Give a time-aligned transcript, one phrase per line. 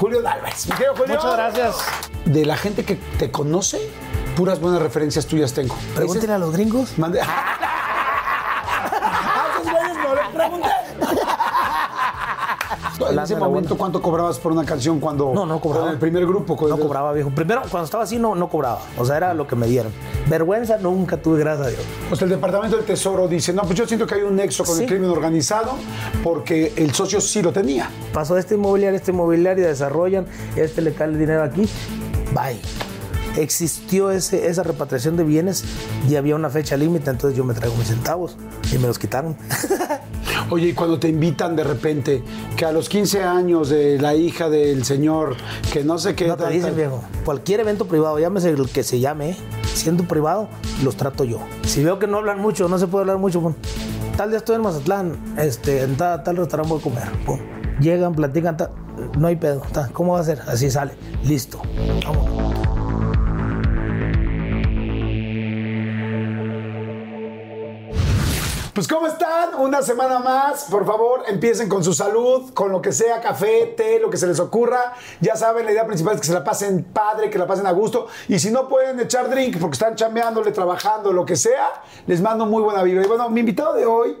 [0.00, 0.66] Julio Álvarez.
[0.96, 1.14] Julio.
[1.14, 1.76] Muchas gracias.
[2.24, 3.78] De la gente que te conoce,
[4.34, 5.76] puras buenas referencias tuyas tengo.
[5.94, 6.98] Pregúntele a los gringos.
[6.98, 7.20] Mande.
[9.02, 10.68] Ah, esos güeyes no le pregunté.
[13.10, 13.76] En ese momento.
[13.76, 15.90] ¿cuánto cobrabas por una canción cuando No, no cobraba.
[15.90, 16.56] el primer grupo?
[16.68, 17.30] No el- cobraba, viejo.
[17.30, 18.80] Primero, cuando estaba así, no, no cobraba.
[18.98, 19.92] O sea, era lo que me dieron.
[20.28, 21.82] Vergüenza nunca tuve, gracias a Dios.
[22.10, 24.64] O sea, el Departamento del Tesoro dice, no, pues yo siento que hay un nexo
[24.64, 25.72] con el crimen organizado
[26.22, 27.88] porque el socio sí lo tenía.
[28.12, 30.26] Pasó este inmobiliario, este inmobiliario, desarrollan,
[30.56, 31.68] este le cae el dinero aquí,
[32.34, 32.60] bye.
[33.36, 35.64] Existió ese, esa repatriación de bienes
[36.08, 38.36] y había una fecha límite, entonces yo me traigo mis centavos
[38.72, 39.36] y me los quitaron.
[40.50, 42.22] Oye, y cuando te invitan de repente
[42.56, 45.36] que a los 15 años de la hija del señor,
[45.72, 46.26] que no sé qué...
[46.26, 47.02] No te tal, dicen, tal- viejo.
[47.24, 49.36] Cualquier evento privado, llámese el que se llame,
[49.72, 50.48] siendo privado,
[50.82, 51.38] los trato yo.
[51.64, 53.54] Si veo que no hablan mucho, no se puede hablar mucho, pum,
[54.16, 57.24] tal día estoy en Mazatlán, este, en tal, tal restaurante voy a comer.
[57.24, 57.38] pum.
[57.80, 58.70] Llegan, platican, tal,
[59.18, 59.62] no hay pedo.
[59.72, 60.40] tal, ¿Cómo va a ser?
[60.48, 60.92] Así sale.
[61.24, 61.62] Listo.
[62.04, 62.59] Vámonos.
[68.80, 69.56] Pues ¿cómo están?
[69.58, 70.64] Una semana más.
[70.70, 74.26] Por favor, empiecen con su salud, con lo que sea, café, té, lo que se
[74.26, 74.94] les ocurra.
[75.20, 77.72] Ya saben, la idea principal es que se la pasen padre, que la pasen a
[77.72, 78.06] gusto.
[78.26, 82.46] Y si no pueden echar drink porque están chambeándole, trabajando, lo que sea, les mando
[82.46, 83.04] muy buena vibra.
[83.04, 84.16] Y bueno, mi invitado de hoy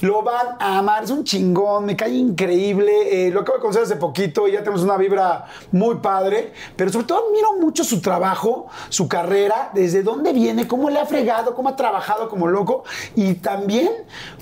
[0.00, 1.04] lo van a amar.
[1.04, 3.26] Es un chingón, me cae increíble.
[3.26, 6.52] Eh, lo acabo de conocer hace poquito y ya tenemos una vibra muy padre.
[6.76, 11.06] Pero sobre todo admiro mucho su trabajo, su carrera, desde dónde viene, cómo le ha
[11.06, 12.84] fregado, cómo ha trabajado como loco
[13.14, 13.90] y también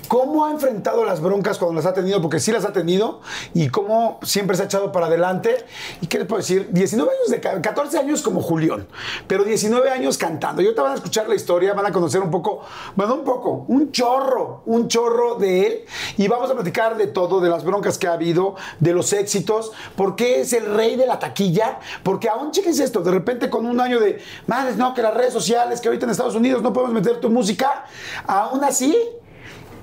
[0.07, 3.21] cómo ha enfrentado las broncas cuando las ha tenido, porque sí las ha tenido,
[3.53, 5.55] y cómo siempre se ha echado para adelante.
[6.01, 6.67] ¿Y qué les puedo decir?
[6.71, 8.87] 19 años de ca- 14 años como Julián,
[9.27, 10.63] pero 19 años cantando.
[10.63, 12.61] Y ahorita van a escuchar la historia, van a conocer un poco,
[12.95, 15.85] bueno, un poco, un chorro, un chorro de él.
[16.17, 19.71] Y vamos a platicar de todo, de las broncas que ha habido, de los éxitos,
[19.95, 23.79] porque es el rey de la taquilla, porque aún chéquense esto, de repente con un
[23.79, 26.93] año de, madres, no, que las redes sociales, que ahorita en Estados Unidos no podemos
[26.93, 27.85] meter tu música,
[28.25, 28.95] aún así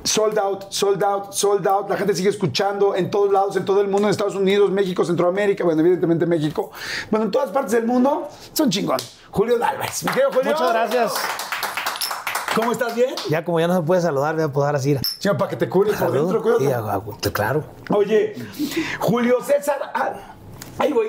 [0.06, 1.88] sold out, sold out, sold out.
[1.88, 5.04] La gente sigue escuchando en todos lados, en todo el mundo, en Estados Unidos, México,
[5.04, 6.70] Centroamérica, bueno, evidentemente México.
[7.10, 8.98] Bueno, en todas partes del mundo, son chingón.
[9.30, 10.04] Julio Álvarez.
[10.04, 10.52] Mi querido Julio.
[10.52, 11.12] Muchas gracias.
[12.54, 12.94] ¿Cómo estás?
[12.94, 13.14] ¿Bien?
[13.28, 14.96] Ya como ya no se puede saludar, voy a poder así.
[15.18, 16.42] Señor, para que te cures por dentro,
[17.32, 17.64] claro.
[17.90, 18.34] Oye,
[19.00, 19.78] Julio César.
[19.94, 20.12] ah,
[20.78, 21.06] Ahí voy.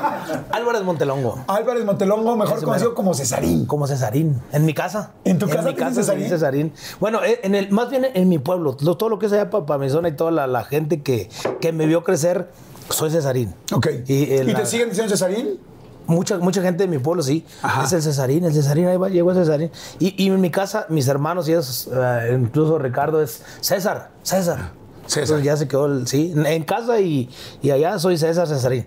[0.50, 1.44] Álvarez Montelongo.
[1.46, 2.94] Álvarez Montelongo, mejor Ese conocido mero.
[2.96, 3.64] como Cesarín.
[3.64, 4.42] Como Cesarín.
[4.50, 5.12] En mi casa.
[5.24, 6.28] ¿En tu casa mi tienes casa Cesarín?
[6.28, 6.72] Cesarín.
[6.98, 8.76] Bueno, eh, en el, más bien en mi pueblo.
[8.80, 11.30] Lo- todo lo que es allá para, mi zona y toda la, la gente que,
[11.60, 12.50] que me vio crecer,
[12.90, 13.54] soy Cesarín.
[13.72, 13.86] Ok.
[14.08, 15.60] Y, eh, ¿Y la- te siguen diciendo Cesarín?
[16.06, 17.46] Mucha, mucha gente de mi pueblo, sí.
[17.62, 17.84] Ajá.
[17.84, 19.70] Es el Cesarín, el Cesarín, ahí va, llegó el Cesarín.
[19.98, 24.72] Y, y en mi casa, mis hermanos y ellos, eh, incluso Ricardo, es César, César.
[25.06, 25.22] César.
[25.22, 26.34] Entonces ya se quedó, el, sí.
[26.36, 27.30] En casa y,
[27.62, 28.86] y allá soy César Cesarín.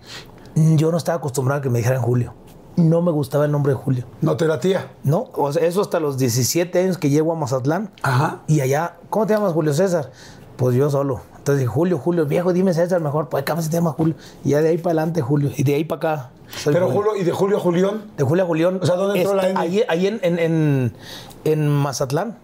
[0.56, 2.34] Yo no estaba acostumbrado a que me dijeran Julio.
[2.78, 4.06] No me gustaba el nombre de Julio.
[4.22, 4.92] No te latía.
[5.04, 7.92] No, o sea, eso hasta los 17 años que llego a Mazatlán.
[8.04, 8.42] Ajá.
[8.48, 10.12] Y allá, ¿cómo te llamas, Julio César?
[10.58, 11.22] Pues yo solo.
[11.48, 13.30] Entonces Julio, Julio, viejo, dime César mejor.
[13.30, 14.16] Pues acá se llama Julio.
[14.44, 15.50] Y ya de ahí para adelante, Julio.
[15.56, 16.30] Y de ahí para acá.
[16.66, 18.02] Pero Julio, ¿y de Julio a Julián?
[18.18, 18.80] de Julio a Julián.
[18.82, 19.60] O sea, ¿dónde entró la Este, N?
[19.62, 20.94] Ahí, ahí en, en, en,
[21.46, 22.36] en Mazatlán.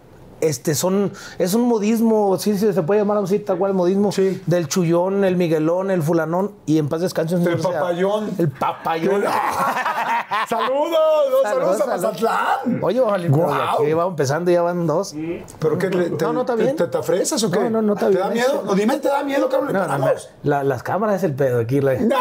[0.44, 4.12] Este son, es un modismo, sí, sí, se puede llamar así, tal cual modismo.
[4.12, 4.42] Sí.
[4.46, 7.36] Del chullón, el miguelón, el fulanón y en paz descanse.
[7.36, 8.30] El papayón.
[8.38, 9.24] El papayón.
[10.50, 10.98] ¡Saludos!
[11.32, 12.02] ¡Dos saludos, a saludos.
[12.02, 12.80] Mazatlán!
[12.82, 13.82] Oye, vale, Guau.
[13.84, 15.14] aquí va empezando, ya van dos.
[15.60, 15.90] ¿Pero qué?
[15.90, 16.76] Te, No, no, está bien.
[16.76, 17.60] ¿Te, te afresas o qué?
[17.60, 18.24] No, no, no está ¿Te bien.
[18.28, 18.64] da miedo?
[18.66, 19.68] No, dime, ¿te da miedo, cabrón?
[19.74, 20.08] ¿Le No, no,
[20.44, 21.80] la- las cámaras es el pedo aquí.
[21.82, 22.18] la- ¡No!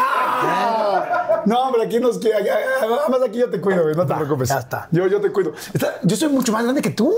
[1.45, 2.37] No, hombre, aquí nos queda.
[2.79, 4.49] Además, aquí yo te cuido, güey, no te Va, preocupes.
[4.49, 4.87] ya está.
[4.91, 5.51] Yo, yo te cuido.
[5.73, 7.13] Está- yo soy mucho más grande que tú.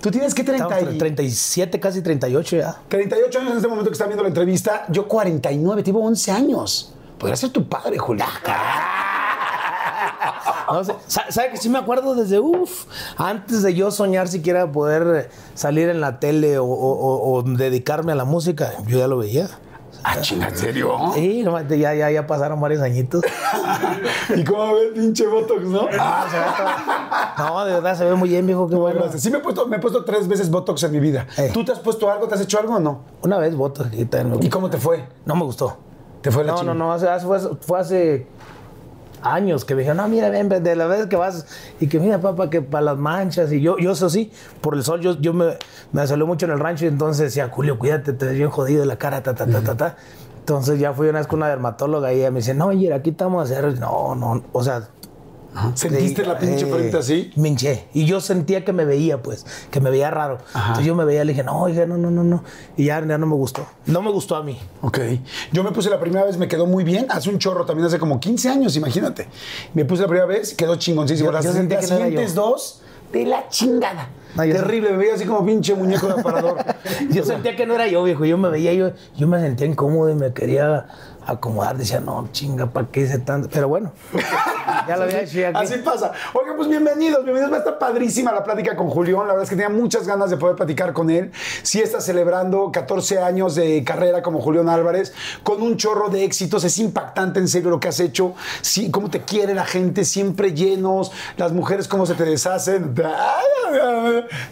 [0.00, 2.76] Tú tienes que 30 Estamos y- 37, casi 38 ya.
[2.88, 4.84] 38 años en este momento que están viendo la entrevista.
[4.88, 6.92] Yo 49, tengo 11 años.
[7.18, 8.24] Podría ser tu padre, Julio.
[10.70, 12.84] No ¿Sabe que sí me acuerdo desde, uff,
[13.16, 18.14] antes de yo soñar siquiera poder salir en la tele o- o- o dedicarme a
[18.14, 18.72] la música?
[18.86, 19.48] Yo ya lo veía.
[20.04, 20.96] Ah, chinga, ¿en serio?
[21.14, 21.44] Sí,
[21.78, 23.22] ya, ya, ya pasaron varios añitos.
[24.36, 25.86] ¿Y cómo ve el pinche Botox, no?
[25.98, 29.00] Ah, se ve todo- No, de verdad se ve muy bien, viejo, qué bueno.
[29.00, 29.22] Gracias.
[29.22, 31.26] Sí, me he, puesto, me he puesto tres veces Botox en mi vida.
[31.36, 31.50] Eh.
[31.52, 32.28] ¿Tú te has puesto algo?
[32.28, 33.00] ¿Te has hecho algo o no?
[33.22, 35.04] Una vez voto y también me- ¿Y cómo te fue?
[35.26, 35.76] no me gustó.
[36.22, 38.26] ¿Te fue la No, no, no, hace- hace- fue, fue hace
[39.22, 41.46] años que me dijeron, no, mira, ven, de la vez que vas
[41.80, 44.30] y que mira, papá, que para las manchas y yo, yo eso sí,
[44.60, 45.56] por el sol, yo, yo me,
[45.92, 48.80] me salió mucho en el rancho y entonces decía, Julio, cuídate, te ves bien jodido
[48.80, 49.96] de la cara, ta, ta, ta, ta, ta.
[50.40, 53.12] Entonces ya fui una vez con una dermatóloga y ella me dice, no, oye, aquí
[53.12, 54.88] te vamos a hacer, no, no, o sea,
[55.74, 57.32] ¿Sentiste la pinche frente así?
[57.36, 57.86] Me hinché.
[57.94, 60.38] Y yo sentía que me veía, pues, que me veía raro.
[60.54, 62.44] Entonces yo me veía, le dije, no, oiga, no, no, no, no.
[62.76, 63.66] Y ya, ya no me gustó.
[63.86, 64.58] No me gustó a mí.
[64.82, 64.98] Ok.
[65.52, 67.06] Yo me puse la primera vez, me quedó muy bien.
[67.10, 69.28] Hace un chorro también, hace como 15 años, imagínate.
[69.74, 71.28] Me puse la primera vez, quedó chingoncísimo.
[71.28, 72.82] Yo- Las yo sentí las que siguientes dos,
[73.12, 74.08] de la chingada.
[74.34, 76.58] No, Terrible, me veía así como pinche muñeco de aparador.
[77.10, 78.24] Yo sentía que no era yo, viejo.
[78.26, 80.86] Yo me veía, yo, yo me sentía incómodo y me quería
[81.32, 81.76] acomodar.
[81.76, 83.48] Decía, no, chinga, ¿para qué hice tanto?
[83.52, 83.92] Pero bueno,
[84.88, 85.38] ya lo había hecho.
[85.38, 86.12] ya que- Así pasa.
[86.34, 87.52] Oigan, pues bienvenidos, bienvenidos.
[87.52, 89.20] Va a estar padrísima la plática con Julián.
[89.20, 91.30] La verdad es que tenía muchas ganas de poder platicar con él.
[91.62, 96.64] Sí está celebrando 14 años de carrera como Julián Álvarez, con un chorro de éxitos.
[96.64, 98.34] Es impactante, en serio, lo que has hecho.
[98.62, 101.12] Sí, cómo te quiere la gente, siempre llenos.
[101.36, 102.94] Las mujeres, cómo se te deshacen.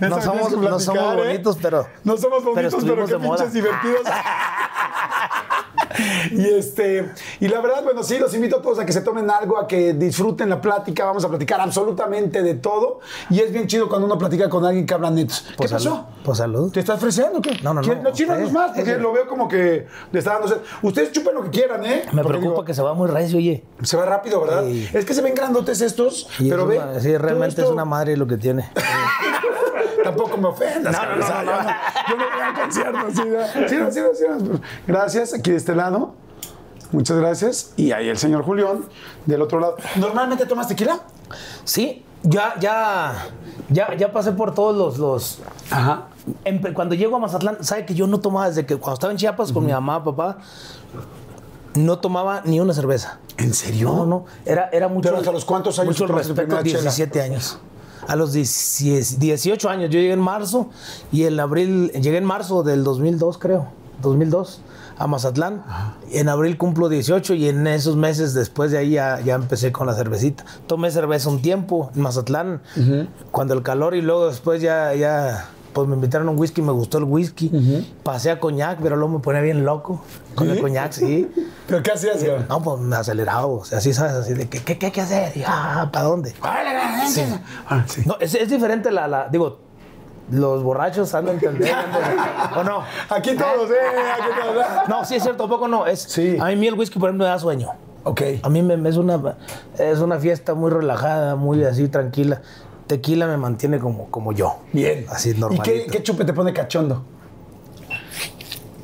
[0.01, 1.17] No somos- no ¿eh?
[1.17, 3.37] bonitos, pero- No somos pero bonitos, pero, qué moda.
[3.39, 4.03] pinches divertidos.
[6.31, 7.11] Y este,
[7.41, 9.67] y la verdad, bueno, sí, los invito a todos a que se tomen algo, a
[9.67, 11.05] que disfruten la plática.
[11.05, 13.01] Vamos a platicar absolutamente de todo.
[13.31, 15.45] Y es bien chido cuando uno platica con alguien que habla netos.
[15.49, 15.85] ¿Qué Pues pasó?
[15.91, 16.01] salud.
[16.25, 16.73] Pues salud.
[16.73, 17.59] ¿Te estás ofreciendo o qué?
[17.63, 17.83] No, no, no.
[17.83, 20.61] ¿Quieres- No, Usted, más, porque lo veo como que le está dando.
[20.83, 22.03] Ustedes chupen lo que quieran, ¿eh?
[22.13, 23.65] Me Porque preocupa digo, que se va muy recio, oye.
[23.83, 24.65] Se va rápido, ¿verdad?
[24.65, 24.89] Sí.
[24.93, 26.81] Es que se ven grandotes estos, Y pero ve.
[27.01, 28.71] sí, realmente es una madre lo que tiene.
[30.11, 30.93] Tampoco me ofendas.
[30.93, 31.53] No, no, no, o sea, no.
[31.53, 31.71] Yo no,
[32.09, 33.15] yo no voy a conciertos.
[33.15, 33.69] Sí, no.
[33.69, 34.61] Sí, no, sí, no, sí, no.
[34.87, 36.15] Gracias, aquí de este lado.
[36.93, 37.73] Muchas gracias.
[37.77, 38.85] Y ahí el señor Julián,
[39.27, 39.77] del otro lado.
[39.97, 41.01] ¿Normalmente tomas tequila?
[41.65, 43.27] Sí, ya, ya,
[43.71, 46.05] ya, ya pasé por todos los, los, Ajá.
[46.45, 49.17] Empe- Cuando llego a Mazatlán, sabe que yo no tomaba desde que cuando estaba en
[49.19, 50.39] Chiapas con mi mamá, papá,
[51.75, 53.19] no tomaba ni una cerveza.
[53.37, 53.89] ¿En serio?
[53.93, 55.09] No, no, era, era mucho.
[55.09, 56.81] ¿Pero hasta los cuántos años Mucho respeto, primera chela?
[56.81, 57.59] 17 años.
[58.07, 60.71] A los 10 18 años, yo llegué en marzo
[61.13, 63.69] y en abril, llegué en marzo del 2002, creo,
[64.03, 64.61] 2002,
[64.99, 65.65] a Mazatlán.
[66.13, 69.87] En abril cumplo 18 y en esos meses después de ahí ya, ya empecé con
[69.87, 70.45] la cervecita.
[70.67, 72.63] Tomé cerveza un tiempo en Mazatlán,
[73.31, 76.73] cuando el calor y luego después ya, ya pues me invitaron a un whisky, me
[76.73, 77.87] gustó el whisky.
[78.03, 80.01] Pasé a coñac, pero luego me ponía bien loco
[80.35, 80.63] con el ¿Sí?
[80.63, 81.31] coñac, sí.
[81.69, 82.25] ¿Pero qué hacías?
[82.25, 82.39] güey?
[82.49, 85.01] No, pues me acelerado, o sea, así sabes, así de que, ¿qué, qué hay que
[85.03, 85.37] hacer?
[85.37, 86.31] Y, ah, ¿para dónde?
[87.11, 87.23] Sí.
[87.69, 88.03] Ah, sí.
[88.07, 89.59] No, es, es diferente la, la- digo,
[90.31, 91.99] los borrachos andan entendiendo,
[92.57, 92.83] ¿o no?
[93.11, 93.75] Aquí todos, ¿eh?
[94.15, 94.67] Aquí todos.
[94.89, 96.39] No, sí es cierto, tampoco no, es, Sí.
[96.41, 97.69] a mí el whisky, por ejemplo, me da sueño.
[98.05, 98.23] Ok.
[98.43, 99.21] A mí me, me es, una,
[99.79, 102.41] es una fiesta muy relajada, muy así, tranquila.
[102.87, 104.59] Tequila me mantiene como, como yo.
[104.73, 105.07] Bien.
[105.09, 105.63] Así ¿Y normalito.
[105.65, 107.05] qué, qué chupe te pone cachondo?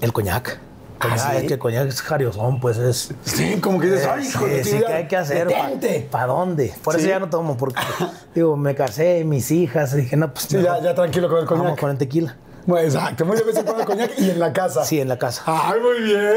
[0.01, 0.59] El coñac.
[1.03, 1.37] ¿sí?
[1.37, 3.13] Es que coñac es jariosón, pues es...
[3.25, 5.49] Sí, como que dices, Eh, ay, hijo sí, sí, ¿qué hay que hacer?
[6.11, 6.73] ¿Para dónde?
[6.83, 7.81] Por eso ya no tomo, porque,
[8.35, 11.63] digo, me casé, mis hijas, dije, no, pues Sí, ya, ya tranquilo con el vamos
[11.65, 11.81] coñac.
[11.81, 12.37] con el tequila.
[12.67, 14.85] Bueno, exacto, muy de vez en cuando coñac y en la casa.
[14.85, 15.43] Sí, en la casa.
[15.47, 16.21] Ay, muy bien.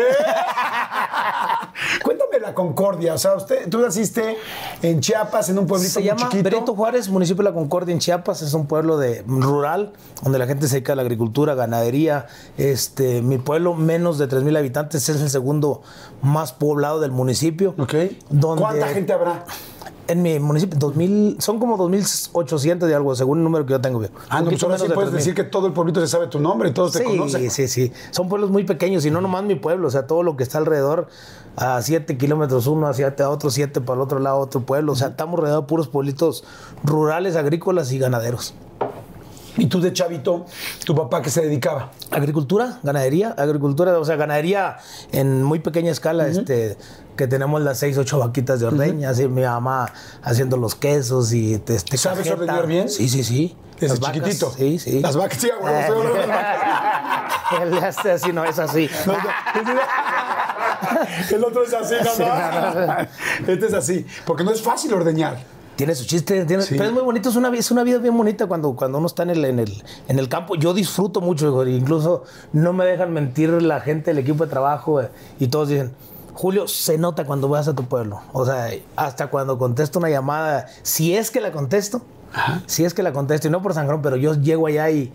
[2.04, 3.14] Cuéntame la Concordia.
[3.14, 4.38] O sea, usted, tú naciste
[4.82, 6.50] en Chiapas, en un pueblito Se muy llama chiquito.
[6.50, 8.42] Benito Juárez, municipio de La Concordia, en Chiapas.
[8.42, 9.94] Es un pueblo de, rural
[10.24, 12.28] donde la gente se dedica a la agricultura, ganadería.
[12.58, 15.82] Este, mi pueblo, menos de 3.000 habitantes, es el segundo
[16.22, 17.76] más poblado del municipio.
[17.78, 17.94] Ok.
[18.30, 19.46] Donde- ¿Cuánta gente habrá?
[20.08, 24.04] En mi municipio, 2000, son como 2.800 de algo, según el número que yo tengo.
[24.30, 26.70] Ah, no, pues ahora sí puedes decir que todo el pueblito se sabe tu nombre
[26.70, 27.50] y todos te Sí, conocen.
[27.50, 27.92] sí, sí.
[28.12, 30.60] Son pueblos muy pequeños y no nomás mi pueblo, o sea, todo lo que está
[30.60, 31.08] alrededor,
[31.56, 34.92] a 7 kilómetros uno, hacia otro 7 para el otro lado, otro pueblo.
[34.92, 36.44] O sea, estamos rodeados de puros pueblitos
[36.84, 38.54] rurales, agrícolas y ganaderos.
[39.58, 40.46] Y tú de chavito,
[40.86, 41.92] tu papá que se dedicaba.
[42.12, 44.78] Agricultura, ganadería, agricultura, o sea, ganadería
[45.14, 46.78] en muy pequeña escala, este,
[47.16, 49.94] que tenemos las seis, ocho vaquitas de ordeña, así mi mamá
[50.24, 52.34] haciendo los quesos y este, ¿Sabes cajeta.
[52.34, 52.90] ordeñar bien?
[52.90, 53.56] Sí, sí, sí.
[53.80, 54.54] Desde Las vacas, chiquitito.
[54.58, 55.00] Sí, sí.
[55.02, 57.62] Las vacas, sí, a hablando de las vacas.
[57.62, 58.90] Él hace así, no es así.
[61.32, 62.24] El otro es así, Sí.
[63.48, 64.06] Este es así.
[64.26, 65.38] Porque no es fácil ordeñar.
[65.76, 66.76] Tiene su chiste, tiene- Sí.
[66.78, 69.24] pero es muy bonito, es una, es una vida bien bonita cuando, cuando uno está
[69.24, 70.56] en el, en, el, en el campo.
[70.56, 72.24] Yo disfruto mucho, hijo, incluso
[72.54, 75.92] no me dejan mentir la gente del equipo de trabajo eh, y todos dicen,
[76.34, 78.22] Julio, se nota cuando vas a tu pueblo.
[78.34, 82.02] O sea, hasta cuando contesto una llamada, si es que la contesto,
[82.68, 85.12] si es que la contesto, y no por sangrón, pero yo llego allá y,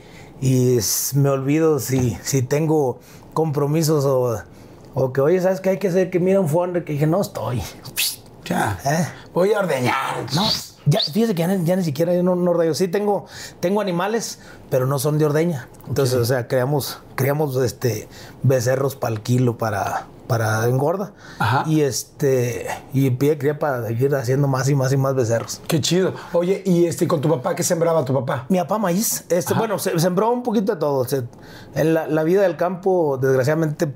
[1.14, 2.98] me olvido si, si tengo
[3.34, 4.42] compromisos o,
[4.94, 6.10] o que, oye, ¿sabes qué hay que hacer?
[6.10, 7.62] Que mira un fondo que dije, no estoy.
[8.44, 8.76] Ya.
[8.84, 9.06] ¿Eh?
[9.32, 10.26] Voy a ordeñar.
[10.34, 10.42] No,
[10.84, 12.74] ya, fíjese que ya, ni- ya ni siquiera yo no, no ordeno.
[12.74, 13.26] Sí tengo,
[13.60, 15.68] tengo animales, pero no son de ordeña.
[15.86, 18.08] Entonces, o sea, creamos, creamos este
[18.42, 21.12] becerros para el kilo para, para engorda.
[21.38, 21.62] Ajá.
[21.68, 25.60] Y este, y pide cría para seguir haciendo más y más y más becerros.
[25.68, 26.14] Qué chido.
[26.32, 28.46] Oye, y este con tu papá, ¿qué sembraba tu papá?
[28.48, 31.04] Mi papá maíz, este, bueno, se, sembró un poquito de todo.
[31.04, 31.22] Se-
[31.76, 33.94] en la, la vida del campo, desgraciadamente,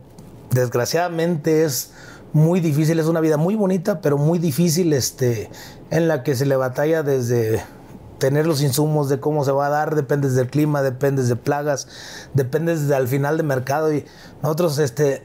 [0.55, 1.91] desgraciadamente es
[2.33, 5.51] muy difícil, es una vida muy bonita, pero muy difícil, este,
[5.91, 7.63] en la que se le batalla desde
[8.19, 11.89] tener los insumos de cómo se va a dar, depende del clima, depende de plagas,
[12.33, 14.05] depende de al final de mercado y
[14.43, 15.25] nosotros este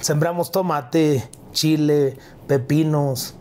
[0.00, 2.16] sembramos tomate, chile,
[2.46, 3.34] pepinos,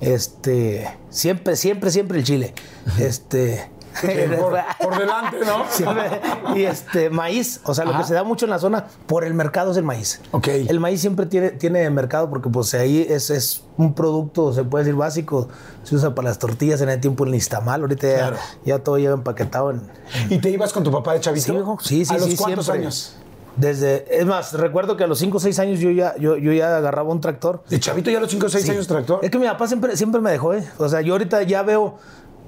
[0.00, 2.54] este, siempre, siempre, siempre el chile.
[2.98, 3.70] Este,
[4.38, 5.64] por, por delante, ¿no?
[5.70, 6.20] siempre-
[6.56, 9.34] y este, maíz, o sea, lo que se da mucho en la zona por el
[9.34, 10.20] mercado es el maíz.
[10.32, 10.48] Ok.
[10.48, 14.84] El maíz siempre tiene, tiene mercado porque pues ahí es, es un producto, se puede
[14.84, 15.48] decir básico,
[15.82, 18.36] se usa para las tortillas en el tiempo el nistamal, ahorita ya- Claro.
[18.64, 19.82] ya, todo lleva empaquetado en...
[20.30, 21.76] ¿Y te ibas con tu papá de chavito?
[21.80, 22.82] Sí, sí, sí, ¿A los sí, cuántos siempre.
[22.86, 23.16] años?
[23.54, 26.52] Desde, es más, recuerdo que a los 5 o 6 años yo ya, yo, yo
[26.54, 27.62] ya agarraba un tractor.
[27.68, 28.70] ¿De chavito ya a los 5 o 6 Sí.
[28.70, 29.18] años tractor?
[29.22, 30.66] Es que mi papá siempre, siempre me dejó, ¿eh?
[30.78, 31.98] O sea, yo ahorita ya veo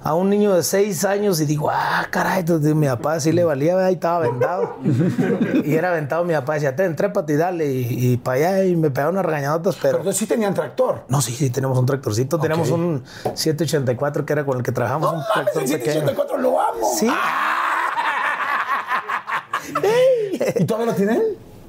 [0.05, 3.43] a un niño de 6 años y digo, ah, caray, entonces mi papá sí le
[3.43, 4.77] valía, ahí estaba vendado.
[5.65, 8.77] y era aventado mi papá, decía, ten, trépate y dale, y, y para allá, y
[8.77, 10.13] me pegaron unas regañadotas, Pero pero...
[10.13, 11.05] sí tenían tractor.
[11.09, 12.39] No, sí, sí, tenemos un tractorcito.
[12.39, 13.03] Tenemos un
[13.35, 16.03] 784 que era con el que trabajamos, un ¡No tractor el pequeño.
[16.03, 16.93] 184 lo amo!
[16.99, 17.09] Sí.
[20.61, 21.23] ¿Y todavía lo tienen?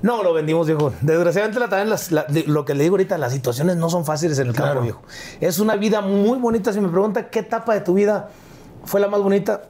[0.06, 0.94] No, lo vendimos, viejo.
[1.02, 4.38] Desgraciadamente, la, también las- la- lo que le digo ahorita, las situaciones no son fáciles
[4.38, 4.82] en el campo, Claro.
[4.82, 5.02] viejo.
[5.42, 6.72] Es una vida muy bonita.
[6.72, 8.30] Si me pregunta qué etapa de tu vida
[8.86, 9.64] fue la más bonita,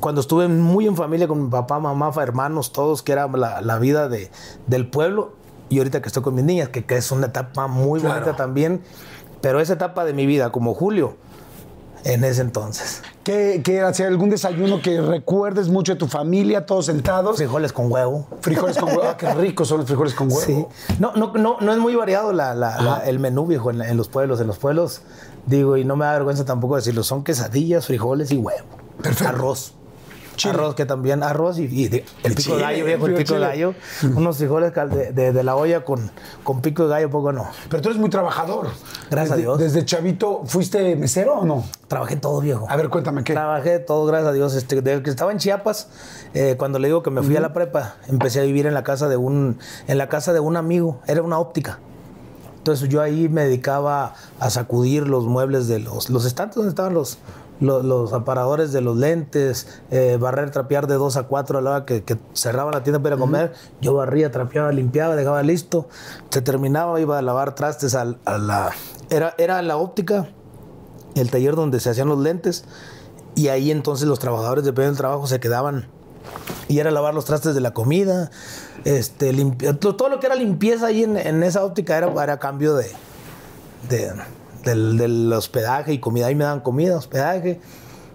[0.00, 3.78] cuando estuve muy en familia con mi papá, mamá, hermanos, todos, que era la, la
[3.78, 4.30] vida de,
[4.66, 5.32] del pueblo.
[5.68, 8.14] Y ahorita que estoy con mis niñas, que, que es una etapa muy Claro.
[8.20, 8.80] bonita también.
[9.42, 11.16] Pero esa etapa de mi vida, como Julio,
[12.04, 13.02] en ese entonces.
[13.24, 17.36] ¿Qué, qué hay algún desayuno que recuerdes mucho de tu familia, todos sentados.
[17.36, 18.26] Frijoles con huevo.
[18.40, 19.02] Frijoles con huevo.
[19.04, 20.40] Ah, qué ricos son los frijoles con huevo.
[20.40, 20.66] Sí.
[20.98, 23.96] No, no, no, no es muy variado la- la- la- el menú, viejo, en, en
[23.96, 24.40] los pueblos.
[24.40, 25.02] En los pueblos,
[25.46, 28.66] digo, y no me da vergüenza tampoco decirlo, son quesadillas, frijoles y huevo.
[29.02, 29.28] Perfecto.
[29.28, 29.74] Arroz.
[30.40, 30.54] Chile.
[30.54, 33.40] Arroz que también, arroz y, y de- el pico de gallo, viejo, el pico de
[33.40, 33.74] gallo.
[34.16, 36.10] Unos frijoles de, de- de la olla con,
[36.42, 37.46] con pico de gallo, poco no.
[37.68, 38.68] Pero tú eres muy trabajador.
[39.10, 39.58] Gracias a Dios.
[39.58, 41.64] ¿Desde chavito fuiste mesero o no?
[41.88, 42.66] Trabajé todo, viejo.
[42.68, 43.32] A ver, cuéntame qué.
[43.34, 44.54] Trabajé todo, gracias a Dios.
[44.54, 45.88] Este, desde que estaba en Chiapas,
[46.34, 48.82] eh, cuando le digo que me fui a la prepa, empecé a vivir en la
[48.82, 51.00] casa de un, en la casa de un amigo.
[51.06, 51.78] Era una óptica.
[52.58, 56.92] Entonces yo ahí me dedicaba a sacudir los muebles de los, los estantes donde estaban
[56.92, 57.16] los,
[57.60, 61.70] los, los aparadores de los lentes, eh, barrer, trapear de 2 a 4 a la
[61.70, 63.52] hora que, que cerraban la tienda para ir a comer.
[63.80, 65.88] Yo barría, trapeaba, limpiaba, dejaba listo.
[66.30, 68.70] Se terminaba, iba a lavar trastes a la...
[69.10, 70.28] Era, era la óptica,
[71.14, 72.64] el taller donde se hacían los lentes.
[73.34, 75.88] Y ahí entonces los trabajadores, dependiendo del trabajo, se quedaban
[76.68, 78.30] y era lavar los trastes de la comida,
[78.84, 79.32] este,
[79.80, 82.86] todo lo que era limpieza ahí en, en esa óptica era para cambio de,
[83.88, 84.12] de-
[84.64, 86.26] del, del hospedaje y comida.
[86.26, 87.60] Ahí me daban comida, hospedaje,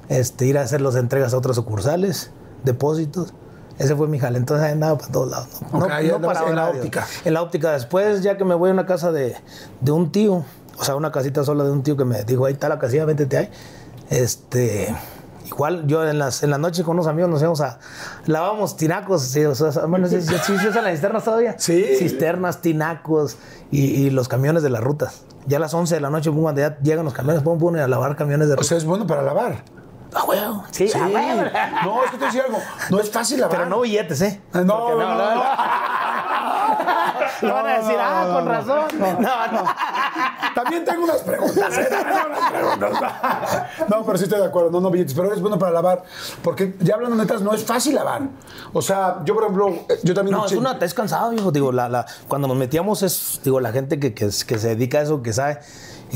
[0.10, 2.32] este, ir a hacer las entregas a otras sucursales,
[2.64, 3.34] depósitos.
[3.78, 4.38] Ese fue mi jale.
[4.38, 5.48] Entonces andaba para todos lados.
[5.74, 7.06] No, Ok, No- no paraba en la óptica.
[7.26, 7.74] En la óptica.
[7.74, 9.36] Después, ya que me voy a una casa de,
[9.82, 10.46] de un tío,
[10.78, 13.04] o sea, una casita sola de un tío que me dijo, ahí está la casilla,
[13.06, 13.50] véntete ahí.
[14.10, 14.96] Este,
[15.46, 17.80] igual yo en las, en las noches con unos amigos nos íbamos a,
[18.26, 21.56] lavábamos tinacos, sí, o sea, bueno, se usan las cisternas todavía.
[21.58, 21.86] Sí.
[22.00, 23.38] Cisternas, tinacos
[23.72, 25.24] y, y los camiones de las rutas.
[25.48, 27.80] Ya a las 11 de la noche, cuando ya llegan los camiones, pum, pum, y
[27.80, 28.68] a lavar camiones de O ruta.
[28.68, 29.64] sea, es bueno para lavar.
[30.14, 30.64] ¡A huevo!
[30.72, 30.98] Sí, Sí.
[30.98, 31.42] a huevo.
[31.84, 32.58] No, es que te voy a decir algo.
[32.90, 33.58] No es fácil lavar.
[33.58, 34.42] Pero no billetes, ¿eh?
[34.54, 35.44] Ah, No, Porque no, no, no.
[37.42, 38.52] Le van a decir, No, ah, no, con no.
[38.52, 38.86] razón.
[39.20, 39.64] No, no.
[40.56, 41.78] También tengo unas preguntas.
[41.78, 41.88] ¿eh?
[41.90, 43.64] También tengo unas preguntas.
[43.90, 44.72] No, pero sí estoy de acuerdo.
[44.72, 45.14] No, no billetes.
[45.14, 46.04] Pero es bueno para lavar.
[46.44, 48.22] Porque ya hablando netas, no es fácil lavar.
[48.74, 50.38] O sea, yo, por ejemplo, yo también.
[50.38, 51.52] No, es una, es cansado, hijo.
[51.52, 55.00] Digo, la, la, cuando nos metíamos es, digo, la gente que, que, que se dedica
[55.00, 55.60] a eso, que sabe,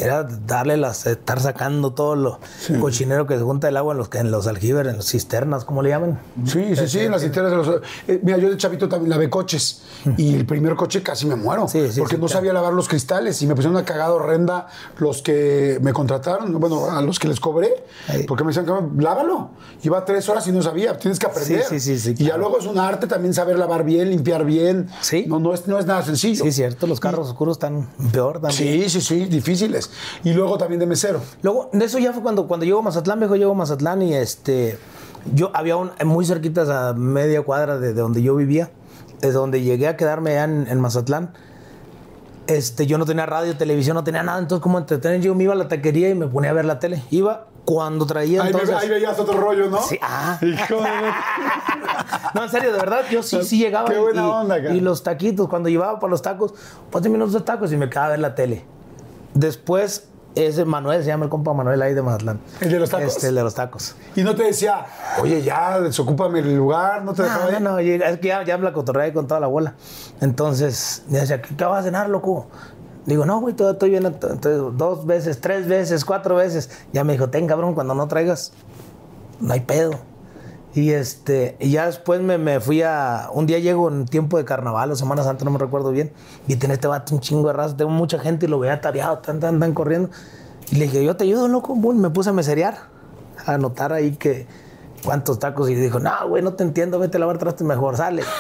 [0.01, 2.39] era darle las, estar sacando todo lo
[2.79, 5.81] cochinero que se junta el agua en los, en los aljibes, en las cisternas, ¿cómo
[5.81, 6.19] le llaman?
[6.45, 7.81] Sí, sí, sí, en las cisternas de los.
[8.07, 9.83] eh, mira, yo de chavito también lavé coches.
[10.17, 11.67] Y el primer coche casi me muero.
[11.67, 13.41] Sí, sí, porque sí, no sabía lavar los cristales.
[13.41, 16.57] Y me pusieron una cagada horrenda los que me contrataron.
[16.59, 17.83] Bueno, a los que les cobré.
[18.27, 19.49] Porque me decían, "Cabrón, lávalo.
[19.83, 20.97] Iba tres horas y no sabía.
[20.97, 21.63] Tienes que aprender.
[21.63, 24.45] Sí, sí, sí, sí, Y ya luego es un arte también saber lavar bien, limpiar
[24.45, 24.89] bien.
[25.01, 25.25] Sí.
[25.27, 26.43] No, no, es, no es nada sencillo.
[26.43, 28.83] Sí, cierto, los carros oscuros están peor también.
[28.83, 29.88] Sí, sí, sí, difíciles.
[30.24, 31.22] Y luego también de mesero.
[31.41, 34.13] Luego, de eso ya fue cuando, cuando llego a Mazatlán, viejo, llego a Mazatlán y
[34.13, 34.77] este,
[35.34, 38.72] yo había un, muy cerquitas a media cuadra de, de donde yo vivía,
[39.22, 41.34] desde donde llegué a quedarme allá en, en Mazatlán.
[42.48, 45.53] Este, yo no tenía radio, televisión, no tenía nada, entonces como entretener, yo me iba
[45.53, 47.03] a la taquería y me ponía a ver la tele.
[47.12, 48.75] Iba cuando traía Ahí, entonces...
[48.75, 49.79] ahí veías otro rollo, ¿no?
[49.84, 50.39] Sí, ah.
[50.41, 50.89] Hijo de...
[52.34, 53.88] No, en serio, de verdad, yo sí, sí llegaba.
[53.89, 54.74] Qué buena y, onda, cara.
[54.74, 56.55] y los taquitos, cuando llevaba para los tacos,
[56.89, 58.65] ponte minutos de tacos y me quedaba a ver la tele.
[59.39, 62.41] Después, ese Manuel, se llama el compa Manuel ahí de Mazatlán.
[62.60, 63.15] ¿El de los tacos?
[63.15, 63.96] Este, el de los tacos.
[64.17, 64.86] Y no te decía,
[65.22, 68.65] oye, ya, desocúpame el lugar, no te dejaba No, no, es que ya, ya me
[68.65, 69.75] la cotorreé con toda la bola.
[70.19, 72.48] Entonces, me decía, ¿qué, qué vas a cenar, loco?
[73.05, 74.05] Digo, no, güey, todavía estoy bien.
[74.05, 76.69] Entonces, dos veces, tres veces, cuatro veces.
[76.91, 78.51] Ya me dijo, ten, cabrón, cuando no traigas,
[79.39, 79.91] no hay pedo.
[80.75, 83.29] Y este, y ya después me, me fui a.
[83.33, 86.11] Un día llego en tiempo de carnaval o Semana Santa, no me recuerdo bien.
[86.47, 87.75] Y tiene este vato un chingo de raza.
[87.75, 90.09] Tengo mucha gente y lo veía tareado, tan, tan, tan corriendo.
[90.71, 91.73] Y le dije, yo te ayudo, loco.
[91.75, 92.77] Boom, me puse a meserear,
[93.45, 94.45] a anotar ahí que
[95.03, 95.69] cuántos tacos.
[95.71, 98.23] Y dijo, no, güey, no te entiendo, vete a lavar trastes mejor, sale.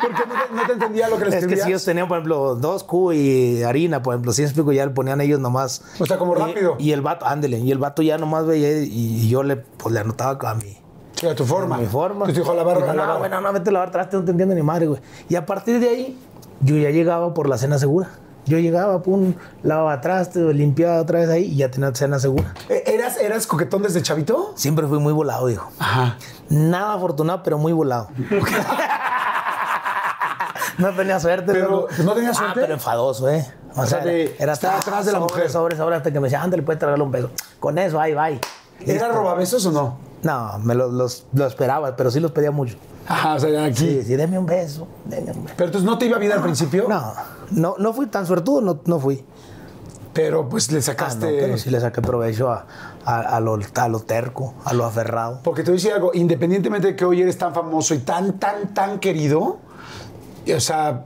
[0.00, 2.16] Porque no te, no te entendía lo que les Es que si ellos tenían, por
[2.18, 5.82] ejemplo, dos Q y harina, por ejemplo, si explico, ya le ponían ellos nomás.
[5.98, 6.76] O sea, como Y- rápido.
[6.78, 9.92] Y, el vato, ándele, y el vato ya nomás veía y, y yo le, pues,
[9.92, 10.78] le anotaba a mí.
[11.26, 11.78] A tu forma.
[11.78, 12.26] Mi forma.
[12.26, 12.96] Entonces dijo a lavar, lavar.
[12.96, 15.00] no, bueno, no, vete a lavar traste, no te entiendo ni madre, güey.
[15.28, 16.18] Y a partir de ahí,
[16.60, 18.08] yo ya llegaba por la cena segura.
[18.46, 22.54] Yo llegaba, pum, lavaba traste, limpiaba otra vez ahí y ya tenía cena segura.
[22.70, 24.52] Eh, ¿Eras, ¿Eras coquetón desde chavito?
[24.56, 25.68] Siempre fui muy volado, dijo.
[25.78, 26.16] Ajá.
[26.48, 28.08] Nada afortunado, pero muy volado.
[30.78, 31.52] no tenía suerte.
[31.52, 31.88] Pero.
[32.04, 32.60] ¿no tenía Ah, suerte?
[32.60, 33.44] pero enfadoso, ¿eh?
[33.72, 35.50] O, sea, sea, de era estar atrás de la sobre, mujer.
[35.50, 37.30] Sobre, sobre, hasta que me decía, ándale, puedes traerle un beso.
[37.60, 38.40] Con eso, ahí, bye.
[38.80, 39.98] ¿Era robabesos o no?
[40.22, 42.76] No, me lo, los, lo esperaba, pero sí los pedía mucho.
[43.06, 43.76] Ajá, o sea, ya aquí.
[43.78, 45.54] Sí, sí, deme un beso, deme un beso.
[45.56, 46.86] Pero entonces no te iba bien al principio.
[46.88, 47.12] No,
[47.52, 49.24] no, no fui tan suertudo, no, no fui.
[50.12, 51.26] Pero pues le Ah, sacaste.
[51.30, 52.66] no, pero sí le saqué provecho a,
[53.04, 55.40] a, a lo, a lo terco, a lo aferrado.
[55.44, 58.38] Porque te voy a decir algo, independientemente de que hoy eres tan famoso y tan,
[58.40, 59.58] tan, tan querido,
[60.54, 61.04] o sea,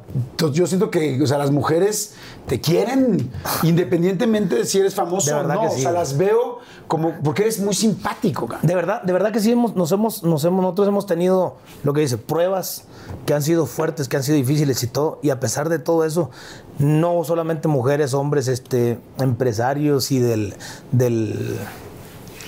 [0.52, 2.14] yo siento que o sea, las mujeres
[2.47, 3.31] te quieren
[3.64, 5.61] independientemente de si eres famoso o no.
[5.61, 6.59] que o sí, sea, las veo
[6.93, 8.47] como porque eres muy simpático.
[8.47, 8.61] cara.
[8.63, 11.95] De verdad, de verdad que sí hemos, nos hemos, nos hemos, nosotros hemos tenido lo
[11.95, 12.85] que dice, pruebas
[13.25, 16.05] que han sido fuertes, que han sido difíciles y todo, y a pesar de todo
[16.05, 16.31] eso,
[16.79, 20.55] no solamente mujeres, hombres, este, empresarios y del,
[20.93, 21.59] del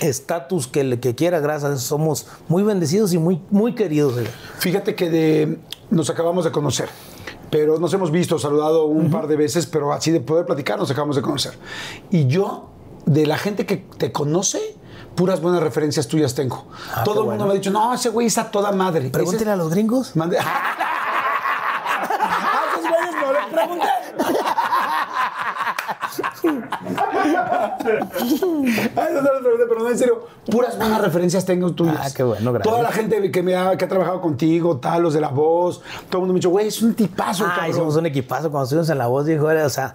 [0.00, 4.18] estatus que, le- que quiera, gracias somos muy bendecidos y muy, muy queridos.
[4.18, 4.26] eh.
[4.58, 5.58] Fíjate que de,
[5.90, 6.88] nos acabamos de conocer,
[7.50, 10.90] pero nos hemos visto, saludado un par de veces, pero así de poder platicar nos
[10.90, 11.54] acabamos de conocer.
[12.10, 12.70] Y yo,
[13.06, 14.60] de la gente que te conoce,
[15.14, 16.66] puras buenas referencias tuyas tengo.
[16.94, 17.44] Ah, Todo el mundo bueno.
[17.46, 19.10] me ha dicho, no, ese güey está toda madre.
[19.10, 20.14] Pregúntele a los gringos.
[20.16, 20.38] Mande-
[22.86, 23.82] Ah, no.
[28.96, 31.96] Ay, no, no pregunté, pero no, en serio, puras buenas referencias tengo tuyas.
[32.00, 32.70] Ah, qué bueno, gracias.
[32.72, 35.80] Toda la gente que, me ha, que ha trabajado contigo, tal, los de la voz,
[36.08, 37.70] todo el mundo me ha dicho, güey, es un tipazo, Ah, cabrón.
[37.70, 39.94] hicimos un equipazo cuando estuvimos en la voz, dijo, o sea,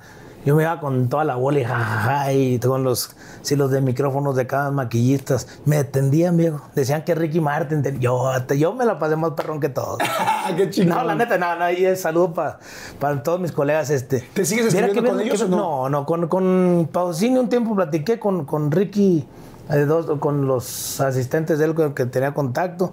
[0.50, 3.82] yo me iba con toda la bola y jajaja, y con los, sí, los de
[3.82, 8.98] micrófonos de cada maquillistas, me atendían, viejo, decían que Ricky Martin, yo, yo me la
[8.98, 10.00] pasé más perrón que todos.
[10.58, 10.98] Qué chingón.
[10.98, 12.58] No, la neta, no, no, y es saludo para
[13.00, 13.92] para todos mis colegas.
[13.92, 14.28] Este.
[14.34, 15.58] ¿Te sigues escribiendo con ven- ellos que- o no?
[15.58, 19.28] No, no, con, con Pausini un tiempo platiqué con, con Ricky,
[19.70, 22.92] eh, dos, con los asistentes de él con que tenía contacto.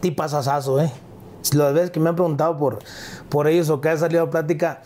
[0.00, 0.90] Tipazazazo, ¿eh?
[1.52, 2.80] Las veces que me han preguntado por,
[3.28, 4.82] por ellos o que ha salido a plática,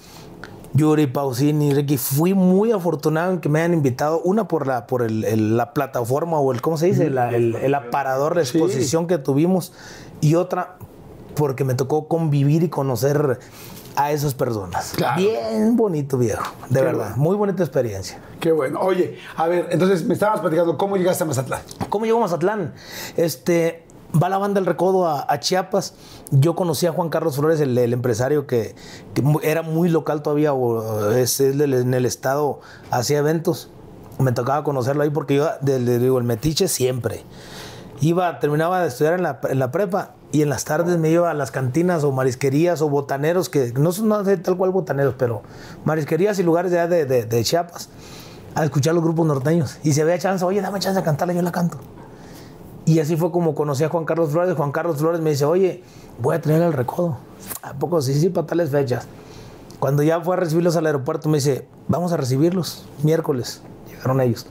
[0.72, 5.02] Yuri, Pausini, Ricky, fui muy afortunado en que me hayan invitado, una por la, por
[5.02, 7.10] el- el- la plataforma o el, ¿cómo se dice?
[7.10, 9.72] La- el, el aparador de exposición que tuvimos
[10.20, 10.76] y otra
[11.34, 13.40] porque me tocó convivir y conocer
[13.96, 14.92] a esas personas.
[14.96, 15.20] Claro.
[15.20, 17.16] Bien bonito, viejo, de Qué verdad, bueno.
[17.22, 18.20] muy bonita experiencia.
[18.38, 18.78] Qué bueno.
[18.80, 21.60] Oye, a ver, entonces me estabas platicando, ¿cómo llegaste a Mazatlán?
[21.88, 22.74] ¿Cómo llegó a Mazatlán?
[23.16, 23.84] Este,
[24.20, 25.94] va la banda El Recodo a, Chiapas.
[26.30, 28.74] Yo conocí a Juan Carlos Flores, el, empresario que,
[29.42, 33.70] era muy local todavía, o es, es del- en el estado, hacía eventos.
[34.18, 37.24] Me tocaba conocerlo ahí porque yo, del- digo, el metiche siempre.
[38.00, 39.22] Iba, terminaba de estudiar en
[39.58, 43.50] la, prepa y en las tardes me iba a las cantinas o marisquerías o botaneros,
[43.50, 45.42] que no son no sé tal cual botaneros, pero
[45.84, 47.90] marisquerías y lugares de, de Chiapas
[48.54, 49.78] a escuchar los grupos norteños.
[49.82, 51.78] Y si había chance, oye, dame chance de cantarla, yo la canto.
[52.90, 54.56] Y así fue como conocí a Juan Carlos Flores.
[54.56, 55.84] Juan Carlos Flores me dice, oye,
[56.20, 57.18] voy a traer al recodo.
[57.62, 58.02] ¿A poco?
[58.02, 59.06] Sí, sí, para tales fechas.
[59.78, 63.62] Cuando ya fue a recibirlos al aeropuerto, me dice, vamos a recibirlos, miércoles.
[63.88, 64.46] Llegaron ellos.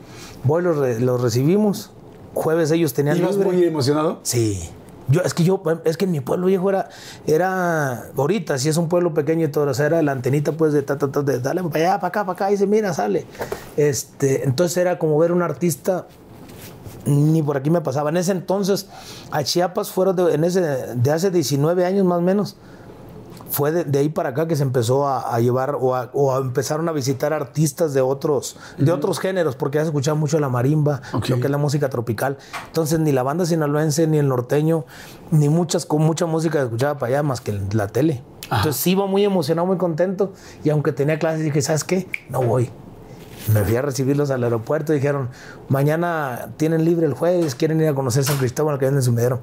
[0.46, 1.92] Voy, los, re- los recibimos.
[2.34, 4.20] Jueves ellos tenían ¿Ibas muy emocionado?
[4.24, 4.70] Sí.
[5.10, 6.88] Yo, es que yo, es que en mi pueblo viejo era,
[7.28, 10.72] era, ahorita sí es un pueblo pequeño y todo, o sea, era la antenita pues
[10.72, 12.94] de, ta, ta, ta, de dale para allá, para acá, para acá, y dice, mira,
[12.94, 13.26] sale.
[13.76, 16.08] Este, entonces era como ver un artista,
[17.06, 18.10] ni por aquí me pasaba.
[18.10, 18.88] En ese entonces,
[19.32, 22.56] a Chiapas fueron de, en ese, de hace 19 años más o menos,
[23.50, 26.36] fue de, de ahí para acá que se empezó a, a llevar o, a, o
[26.36, 30.40] a empezaron a visitar artistas de otros, de otros géneros, porque ya se escuchaba mucho
[30.40, 32.38] la marimba, lo que es la música tropical.
[32.68, 34.86] Entonces ni la banda sinaloense, ni el norteño,
[35.32, 38.24] ni muchas con mucha música se escuchaba para allá más que la tele.
[38.44, 40.34] Entonces sí iba muy emocionado, muy contento,
[40.64, 42.08] y aunque tenía clases dije, ¿sabes qué?
[42.30, 42.70] No voy.
[43.54, 45.30] Me fui a recibirlos al aeropuerto dijeron,
[45.70, 49.40] mañana tienen libre el jueves, quieren ir a conocer San Cristóbal que venden sumidero.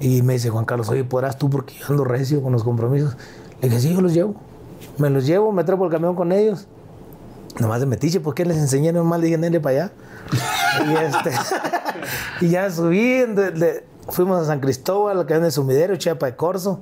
[0.00, 1.50] Y me dice Juan Carlos, oye, ¿podrás tú?
[1.50, 3.16] Porque yo ando recio con los compromisos.
[3.60, 4.34] Le dije, sí, yo los llevo.
[4.98, 6.66] Me los llevo, me trepo el camión con ellos
[7.58, 8.92] Nomás de metiche, ¿por qué les enseñé?
[8.92, 9.92] Nomás le dije, nene, para allá.
[10.88, 11.32] y, este,
[12.46, 16.78] y ya subí, de- de- fuimos a San Cristóbal, que el sumidero, Chiapa de Corzo.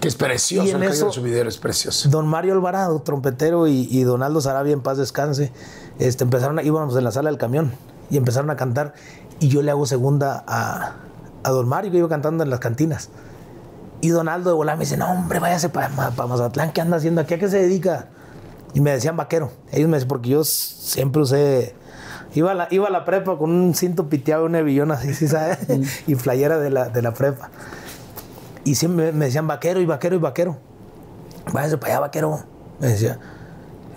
[0.00, 2.10] Que es precioso el eso- del subidero, es precioso.
[2.10, 5.50] Don Mario Alvarado, trompetero, y, y Don Aldo Sarabia, en paz descanse,
[5.98, 7.72] este, empezaron a, íbamos en la sala del camión
[8.10, 8.94] y empezaron a cantar.
[9.40, 10.94] Y yo le hago segunda a,
[11.42, 13.10] a Don Mario, que iba cantando en las cantinas.
[14.00, 17.20] Y Don Aldo de volar me dice, no, hombre, váyase para Mazatlán, ¿qué anda haciendo
[17.20, 17.34] aquí?
[17.34, 18.06] ¿A qué se dedica?
[18.74, 19.50] Y me decían vaquero.
[19.72, 21.74] Ellos me decían, porque yo siempre usé...
[22.34, 25.26] Iba a la, iba a la prepa con un cinto piteado, un hebillón así, ¿sí
[25.26, 25.58] sabes?
[26.06, 27.50] y playera de la, de la prepa.
[28.64, 30.58] Y siempre me decían vaquero y vaquero y vaquero.
[31.52, 32.40] Váyase para allá, vaquero.
[32.80, 33.18] Me decía.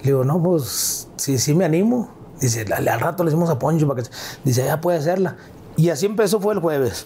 [0.01, 2.09] Le digo, no, pues sí, sí me animo.
[2.39, 4.09] Dice, al, al rato le hicimos a Poncho para que.
[4.43, 5.35] Dice, ya puede hacerla.
[5.77, 7.05] Y así empezó, fue el jueves.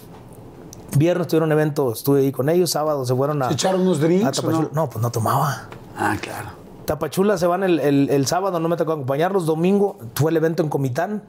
[0.96, 2.70] Viernes tuvieron evento, estuve ahí con ellos.
[2.70, 3.48] Sábado se fueron a.
[3.48, 4.70] ¿Se echaron unos drinks no?
[4.72, 4.88] no?
[4.90, 5.68] pues no tomaba.
[5.96, 6.48] Ah, claro.
[6.86, 9.44] Tapachula se van el, el- el sábado, no me tocó acompañarlos.
[9.44, 11.22] Domingo fue el evento en Comitán.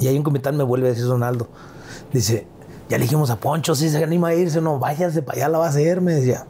[0.00, 1.46] Y ahí en Comitán me vuelve a decir Donaldo.
[2.12, 2.46] Dice,
[2.88, 5.58] ya le dijimos a Poncho, si se anima a irse, no, váyase para allá, la
[5.58, 6.46] va a hacer, me decía.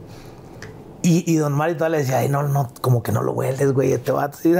[1.04, 3.74] Y, y don Mario todavía le decía, ay, no, no, como que no lo hueles,
[3.74, 4.54] güey, este vato, ¿sí?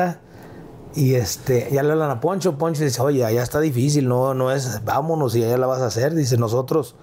[0.95, 4.53] Y este, ya le hablan a Poncho, Poncho dice, oye, allá está difícil, no, no
[4.53, 6.15] es, vámonos y allá la vas a hacer.
[6.15, 6.97] Dice, nosotros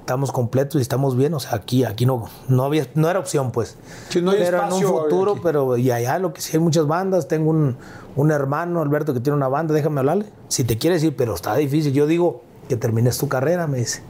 [0.00, 3.52] estamos completos y estamos bien, o sea, aquí, aquí no, no había, no era opción,
[3.52, 3.76] pues.
[4.08, 5.40] Sí, no hay pero en espacio un futuro, aquí.
[5.44, 7.76] pero y allá lo que sí hay muchas bandas, tengo un,
[8.16, 10.32] un hermano, Alberto, que tiene una banda, déjame hablarle.
[10.48, 11.92] Si te quieres ir, pero está difícil.
[11.92, 14.02] Yo digo que termines tu carrera, me dice.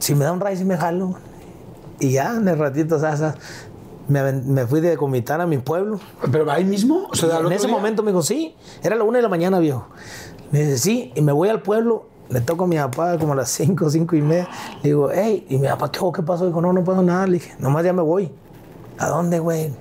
[0.00, 1.14] Si me da un raíz y me jalo.
[2.00, 3.34] Y ya, en el ratito, o sea,
[4.08, 6.00] me, me fui de Comitán a mi pueblo.
[6.30, 7.08] ¿Pero ahí mismo?
[7.10, 7.76] O sea, al en ese día?
[7.76, 9.86] momento me dijo, sí, era la una de la mañana, viejo.
[10.50, 13.36] Me dice, sí, y me voy al pueblo, le toco a mi papá como a
[13.36, 14.48] las cinco, cinco y media.
[14.82, 16.46] Le digo, hey, y mi papá, ¿qué, qué pasó?
[16.46, 17.26] Dijo, no, no pasó nada.
[17.26, 18.32] Le dije, nomás ya me voy.
[18.98, 19.72] ¿A dónde, güey?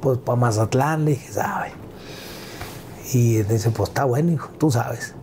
[0.00, 1.72] Pues para Mazatlán, le dije, ¿sabe?
[3.12, 5.14] Y dice, pues está bueno, hijo, tú sabes.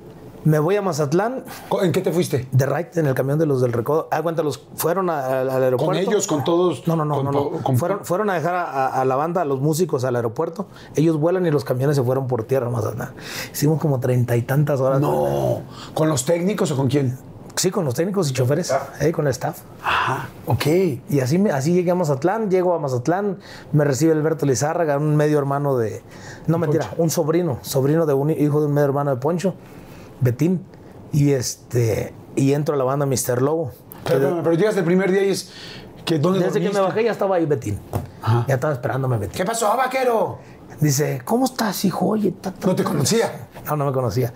[0.45, 1.43] Me voy a Mazatlán,
[1.81, 2.47] ¿En qué te fuiste?
[2.51, 4.07] de right, en el camión de los del recodo.
[4.11, 5.85] Ah, los fueron a- al aeropuerto.
[5.85, 6.87] ¿Con ellos, con todos?
[6.87, 7.31] No, no, no, con no.
[7.31, 7.51] no.
[7.63, 10.67] con- Fueron, fueron a dejar a, la banda, a los músicos al aeropuerto.
[10.95, 13.13] Ellos vuelan y los camiones se fueron por tierra a Mazatlán.
[13.51, 15.01] Hicimos como treinta y tantas horas.
[15.01, 15.61] No.
[15.93, 17.17] ¿Con los técnicos o con quién?
[17.55, 19.59] Sí, con los técnicos y choferes, eh, con el staff.
[19.83, 20.65] Ajá, ok.
[21.09, 23.39] Y así, así llegué a Mazatlán, llego a Mazatlán,
[23.73, 26.01] me recibe Alberto Lizárraga, un medio hermano de...
[26.47, 29.55] No, mentira, un sobrino, sobrino de un hijo de un medio hermano de Poncho,
[30.21, 30.63] Betín.
[31.11, 33.41] Y este y entro a la banda Mr.
[33.41, 33.71] Lobo.
[34.05, 35.51] Pero, pero, pero llegas el primer día y es...
[36.05, 37.79] que ¿Dónde Desde que me bajé ya estaba ahí Betín.
[38.21, 38.45] Ajá.
[38.47, 39.35] Ya estaba esperándome Betín.
[39.37, 40.37] ¿Qué pasó, vaquero?
[40.79, 42.07] Dice, ¿cómo estás, hijo?
[42.07, 42.89] Oye, ta, ta, No te ta".
[42.89, 43.47] conocía.
[43.65, 44.33] No, no me conocía.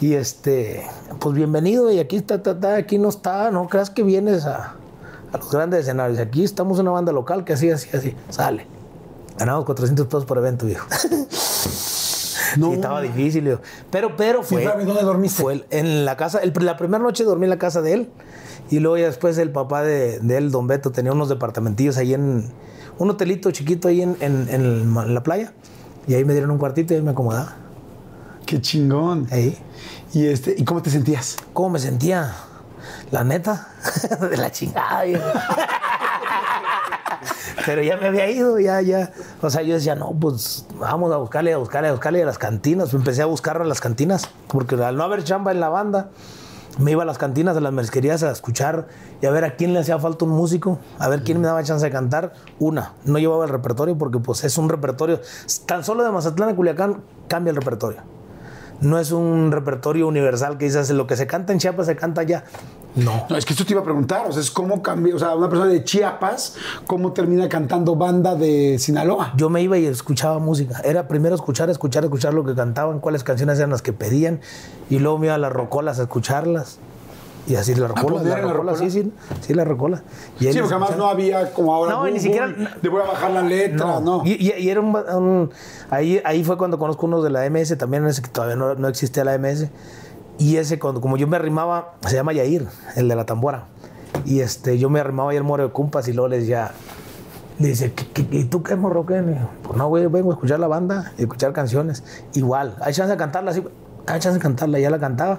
[0.00, 0.84] Y este,
[1.18, 2.42] pues bienvenido, y aquí está,
[2.76, 4.74] aquí no está, no creas que vienes a,
[5.32, 6.18] a los grandes escenarios.
[6.18, 8.66] Aquí estamos en una banda local que así, así, así, sale.
[9.38, 10.86] Ganamos 400 pesos por evento, viejo.
[12.56, 12.68] No.
[12.68, 13.58] Sí, estaba difícil.
[13.90, 14.62] Pero, pero fue.
[14.64, 15.42] espérame, ¿dónde dormiste?
[15.42, 18.10] Fue en la casa, el- la primera noche dormí en la casa de él.
[18.70, 22.14] Y luego ya después el papá de, de él, don Beto, tenía unos departamentillos ahí
[22.14, 22.44] en.
[22.98, 25.52] Un hotelito chiquito ahí en, en- en la playa.
[26.06, 27.56] Y ahí me dieron un cuartito y ahí me acomodaba.
[28.46, 29.26] Qué chingón.
[29.30, 29.56] Ahí.
[30.12, 31.36] ¿Y, este, ¿Y cómo te sentías?
[31.52, 32.32] ¿Cómo me sentía?
[33.10, 33.68] La neta,
[34.30, 35.02] de la chingada.
[37.66, 39.12] Pero ya me había ido, ya, ya.
[39.42, 42.38] O sea, yo decía, no, pues vamos a buscarle, a buscarle, a buscarle a las
[42.38, 42.94] cantinas.
[42.94, 46.10] Empecé a buscar a las cantinas, porque al no haber chamba en la banda,
[46.78, 48.86] me iba a las cantinas, a las mezquerías a escuchar
[49.20, 51.62] y a ver a quién le hacía falta un músico, a ver quién me daba
[51.62, 52.32] chance de cantar.
[52.58, 55.20] Una, no llevaba el repertorio porque pues es un repertorio,
[55.66, 58.02] tan solo de Mazatlán a Culiacán cambia el repertorio.
[58.80, 62.22] No es un repertorio universal que dices lo que se canta en Chiapas se canta
[62.22, 62.44] allá.
[62.96, 63.24] No.
[63.28, 65.34] No, es que esto te iba a preguntar, o sea, es cómo cambia, o sea,
[65.36, 69.32] una persona de Chiapas, ¿cómo termina cantando banda de Sinaloa?
[69.36, 70.80] Yo me iba y escuchaba música.
[70.84, 74.40] Era primero escuchar, escuchar, escuchar lo que cantaban, cuáles canciones eran las que pedían.
[74.88, 76.78] Y luego me iba a las rocolas a escucharlas.
[77.46, 78.76] Y así las en la rocolas, sí, rocola?
[78.76, 78.90] sí,
[79.40, 80.02] sí, rocolas.
[80.38, 80.96] Y ahí Sí, porque además escuchaba.
[80.96, 81.92] no había como ahora.
[81.92, 82.48] No, ni siquiera-
[82.82, 84.22] Le voy a bajar la letra, no.
[84.24, 85.50] Y, y- y era un, un-
[85.90, 88.88] ahí, ahí fue cuando conozco unos de la MS, también ese que todavía no, no
[88.88, 89.68] existía la MS.
[90.40, 93.66] Y ese, cuando, como yo me arrimaba, se llama Yair, el de la tambora.
[94.24, 96.72] Y este, yo me arrimaba ahí el moro de cumpas y luego le decía,
[97.58, 99.22] le dice, ¿qué, qué- y tú qué morro qué?
[99.62, 102.02] Pues no, güey, vengo a escuchar la banda y escuchar canciones.
[102.32, 103.62] Igual, hay chance de cantarla, sí,
[104.06, 105.38] hay chance de cantarla, ya la cantaba.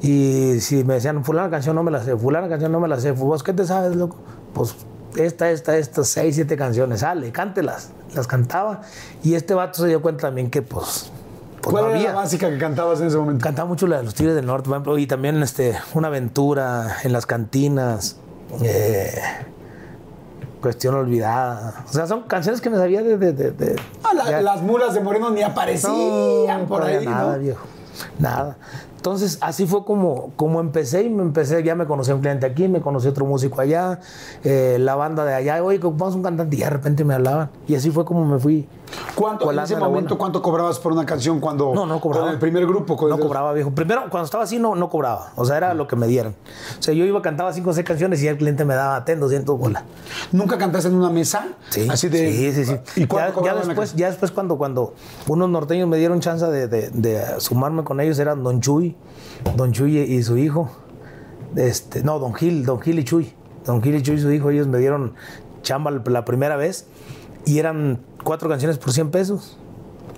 [0.00, 2.98] Y si me decían, fulana canción no me la sé, fulana canción no me la
[3.00, 4.16] sé, ¿vos qué te sabes, loco?
[4.54, 4.74] Pues
[5.16, 7.90] esta, esta, estas seis, siete canciones, sale, cántelas.
[8.14, 8.82] Las cantaba.
[9.22, 11.21] Y este vato se dio cuenta también que, pues, pues
[11.64, 13.42] ¿Cuál no era la básica que cantabas en ese momento?
[13.42, 16.96] Cantaba mucho la de los Tigres del Norte, por ejemplo, y también este, una aventura
[17.04, 18.16] en las cantinas.
[18.62, 19.12] eh,
[20.60, 21.84] Cuestión olvidada.
[21.88, 23.16] O sea, son canciones que me sabía de...
[23.18, 25.92] de, de- de- Ah, la- las mulas de Moreno ni aparecían
[26.62, 27.38] no, por ahí, nada, ¿no?
[27.40, 27.66] viejo.
[28.20, 28.56] Nada.
[28.96, 32.68] Entonces, así fue como, como empecé y me empecé, ya me conocí un cliente aquí,
[32.68, 33.98] me conocí otro músico allá,
[34.44, 37.50] eh, la banda de allá, oye, ocupamos un cantante y de repente me hablaban.
[37.66, 38.68] Y así fue como me fui.
[39.14, 42.24] ¿Cuánto, en ese momento, cuánto cobrabas por una canción cuando No, no cobraba.
[42.26, 42.96] con el primer grupo?
[42.96, 43.70] con No el- cobraba, viejo.
[43.70, 45.32] Primero, cuando estaba así, no, no cobraba.
[45.36, 46.34] O sea, era lo que me dieran.
[46.78, 49.20] O sea, yo iba, cantaba cinco o seis canciones y el cliente me daba, ten
[49.20, 49.84] 200 bolas.
[50.32, 51.48] ¿Nunca cantaste en una mesa?
[51.70, 52.32] Sí, Así de.
[52.32, 53.00] sí, sí, sí.
[53.02, 54.94] ¿Y ya, ya después, ya después cuando, cuando
[55.28, 58.96] unos norteños me dieron chance de, de- de sumarme con ellos, eran Don Chuy,
[59.56, 60.70] Don Chuy y su hijo.
[61.56, 63.32] Este, no, Don Gil, Don Gil y Chuy.
[63.66, 65.14] Don Gil y Chuy y su hijo, ellos me dieron
[65.62, 66.86] chamba la primera vez
[67.44, 69.56] y eran cuatro canciones por 100 pesos,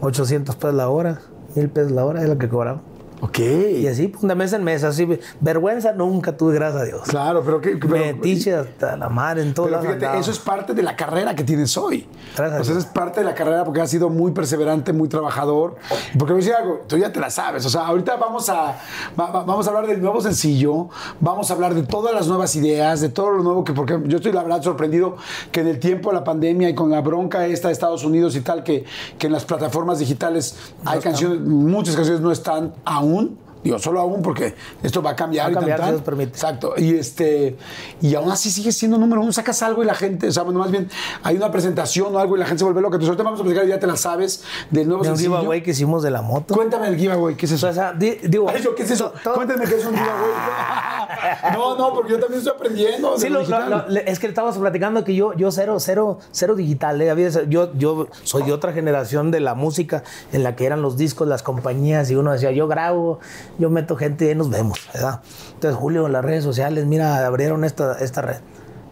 [0.00, 1.20] 800 pesos la hora,
[1.54, 2.80] 1000 pesos la hora, es lo que cobraba.
[3.24, 3.38] Ok.
[3.38, 5.08] Y así, pues, de mes en mes, así.
[5.40, 7.02] Vergüenza nunca tuve, gracias a Dios.
[7.08, 7.74] Claro, pero que.
[7.76, 10.20] Metiche hasta la madre en todos Pero fíjate, andaba.
[10.20, 12.06] eso es parte de la carrera que tienes hoy.
[12.37, 12.84] Gracias a O sea, Dios.
[12.87, 15.76] es parte de la carrera porque has sido muy perseverante, muy trabajador.
[16.18, 17.64] Porque voy a decir algo, tú ya te la sabes.
[17.64, 18.76] O sea, ahorita vamos a,
[19.18, 20.88] va- va- vamos a hablar del nuevo sencillo,
[21.20, 24.18] vamos a hablar de todas las nuevas ideas, de todo lo nuevo que, porque yo
[24.18, 25.16] estoy la verdad sorprendido
[25.50, 28.37] que en el tiempo de la pandemia y con la bronca esta de Estados Unidos
[28.37, 28.84] y tal, que,
[29.18, 33.13] que en las plataformas digitales hay canciones, muchas canciones no están aún.
[33.14, 35.94] يكون Digo, solo aún porque esto va a cambiar Va a y tan, cambiar, si
[35.96, 36.05] tan.
[36.05, 36.31] Permite.
[36.31, 36.74] Exacto.
[36.77, 37.57] Y este
[38.00, 39.33] y aún así sigue siendo número uno.
[39.33, 40.88] Sacas algo y la gente, o sea, bueno, más bien
[41.22, 42.96] hay una presentación o algo y la gente se vuelve loca.
[42.96, 45.37] Entonces ahorita vamos a platicar, ya te la sabes, del nuevo De un sencillo.
[45.38, 46.55] giveaway que hicimos de la moto.
[46.55, 47.68] Cuéntame el giveaway, ¿qué es eso?
[47.68, 49.12] O sea, di- digo, Ay, yo, ¿qué es eso?
[49.35, 51.53] Cuéntame qué es un giveaway.
[51.55, 53.16] no, no, porque yo también estoy aprendiendo.
[53.18, 53.70] Sí, lo lo- digital.
[53.70, 57.00] lo- le- es que estábamos platicando que yo, yo cero, cero, cero digital.
[57.00, 57.31] eh.
[57.48, 61.27] Yo, yo soy de otra generación de la música en la que eran los discos,
[61.29, 63.20] las compañías, y uno decía, yo grabo,
[63.58, 65.20] yo meto gente y ahí nos vemos, ¿verdad?
[65.54, 68.36] Entonces, Julio, las redes sociales, mira, abrieron esta, esta red.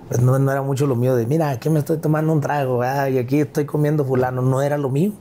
[0.08, 2.78] Pues no, no era mucho lo mío de, mira, aquí me estoy tomando un trago,
[2.78, 3.06] ¿verdad?
[3.08, 4.42] y aquí estoy comiendo fulano.
[4.42, 5.12] No era lo mío.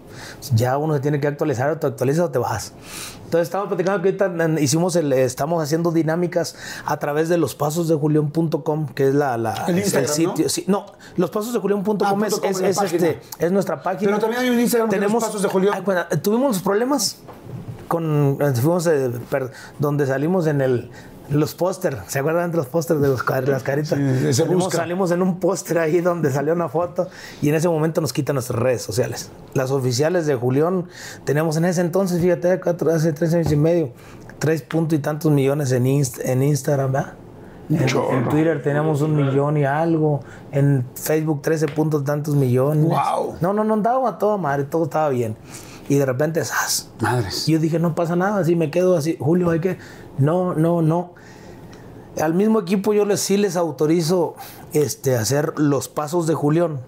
[0.54, 2.74] Ya uno se tiene que actualizar, o te actualizas o te vas.
[3.24, 7.56] Entonces estamos platicando que ahorita en- hicimos el, estamos haciendo dinámicas a través de los
[7.56, 10.14] pasos de julión.com, que es la, la- El Instagram, ¿no?
[10.14, 10.50] sitio.
[10.50, 14.10] Sí, no, los pasos de julión.com Ah, es, es, es, este, es nuestra página.
[14.12, 15.74] Pero también hay un Instagram que es Los Pasos de Julión.
[15.74, 17.20] Ay, bueno, tuvimos problemas
[17.92, 20.90] con fuimos eh, per- donde salimos en el
[21.30, 23.98] los póster, ¿se acuerdan de los pósters de los, las caritas?
[23.98, 27.08] Sí, salimos, salimos en un póster ahí donde salió una foto
[27.42, 29.30] y en ese momento nos quitan nuestras redes sociales.
[29.54, 30.86] Las oficiales de Julián
[31.26, 33.92] teníamos en ese entonces, fíjate, cuatro- hace tres años y medio,
[34.40, 37.14] tres puntos y tantos millones en, Inst- en Instagram, ¿verdad?
[37.70, 40.20] En, en Twitter teníamos un millón y algo.
[40.52, 42.84] En Facebook 13 puntos tantos millones.
[42.84, 43.36] Guau.
[43.40, 45.38] No, no, no andaba a toda madre, todo estaba bien.
[45.92, 46.90] Y de repente, ¡zas!
[47.02, 47.50] Madres.
[47.50, 49.18] Y yo dije, no pasa nada, así me quedo así.
[49.20, 49.78] Julio, hay que.
[50.20, 51.16] No, no, no.
[52.22, 54.36] Al mismo equipo yo les, sí les autorizo
[54.72, 56.80] este, hacer los pasos de Julián.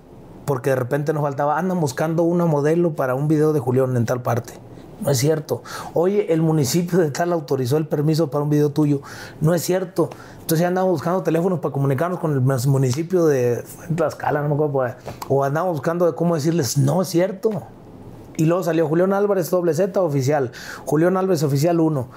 [0.45, 4.05] Porque de repente nos faltaba, andan buscando una modelo para un video de Julián en
[4.05, 4.53] tal parte.
[5.01, 5.63] No es cierto.
[5.93, 9.01] Oye, el municipio de tal autorizó el permiso para un video tuyo.
[9.41, 10.11] No es cierto.
[10.39, 13.65] Entonces andamos buscando teléfonos para comunicarnos con el municipio de
[13.97, 14.95] Tlaxcala, no me acuerdo.
[15.27, 17.63] O andamos buscando de cómo decirles, no es cierto.
[18.37, 20.51] Y luego salió Julián Álvarez doble Z oficial,
[20.85, 22.07] Julián Álvarez oficial 1.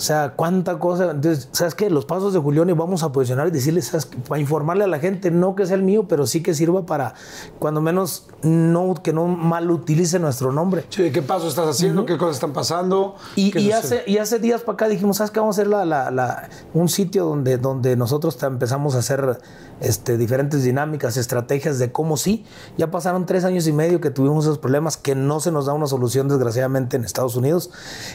[0.00, 1.10] O sea, cuánta cosa.
[1.10, 1.90] Entonces, ¿sabes qué?
[1.90, 4.16] Los pasos de Julián y vamos a posicionar y decirles, ¿sabes qué?
[4.16, 7.12] Para informarle a la gente, no que sea el mío, pero sí que sirva para,
[7.58, 10.86] cuando menos, no que no mal utilice nuestro nombre.
[10.88, 12.06] Che, ¿Qué paso estás haciendo?
[12.06, 13.16] ¿Qué cosas están pasando?
[13.36, 15.40] Y, hace, y hace días para acá dijimos, ¿sabes qué?
[15.40, 19.38] Vamos a hacer la, la- la- un sitio donde, donde nosotros empezamos a hacer
[19.82, 22.46] este, diferentes dinámicas, estrategias de cómo sí.
[22.78, 25.74] Ya pasaron tres años y medio que tuvimos esos problemas que no se nos da
[25.74, 27.70] una solución, desgraciadamente, en Estados Unidos.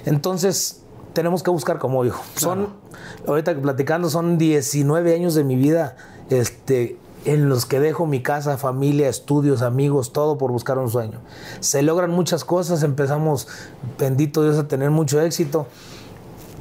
[0.06, 0.82] Entonces,
[1.16, 2.22] tenemos que buscar cómo, hijo.
[2.36, 2.68] Son,
[3.28, 5.96] ahorita que platicando, son 19 años de mi vida
[6.30, 11.20] este, en los que dejo mi casa, familia, estudios, amigos, todo por buscar un sueño.
[11.62, 13.48] Se logran muchas cosas, empezamos,
[13.98, 15.66] bendito Dios, a tener mucho éxito.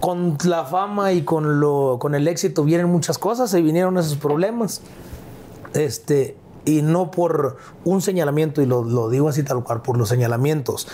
[0.01, 4.17] Con la fama y con, lo, con el éxito vienen muchas cosas, se vinieron esos
[4.17, 4.81] problemas.
[5.75, 10.09] Este, y no por un señalamiento, y lo, lo digo así tal cual, por los
[10.09, 10.87] señalamientos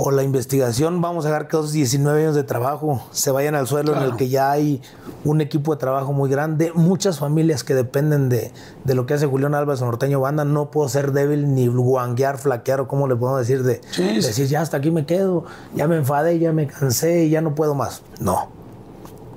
[0.00, 3.66] o la investigación, vamos a dejar que esos 19 años de trabajo se vayan al
[3.66, 4.80] suelo en el que ya hay
[5.24, 8.52] un equipo de trabajo muy grande, muchas familias que dependen de,
[8.84, 12.80] de lo que hace Julián Álvarez Norteño Banda, no puedo ser débil ni guanguear, flaquear
[12.82, 14.28] o como le podemos decir, de Sí, sí.
[14.28, 17.56] decir ya hasta aquí me quedo, ya me enfadé, ya me cansé y ya no
[17.56, 18.02] puedo más.
[18.20, 18.50] No,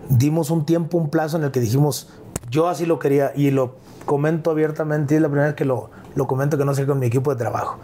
[0.09, 2.09] dimos un tiempo, un plazo en el que dijimos,
[2.51, 5.89] yo así lo quería y lo comento abiertamente, y es la primera vez que lo,
[6.13, 7.77] lo comento que no sé con mi equipo de trabajo.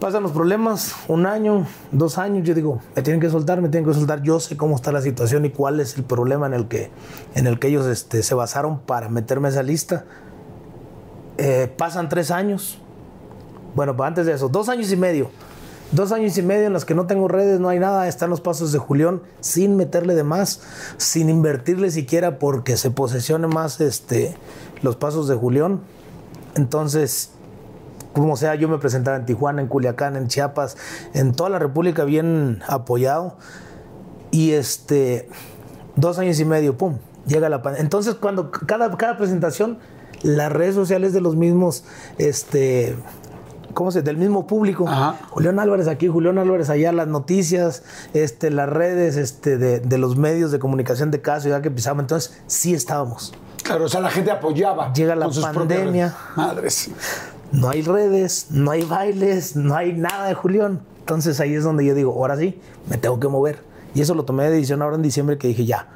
[0.00, 3.88] Pasan los problemas, un año, dos años, yo digo, me tienen que soltar, me tienen
[3.88, 6.68] que soltar, yo sé cómo está la situación y cuál es el problema en el
[6.68, 6.90] que,
[7.34, 10.04] en el que ellos este, se basaron para meterme esa lista.
[11.36, 12.78] Eh, pasan tres años.
[13.74, 15.30] Bueno, pues antes de eso, dos años y medio.
[15.90, 18.40] Dos años y medio en los que no tengo redes, no hay nada, están los
[18.40, 20.60] pasos de Julián sin meterle de más,
[20.98, 24.36] sin invertirle siquiera porque se posesione más este,
[24.82, 25.80] los pasos de Julián.
[26.56, 27.30] Entonces,
[28.18, 30.76] como sea, yo me presentaba en Tijuana, en Culiacán, en Chiapas,
[31.14, 33.36] en toda la República bien apoyado.
[34.30, 35.28] Y este,
[35.96, 37.82] dos años y medio, pum, llega la pandemia.
[37.82, 39.78] Entonces, cuando cada, cada presentación,
[40.22, 41.84] las redes sociales de los mismos,
[42.18, 42.96] este,
[43.74, 44.02] ¿cómo se?
[44.02, 44.86] Del mismo público.
[45.30, 47.82] Julián Álvarez aquí, Julián Álvarez allá, las noticias,
[48.14, 52.02] este, las redes este, de, de los medios de comunicación de caso, ya que pisamos.
[52.02, 53.32] Entonces, sí estábamos.
[53.62, 54.92] Claro, o sea, la gente apoyaba.
[54.92, 56.14] Llega la pandemia.
[56.36, 56.90] Madres.
[57.52, 60.80] No hay redes, no hay bailes, no hay nada de Julián.
[61.00, 63.62] Entonces ahí es donde yo digo, ahora sí, me tengo que mover.
[63.94, 65.88] Y eso lo tomé de decisión ahora en diciembre que dije, ya,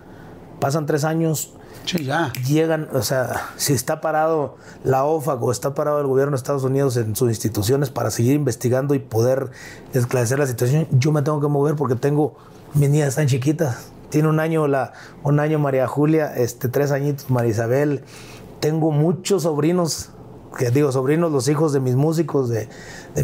[0.61, 2.33] pasan tres años, Sí, ya.
[2.47, 6.65] llegan, o sea, si está parado la OFAC o está parado el gobierno de Estados
[6.65, 9.51] Unidos en sus instituciones para seguir investigando y poder
[9.93, 12.37] esclarecer la situación, yo me tengo que mover porque tengo,
[12.73, 13.89] mis niñas están chiquitas.
[14.09, 18.05] Tiene un año, la, un año María Julia, este, tres añitos María Isabel.
[18.61, 20.11] Tengo muchos sobrinos,
[20.57, 22.69] que digo, sobrinos, los hijos de mis músicos, de,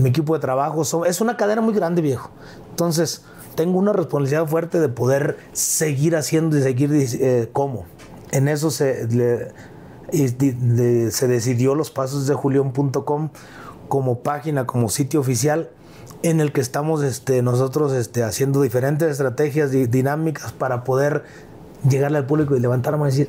[0.00, 0.82] mi equipo de trabajo.
[1.04, 2.30] Es una cadena muy grande, viejo.
[2.70, 3.22] Entonces,
[3.54, 7.86] tengo una responsabilidad fuerte de poder seguir haciendo y seguir eh, cómo.
[8.30, 9.08] En eso se,
[10.10, 13.30] se decidió los pasos de julión.com
[13.88, 15.70] como página, como sitio oficial
[16.22, 21.24] en el que estamos este, nosotros este, haciendo diferentes estrategias dinámicas para poder
[21.88, 23.28] llegarle al público y levantarnos y decir,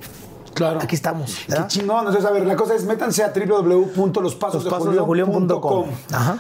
[0.60, 0.80] Claro.
[0.82, 1.38] Aquí estamos.
[1.48, 2.00] Qué chingón.
[2.00, 5.86] Entonces, a ver, la cosa es métanse a www.lospasosdejulián.com.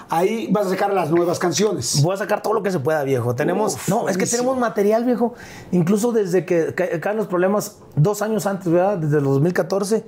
[0.09, 2.01] Ahí vas a sacar las nuevas canciones.
[2.03, 3.33] Voy a sacar todo lo que se pueda, viejo.
[3.33, 3.75] Tenemos.
[3.75, 4.25] Uf, no, buenísimo.
[4.25, 5.35] es que tenemos material, viejo.
[5.71, 8.97] Incluso desde que caen los problemas, dos años antes, ¿verdad?
[8.97, 10.05] Desde el 2014,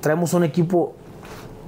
[0.00, 0.94] traemos un equipo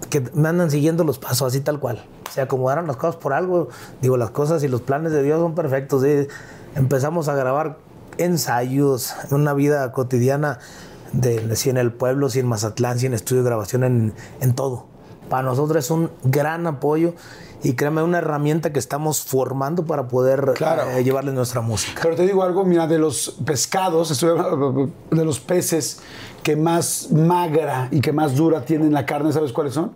[0.09, 2.03] que me andan siguiendo los pasos, así tal cual.
[2.31, 3.69] Se acomodaron las cosas por algo.
[4.01, 6.05] Digo, las cosas y los planes de Dios son perfectos.
[6.05, 6.27] ¿sí?
[6.75, 7.77] Empezamos a grabar
[8.17, 10.59] ensayos, una vida cotidiana
[11.13, 14.55] de si en el pueblo, si en Mazatlán, si en estudio de grabación, en, en
[14.55, 14.87] todo.
[15.29, 17.15] Para nosotros es un gran apoyo
[17.63, 20.91] y créeme, una herramienta que estamos formando para poder claro.
[20.91, 22.01] eh, llevarle nuestra música.
[22.03, 26.01] Pero te digo algo, mira, de los pescados, de los peces
[26.43, 29.93] que más magra y que más dura tienen la carne, ¿sabes cuáles son?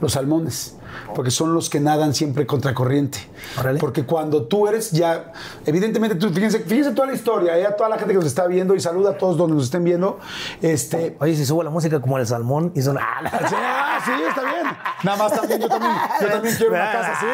[0.00, 0.76] Los salmones
[1.14, 3.18] porque son los que nadan siempre contracorriente.
[3.58, 3.80] Órale.
[3.80, 5.32] Porque cuando tú eres ya,
[5.66, 7.66] evidentemente, tú, fíjense, fíjense toda la historia, ¿eh?
[7.66, 9.84] a toda la gente que nos está viendo y saluda a todos donde nos estén
[9.84, 10.18] viendo.
[10.62, 12.98] Este, Oye, si subo la música como el salmón y son.
[12.98, 14.66] Ah, sí, ah, sí, está bien.
[15.02, 17.26] Nada más también, yo también, yo también quiero una casa así.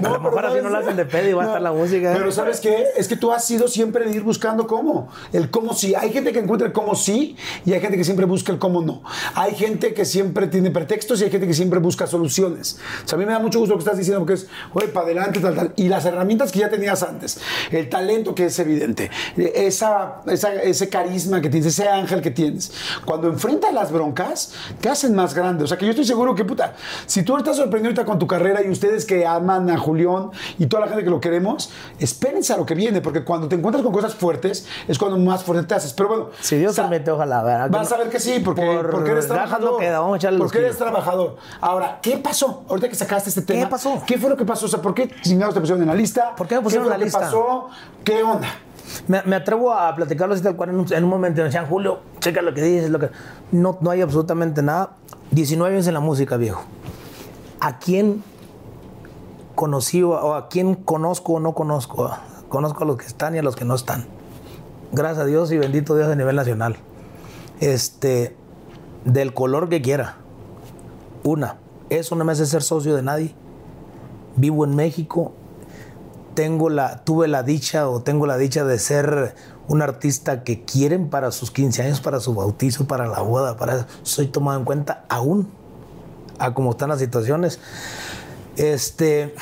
[0.00, 1.62] No, a lo mejor así no la hacen de pedo y va no, a estar
[1.62, 2.12] la música.
[2.14, 2.86] Pero ¿sabes qué?
[2.96, 5.08] Es que tú has sido siempre de ir buscando cómo.
[5.32, 5.94] El cómo sí.
[5.94, 8.82] Hay gente que encuentra el cómo sí y hay gente que siempre busca el cómo
[8.82, 9.02] no.
[9.34, 12.78] Hay gente que siempre tiene pretextos y hay gente que siempre busca soluciones.
[13.04, 14.88] O sea, a mí me da mucho gusto lo que estás diciendo porque es, oye,
[14.88, 15.72] para adelante, tal, tal.
[15.76, 20.88] Y las herramientas que ya tenías antes, el talento que es evidente, esa, esa, ese
[20.88, 22.72] carisma que tienes, ese ángel que tienes,
[23.04, 25.64] cuando enfrentas las broncas, te hacen más grande.
[25.64, 26.74] O sea, que yo estoy seguro que, puta,
[27.06, 30.66] si tú estás sorprendido ahorita con tu carrera y ustedes que aman a Julián y
[30.66, 33.82] toda la gente que lo queremos, espérense a lo que viene, porque cuando te encuentras
[33.82, 35.92] con cosas fuertes es cuando más fuerte te haces.
[35.92, 37.42] Pero bueno, si Dios permite, ojalá.
[37.42, 37.70] ¿verdad?
[37.70, 39.78] Vas a ver que sí, porque, por porque eres trabajador.
[39.80, 41.36] Queda, vamos a porque eres trabajador.
[41.60, 42.64] Ahora, ¿qué pasó?
[42.68, 43.64] Ahorita que sacaste este tema.
[43.64, 44.02] ¿Qué pasó?
[44.06, 44.66] ¿Qué fue lo que pasó?
[44.66, 46.34] O sea, ¿por qué chingados te pusieron en la lista?
[46.36, 47.18] ¿Por qué me pusieron ¿Qué en la lista?
[47.20, 47.68] ¿Qué pasó?
[48.04, 48.48] ¿Qué onda?
[49.06, 51.38] Me, me, atrevo a platicarlo así tal cual en un, en un momento.
[51.38, 52.90] Me decían, Julio, checa lo que dices.
[52.90, 53.10] Lo que...
[53.52, 54.90] No, no hay absolutamente nada.
[55.30, 56.62] 19 años en la música, viejo.
[57.60, 58.22] ¿A quién
[59.58, 62.12] conocí o a quién conozco o no conozco?
[62.48, 64.06] Conozco a los que están y a los que no están.
[64.92, 66.76] Gracias a Dios y bendito Dios a nivel nacional.
[67.58, 68.36] Este,
[69.04, 70.18] del color que quiera.
[71.24, 71.56] Una,
[71.90, 73.34] eso no me hace ser socio de nadie.
[74.36, 75.32] Vivo en México,
[76.34, 79.34] tengo la, tuve la dicha o tengo la dicha de ser
[79.66, 83.88] un artista que quieren para sus 15 años, para su bautizo, para la boda, para
[84.04, 85.50] soy tomado en cuenta aún
[86.38, 87.58] a cómo están las situaciones.
[88.58, 89.34] Este,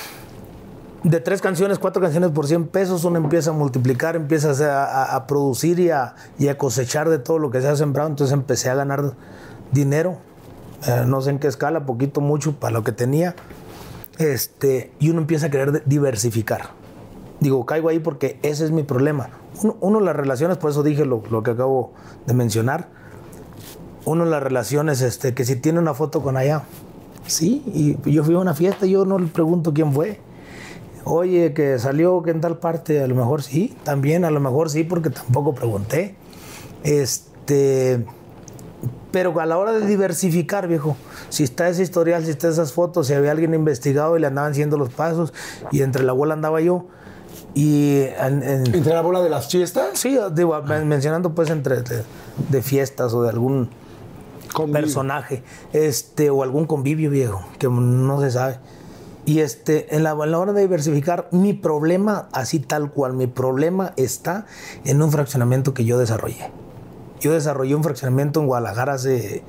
[1.02, 5.80] de tres canciones, cuatro canciones por 100 pesos, uno empieza a multiplicar, empieza a, producir
[5.80, 8.10] y a, y a, cosechar de todo lo que se ha sembrado.
[8.10, 9.14] Entonces empecé a ganar
[9.72, 10.18] dinero,
[10.86, 13.34] eh, no sé en qué escala, poquito, mucho, para lo que tenía.
[14.18, 16.70] Este, y uno empieza a querer diversificar.
[17.40, 19.30] Digo, caigo ahí porque ese es mi problema.
[19.62, 21.92] Uno, uno las relaciones, por eso dije lo, lo, que acabo
[22.26, 22.88] de mencionar.
[24.04, 26.64] Uno las relaciones, este, que si tiene una foto con allá,
[27.26, 27.62] sí,
[28.04, 30.20] y yo fui a una fiesta y yo no le pregunto quién fue.
[31.04, 34.70] Oye, que salió que en tal parte, a lo mejor sí, también, a lo mejor
[34.70, 36.16] sí, porque tampoco pregunté.
[36.82, 38.04] Este,
[39.12, 40.96] Pero a la hora de diversificar, viejo,
[41.28, 44.52] si está ese historial, si está esas fotos, si había alguien investigado y le andaban
[44.52, 45.32] haciendo los pasos
[45.70, 46.86] y entre la bola andaba yo.
[47.54, 49.90] Y en- en- ¿Entre la bola de las fiestas?
[49.94, 52.02] sí, digo, men- mencionando pues entre de,
[52.50, 53.70] de fiestas o de algún
[54.52, 54.80] Conmigo.
[54.80, 55.42] personaje,
[55.72, 58.58] este, o algún convivio viejo, que no se sabe.
[59.26, 63.26] Y este, en la, en la hora de diversificar, mi problema, así tal cual, mi
[63.26, 64.46] problema está
[64.84, 66.50] en un fraccionamiento que yo desarrollé.
[67.20, 69.42] Yo desarrollé un fraccionamiento en Guadalajara hace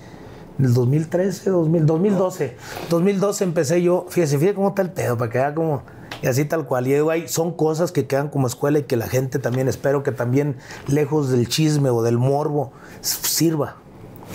[0.58, 2.58] el 2013, 2000, 2012.
[2.90, 5.84] 2012 empecé yo, fíjese, fíjese cómo está el pedo, para que vea como,
[6.22, 6.88] y así tal cual.
[6.88, 10.02] Y digo, hay, son cosas que quedan como escuela y que la gente también, espero
[10.02, 12.72] que también, lejos del chisme o del morbo,
[13.02, 13.76] sirva.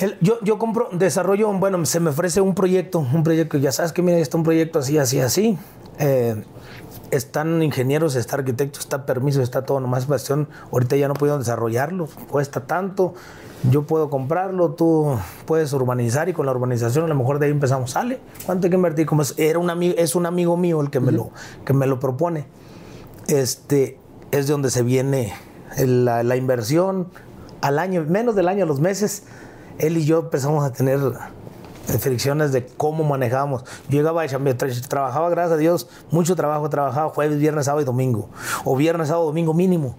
[0.01, 3.93] El- yo, yo compro, desarrollo, bueno, se me ofrece un proyecto, un proyecto, ya sabes
[3.93, 5.59] que mira, está un proyecto así, así, así.
[5.99, 6.43] Eh,
[7.11, 12.09] están ingenieros, está arquitectos, está permiso, está todo, nomás cuestión, ahorita ya no puedo desarrollarlo,
[12.31, 13.13] cuesta tanto,
[13.71, 17.53] yo puedo comprarlo, tú puedes urbanizar y con la urbanización a lo mejor de ahí
[17.53, 19.05] empezamos, sale, ¿cuánto hay que invertir?
[19.07, 21.31] Como es, era un amigo, es un amigo mío el que me, lo,
[21.67, 22.47] que me lo propone,
[23.29, 23.99] este,
[24.31, 25.35] es de donde se viene
[25.77, 27.09] la, la inversión,
[27.61, 29.25] al año, menos del año, a los meses,
[29.83, 30.99] él y yo empezamos a tener
[31.99, 33.65] fricciones de cómo manejábamos.
[33.89, 38.29] Yo llegaba tra- trabajaba, gracias a Dios, mucho trabajo, trabajaba jueves, viernes, sábado y domingo.
[38.65, 39.95] O viernes, sábado, domingo mínimo.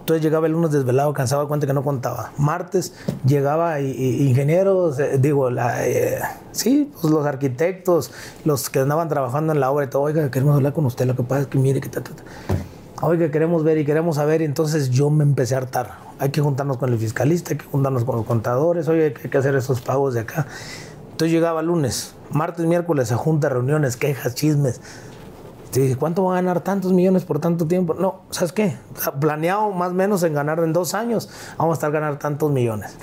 [0.00, 2.30] Entonces llegaba el lunes desvelado, cansado de cuenta que no contaba.
[2.38, 2.92] Martes
[3.26, 6.20] llegaba y, y- ingenieros, eh, digo, la, eh,
[6.52, 8.12] sí, pues los arquitectos,
[8.44, 11.16] los que andaban trabajando en la obra y todo, oiga, queremos hablar con usted, lo
[11.16, 12.12] que pasa es que mire que ta, ta.
[13.02, 16.05] Oiga, queremos ver y queremos saber, y entonces yo me empecé a hartar.
[16.18, 19.38] Hay que juntarnos con el fiscalista, hay que juntarnos con los contadores, oye, hay que
[19.38, 20.46] hacer esos pagos de acá.
[21.10, 24.80] Entonces llegaba lunes, martes, miércoles a junta, reuniones, quejas, chismes.
[25.70, 27.94] Te dije, ¿cuánto va a ganar tantos millones por tanto tiempo?
[27.94, 28.76] No, ¿sabes qué?
[29.20, 32.96] Planeado más o menos en ganar en dos años, vamos a estar ganar tantos millones.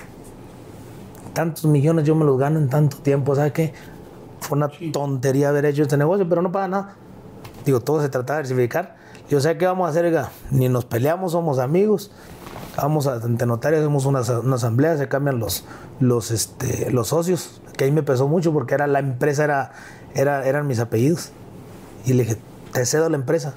[1.34, 3.74] Tantos millones yo me los gano en tanto tiempo, ¿sabes qué?
[4.40, 6.96] Fue una tontería haber hecho este negocio, pero no paga nada.
[7.64, 8.96] Digo, todo se trata de diversificar.
[9.28, 12.10] Yo sé qué vamos a hacer, oiga, ni nos peleamos, somos amigos.
[12.76, 15.64] Vamos ante notarios, hacemos una, una asamblea, se cambian los,
[16.00, 19.72] los, este, los socios, que ahí me pesó mucho porque era la empresa, era,
[20.14, 21.30] era, eran mis apellidos.
[22.04, 22.36] Y le dije,
[22.72, 23.54] te cedo la empresa.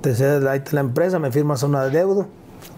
[0.00, 2.26] Te cedo ahí la empresa, me firmas una deuda.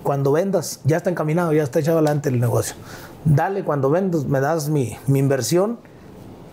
[0.02, 2.74] Cuando vendas, ya está encaminado, ya está echado adelante el negocio.
[3.24, 5.78] Dale, cuando vendas, me das mi, mi inversión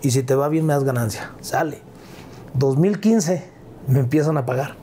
[0.00, 1.32] y si te va bien, me das ganancia.
[1.40, 1.80] Sale.
[2.54, 3.50] 2015
[3.88, 4.76] me empiezan a pagar.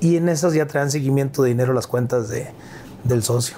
[0.00, 2.48] Y en esas ya traen seguimiento de dinero las cuentas de,
[3.04, 3.56] del socio.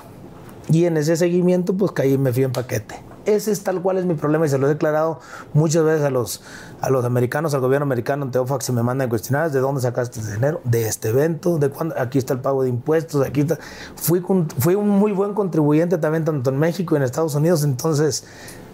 [0.69, 3.03] Y en ese seguimiento, pues caí y me fui en paquete.
[3.27, 5.21] Ese es tal cual es mi problema y se lo he declarado
[5.53, 6.41] muchas veces a los,
[6.81, 10.21] a los americanos, al gobierno americano, en Teofax, se me mandan cuestionarios de dónde sacaste
[10.21, 13.59] ese dinero, de este evento, de cuándo, aquí está el pago de impuestos, aquí está.
[13.97, 14.23] Fui,
[14.59, 18.25] fui un muy buen contribuyente también, tanto en México y en Estados Unidos, entonces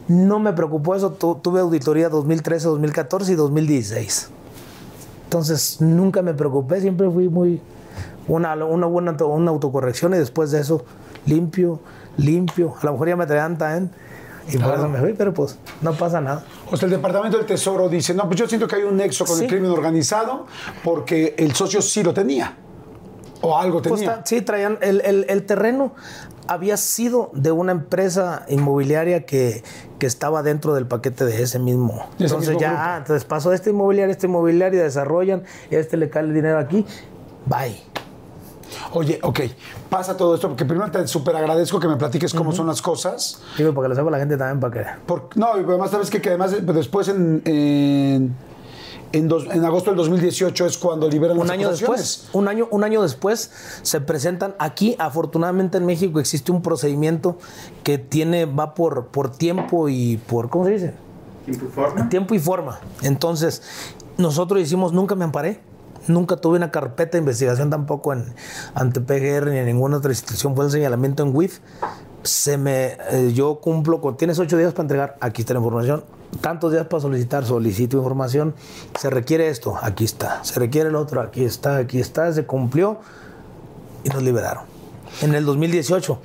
[0.07, 1.11] no me preocupó eso.
[1.11, 4.29] Tu- tuve auditoría 2013, 2014 y 2016.
[5.25, 7.61] Entonces nunca me preocupé, siempre fui muy
[8.29, 10.85] una, una buena una autocorrección y después de eso
[11.27, 11.81] limpio,
[12.17, 12.75] limpio.
[12.81, 13.91] A lo mejor ya me traían tan
[14.53, 16.45] y por eso me fui, pero pues no pasa nada.
[16.71, 19.25] O sea, el Departamento del Tesoro dice, no, pues yo siento que hay un nexo
[19.25, 20.47] con el crimen organizado
[20.85, 22.57] porque el socio sí lo tenía.
[23.43, 24.23] O algo Pues, tenía.
[24.25, 25.93] sí, traían el, el- el terreno
[26.49, 29.65] había sido de una empresa inmobiliaria que,
[29.99, 32.07] que estaba dentro del paquete de ese mismo.
[32.19, 36.09] De ese entonces mismo ya, ah, entonces pasó este inmobiliario, este inmobiliario, desarrollan, este le
[36.09, 36.87] cae el dinero aquí,
[37.47, 37.83] bye.
[38.93, 39.41] Oye, ok,
[39.91, 43.41] pasa todo esto porque primero te súper agradezco que me platiques cómo son las cosas.
[43.59, 44.91] Digo, para que lo sepa la gente también, para que...
[45.07, 48.35] Por- no, y además sabes que, que además eh, después en, en,
[49.13, 52.69] en dos- en agosto del 2018 es cuando liberan Un las año después, un año,
[52.71, 53.51] un año después
[53.83, 54.97] se presentan aquí.
[54.99, 57.39] Afortunadamente en México existe un procedimiento
[57.83, 60.95] que tiene va por por tiempo y por ¿cómo se dice?
[61.45, 62.09] ¿Tiempo y forma?
[62.09, 62.81] Tiempo y forma.
[63.03, 63.63] Entonces
[64.19, 65.61] nosotros hicimos nunca me amparé.
[66.09, 68.35] Nunca tuve una carpeta de investigación tampoco en,
[68.75, 70.55] ante PGR ni en ninguna otra institución.
[70.55, 71.61] Fue el señalamiento en WIF.
[72.23, 76.05] Se me, eh, yo cumplo con, tienes ocho días para entregar, aquí está la información.
[76.41, 78.55] Tantos días para solicitar, solicito información.
[78.99, 80.45] Se requiere esto, aquí está.
[80.45, 82.33] Se requiere el otro, aquí está, aquí está.
[82.33, 82.99] Se cumplió
[84.05, 84.76] y nos liberaron.
[85.23, 86.21] En el 2018.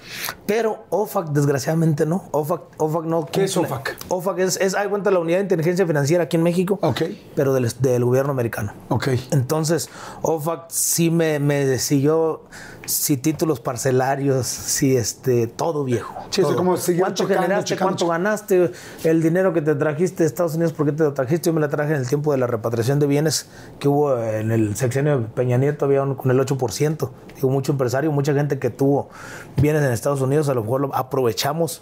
[0.45, 2.25] Pero OFAC, desgraciadamente, no.
[2.31, 3.25] OFAC, OFAC no.
[3.25, 3.55] ¿Qué es.
[3.55, 3.95] OFAC?
[4.09, 7.03] OFAC es, es, hay cuenta, la unidad de inteligencia financiera aquí en México, Ok.
[7.35, 8.73] pero del, del gobierno americano.
[8.89, 9.09] Ok.
[9.31, 9.89] Entonces,
[10.21, 12.43] OFAC sí me, me siguió,
[12.85, 16.13] si títulos parcelarios, si este, todo viejo.
[16.29, 16.55] Sí, todo.
[16.55, 16.85] como ¿Cuánto
[17.23, 17.65] checando, generaste?
[17.69, 18.07] checando, ¿Cuánto checando.
[18.07, 18.71] ganaste?
[19.09, 21.49] El dinero que te trajiste de Estados Unidos, ¿por qué te lo trajiste?
[21.49, 23.47] Yo me la traje en el tiempo de la repatriación de bienes
[23.79, 27.11] que hubo en el sexenio de Peña Nieto, había un- con el 8%.
[27.35, 29.09] Digo, mucho empresario, mucha gente que tuvo
[29.57, 31.81] bienes en Estados Unidos, a lo mejor lo aprovechamos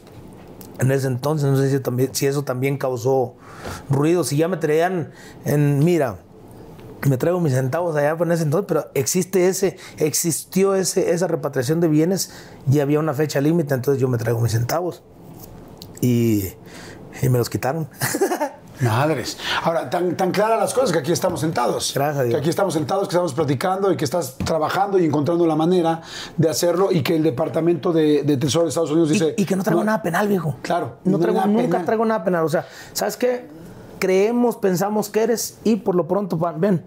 [0.80, 1.50] en ese entonces.
[1.50, 3.36] No sé si, también, si eso también causó
[3.90, 4.24] ruido.
[4.24, 5.12] Si ya me traían
[5.46, 6.20] en, mira,
[7.08, 11.80] me traigo mis centavos allá en ese entonces, pero existe ese, existió ese, esa repatriación
[11.80, 12.32] de bienes
[12.70, 15.02] y había una fecha límite, entonces yo me traigo mis centavos.
[16.02, 16.46] Y,
[17.22, 17.88] y me los quitaron.
[18.82, 19.38] Madres.
[19.64, 21.92] Ahora, tan, tan claras las cosas que aquí estamos sentados.
[21.94, 22.34] Gracias a Dios.
[22.34, 26.02] Que aquí estamos sentados, que estamos platicando y que estás trabajando y encontrando la manera
[26.38, 29.36] de hacerlo y que el Departamento de, de Tesoro de Estados Unidos dice...
[29.38, 30.56] Y, y que no traigo nada penal, viejo.
[30.62, 30.98] Claro.
[31.04, 31.86] No traigo, nada nunca penal.
[31.86, 32.46] traigo nada penal.
[32.46, 33.48] O sea, ¿sabes qué?
[34.00, 36.82] Creemos, pensamos que eres y por lo pronto, pa- ven,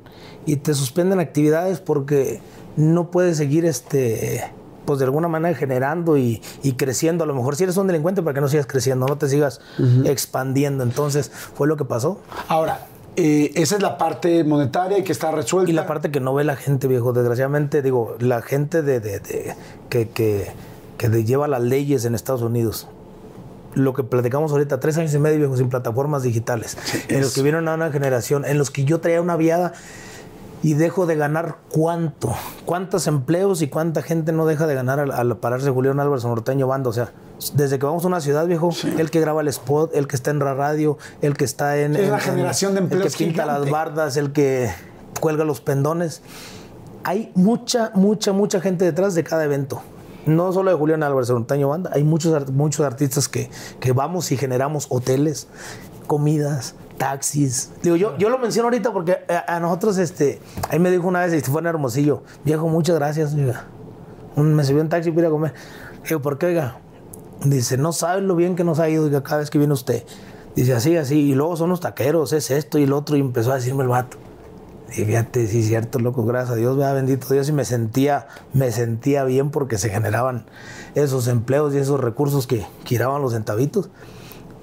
[0.46, 2.40] y te suspenden actividades porque
[2.76, 4.42] no puedes seguir este
[4.84, 7.22] pues de alguna manera generando y, y creciendo.
[7.22, 9.60] A lo mejor si eres un delincuente para que no sigas creciendo, no te sigas
[10.06, 10.82] expandiendo.
[10.82, 12.18] Entonces, fue lo que pasó.
[12.48, 15.70] Ahora, eh, esa es la parte monetaria y que está resuelta.
[15.70, 19.20] Y la parte que no ve la gente, viejo, desgraciadamente, digo, la gente de, de-
[19.20, 19.54] de-
[19.88, 20.48] que, que,
[20.98, 22.88] que lleva las leyes en Estados Unidos.
[23.74, 26.76] Lo que platicamos ahorita, tres años y medio, viejo, sin plataformas digitales.
[27.08, 29.72] en los que vieron a una generación, en los que yo traía una viada
[30.62, 32.32] y dejo de ganar cuánto,
[32.66, 36.66] cuántos empleos y cuánta gente no deja de ganar al, al pararse Julián Álvarez Norteño
[36.68, 36.90] Banda.
[36.90, 37.12] O sea,
[37.54, 40.30] desde que vamos a una ciudad, viejo, el que graba el spot, el que está
[40.30, 41.96] en la radio, el que está en.
[41.96, 44.70] Es en- generación de El que empleos pinta las bardas, el que
[45.20, 46.22] cuelga los pendones.
[47.04, 49.82] Hay mucha, mucha, mucha gente detrás de cada evento.
[50.26, 53.50] No solo de Julián Álvarez Norteño Banda, hay muchos, muchos artistas que,
[53.80, 55.48] que vamos y generamos hoteles,
[56.06, 57.70] comidas, taxis.
[57.82, 61.32] Digo, yo, yo lo menciono ahorita porque a, nosotros, este, ahí me dijo una vez,
[61.32, 65.54] este, fue en Hermosillo, viejo, muchas gracias, me subió un taxi para ir a comer.
[66.08, 66.76] Digo, ¿por qué, oiga?
[67.44, 70.04] Dice, no sabes lo bien que nos ha ido oiga, cada vez que viene usted.
[70.54, 73.52] Dice, así, así, y luego son los taqueros, es esto y lo otro, y empezó
[73.52, 74.18] a decirme el vato.
[74.94, 79.24] Y fíjate, sí, cierto, loco, gracias a Dios, bendito Dios, y me sentía, me sentía
[79.24, 80.44] bien porque se generaban
[80.94, 83.88] esos empleos y esos recursos que giraban los centavitos.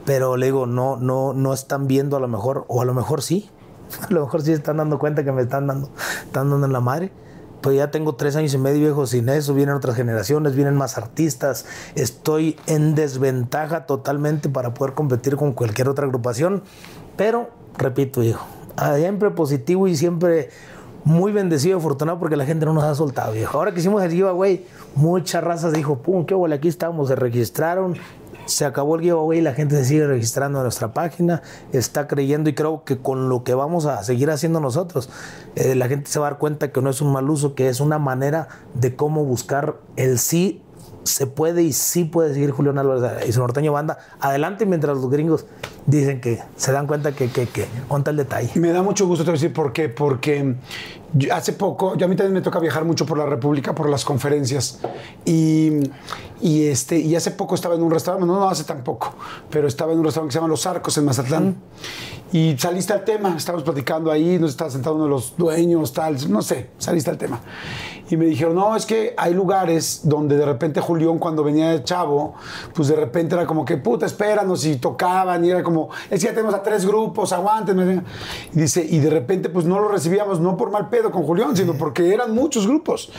[0.05, 3.23] Pero le digo, no, no, no están viendo a lo mejor, o a lo mejor
[3.23, 3.49] sí,
[4.07, 5.89] a lo mejor sí están dando cuenta que me están dando,
[6.23, 7.11] están dando en la madre.
[7.61, 10.97] Pues ya tengo tres años y medio viejo sin eso, vienen otras generaciones, vienen más
[10.97, 11.65] artistas,
[11.95, 16.63] estoy en desventaja totalmente para poder competir con cualquier otra agrupación,
[17.17, 18.45] pero repito viejo,
[18.95, 20.49] siempre positivo y siempre
[21.03, 23.57] muy bendecido y afortunado porque la gente no nos ha soltado viejo.
[23.57, 24.65] Ahora que hicimos el giveaway,
[24.95, 27.95] muchas razas dijo, pum, qué bueno, aquí estamos, se registraron,
[28.45, 32.55] se acabó el giveaway, la gente se sigue registrando en nuestra página, está creyendo y
[32.55, 35.09] creo que con lo que vamos a seguir haciendo nosotros,
[35.55, 37.69] eh, la gente se va a dar cuenta que no es un mal uso, que
[37.69, 40.63] es una manera de cómo buscar el sí
[41.03, 45.09] se puede y sí puede seguir Julián Álvarez y su norteño banda adelante mientras los
[45.09, 45.45] gringos
[45.85, 47.65] dicen que se dan cuenta que, que, que
[48.09, 48.51] el detalle.
[48.55, 49.89] Me da mucho gusto te voy a decir por qué.
[49.89, 50.55] Porque
[51.13, 53.89] yo- hace poco, yo a mí también me toca viajar mucho por la República, por
[53.89, 54.79] las conferencias.
[55.25, 55.71] Y,
[56.41, 59.13] y, este, y hace poco estaba en un restaurante, no, no hace tan poco,
[59.49, 61.55] pero estaba en un restaurante que se llama Los Arcos en Mazatlán.
[62.31, 66.31] Y saliste al tema, estábamos platicando ahí, nos estaba sentado uno de los dueños, tal,
[66.31, 67.39] no sé, saliste al tema.
[68.09, 71.83] Y me dijeron, no, es que hay lugares donde de repente Julián, cuando venía de
[71.83, 72.33] chavo,
[72.73, 76.27] pues de repente era como que, puta, espéranos, y tocaban, y era como, es que
[76.27, 78.03] ya tenemos a tres grupos, aguántenme.
[78.53, 81.55] Y dice, y de repente, pues no lo recibíamos, no por mal pedo con Julián,
[81.55, 83.11] sino porque eran muchos grupos.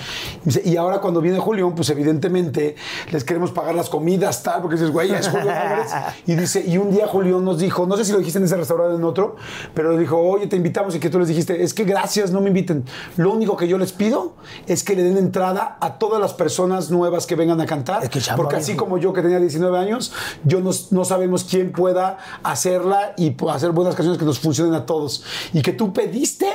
[0.43, 2.75] Y, dice, y ahora cuando viene Julián, pues evidentemente
[3.13, 5.93] les queremos pagar las comidas, tal, porque dices, güey, es Julián Álvarez.
[6.27, 8.57] Y dice, y un día Julián nos dijo, no sé si lo dijiste en ese
[8.57, 9.37] restaurante o en otro,
[9.73, 12.49] pero dijo, oye, te invitamos y que tú les dijiste, es que gracias, no me
[12.49, 12.85] inviten.
[13.17, 14.35] Lo único que yo les pido
[14.67, 18.09] es que le den entrada a todas las personas nuevas que vengan a cantar, Es
[18.11, 20.13] que porque así como yo que tenía 19 años,
[20.45, 24.87] yo no, no sabemos quién pueda hacerla y hacer buenas canciones que nos funcionen a
[24.87, 25.25] todos.
[25.53, 26.47] Y que tú pediste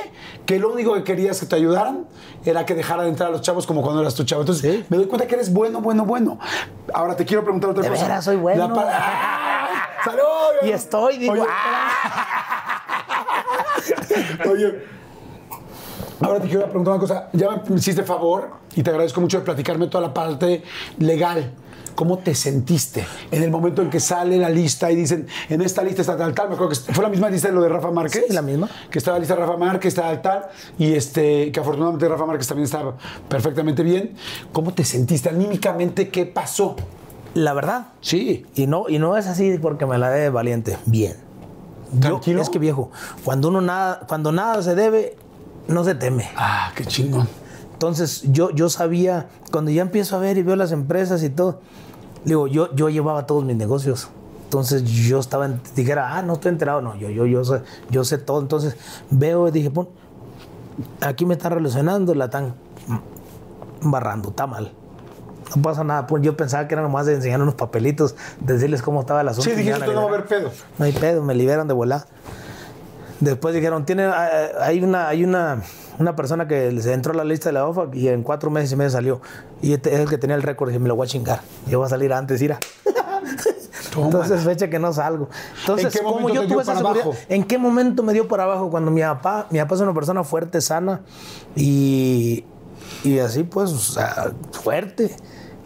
[0.44, 2.06] que lo único que querías que te ayudaran
[2.44, 4.42] era que dejaran entrar a los chavos como cuando eras tu chavo.
[4.42, 4.84] Entonces Sí.
[4.88, 6.38] me doy cuenta que eres bueno, bueno, bueno.
[6.94, 8.02] Ahora te quiero preguntar otra De cosa.
[8.02, 8.72] veras, soy bueno.
[8.76, 9.68] ¡Ah!
[10.04, 10.22] ¡Salud!
[10.62, 12.72] Y estoy, digo, Oye, ¡ah!
[14.50, 14.84] Oye,
[16.20, 17.28] ahora te quiero preguntar una cosa.
[17.32, 20.62] Ya me hiciste favor y te agradezco mucho de platicarme toda la parte
[20.98, 21.52] legal.
[21.94, 25.82] ¿Cómo te sentiste en el momento en que sale la lista y dicen, en esta
[25.82, 26.48] lista está tal, tal?
[26.50, 28.24] Me acuerdo que fue la misma lista de lo de Rafa Márquez.
[28.28, 28.68] Sí, la misma.
[28.90, 30.44] Que estaba la lista de Rafa Márquez, tal, tal.
[30.78, 32.96] Y este, que afortunadamente Rafa Márquez también estaba
[33.30, 34.12] perfectamente bien.
[34.52, 36.10] ¿Cómo te sentiste anímicamente?
[36.10, 36.76] ¿Qué pasó?
[37.32, 38.44] La verdad, Sí.
[38.54, 40.76] Y no, y no es así porque me la dé valiente.
[40.84, 41.14] Bien.
[41.94, 42.42] Yo- ¿Tranquilo?
[42.42, 42.90] es que viejo,
[43.24, 45.16] cuando uno nada, cuando nada se debe,
[45.68, 46.28] no se teme.
[46.36, 47.28] Ah, qué chingón.
[47.72, 51.60] Entonces yo, yo sabía, cuando ya empiezo a ver y veo las empresas y todo,
[52.24, 54.08] digo, yo, yo llevaba todos mis negocios.
[54.44, 56.80] Entonces yo estaba, en- dijera, ah, no estoy enterado.
[56.80, 58.40] No, yo, yo, yo, sé, yo sé todo.
[58.40, 58.76] Entonces
[59.10, 59.88] veo y dije, pon,
[61.00, 62.54] aquí me están relacionando, la están
[63.82, 64.72] barrando, está mal.
[65.54, 66.06] no pasa nada.
[66.06, 69.50] Pues yo pensaba que era nomás de enseñar unos papelitos, decirles cómo estaba el asunto.
[69.50, 70.50] Sí, dijiste, no va a haber pedo.
[70.78, 72.06] No hay pedo, me liberan de volar.
[73.20, 75.62] Después dijeron, tiene, hay hay una, hay una,
[75.98, 78.72] una persona que se entró a la lista de la OFA y en cuatro meses
[78.72, 79.20] y medio salió.
[79.62, 81.40] Y este es el que tenía el récord y me lo voy a chingar.
[81.66, 82.58] Yo voy a salir antes, ira.
[83.96, 85.28] Entonces fecha que no salgo.
[85.60, 87.18] Entonces, ¿En qué como momento yo tuve esa seguridad, abajo?
[87.28, 88.70] ¿en qué momento me dio para abajo?
[88.70, 91.00] Cuando mi papá, mi papá es una persona fuerte, sana
[91.54, 92.44] y,
[93.04, 95.16] y así pues, o sea, fuerte.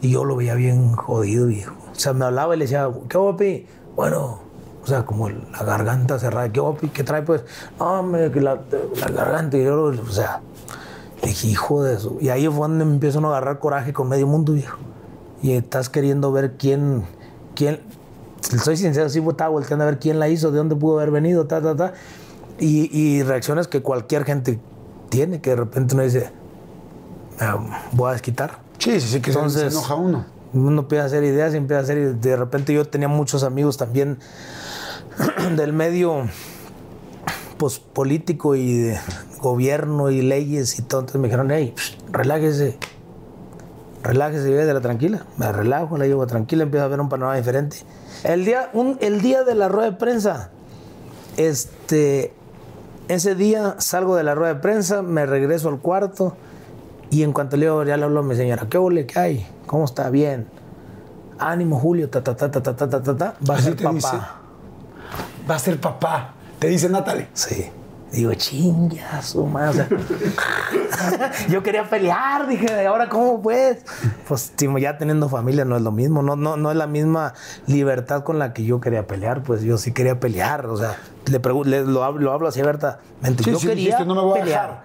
[0.01, 1.75] Y yo lo veía bien jodido, viejo.
[1.91, 3.67] O sea, me hablaba y le decía, ¿qué papi?
[3.97, 4.50] Bueno,
[4.83, 6.89] o sea, como la garganta cerrada, ¿qué papi?
[6.89, 7.43] ¿Qué trae pues?
[7.79, 8.61] No, hombre, que la,
[9.01, 9.57] la garganta.
[9.59, 10.41] Y yo, o sea,
[11.23, 12.17] dije, hijo de eso.
[12.21, 14.79] Y ahí fue donde me empiezo a agarrar coraje con medio mundo, viejo.
[15.43, 17.05] Y estás queriendo ver quién,
[17.55, 17.81] quién,
[18.63, 21.47] soy sincero, sí estaba volteando a ver quién la hizo, de dónde pudo haber venido,
[21.47, 21.93] ta, ta, ta.
[22.59, 24.61] Y, y reacciones que cualquier gente
[25.09, 26.31] tiene, que de repente uno dice,
[27.39, 27.59] "Ah,
[27.93, 28.59] voy a desquitar.
[28.79, 30.25] Sí, sí, sí, que se- se Entonces- enoja uno.
[30.53, 31.97] Uno empieza a hacer ideas y empieza a hacer.
[31.99, 34.19] y De repente yo tenía muchos amigos también
[35.57, 36.25] del medio
[37.59, 38.99] pues, político y de
[39.41, 41.01] gobierno y leyes y todo.
[41.01, 42.79] Entonces me dijeron, hey, psh, relájese.
[44.03, 45.27] Relájese y de la tranquila.
[45.37, 47.77] Me relajo, la llevo tranquila, empiezo a ver un panorama diferente.
[48.25, 50.51] El día, un- el día de la rueda de prensa,
[51.37, 52.33] este,
[53.09, 56.35] ese día salgo de la rueda de prensa, me regreso al cuarto
[57.11, 59.47] y en cuanto le digo, ya le hablo a mi señora, ¿qué ole, qué hay?
[59.67, 60.09] ¿Cómo está?
[60.11, 60.47] Bien.
[61.39, 63.35] Ánimo, Julio, ta, ta, ta, ta, ta, ta, ta, ta.
[63.49, 63.93] Va a ser papá.
[63.95, 64.17] dice.
[65.51, 66.35] Va a ser papá.
[66.59, 67.29] Te dice Natalie.
[67.33, 67.71] Sí.
[68.13, 69.87] Digo, chinga, su madre.
[69.93, 73.79] o sea, yo quería pelear, dije, ahora cómo pues?
[74.27, 77.35] Pues ya teniendo familia no es lo mismo, no, no, no es la misma
[77.69, 80.97] libertad con la que yo quería pelear, pues yo sí quería pelear, o sea,
[81.27, 83.45] le le- lo, hablo, lo hablo así abiertamente.
[83.45, 84.69] Sí, yo sí, quería dijiste, no me voy a pelear.
[84.71, 84.83] dejar.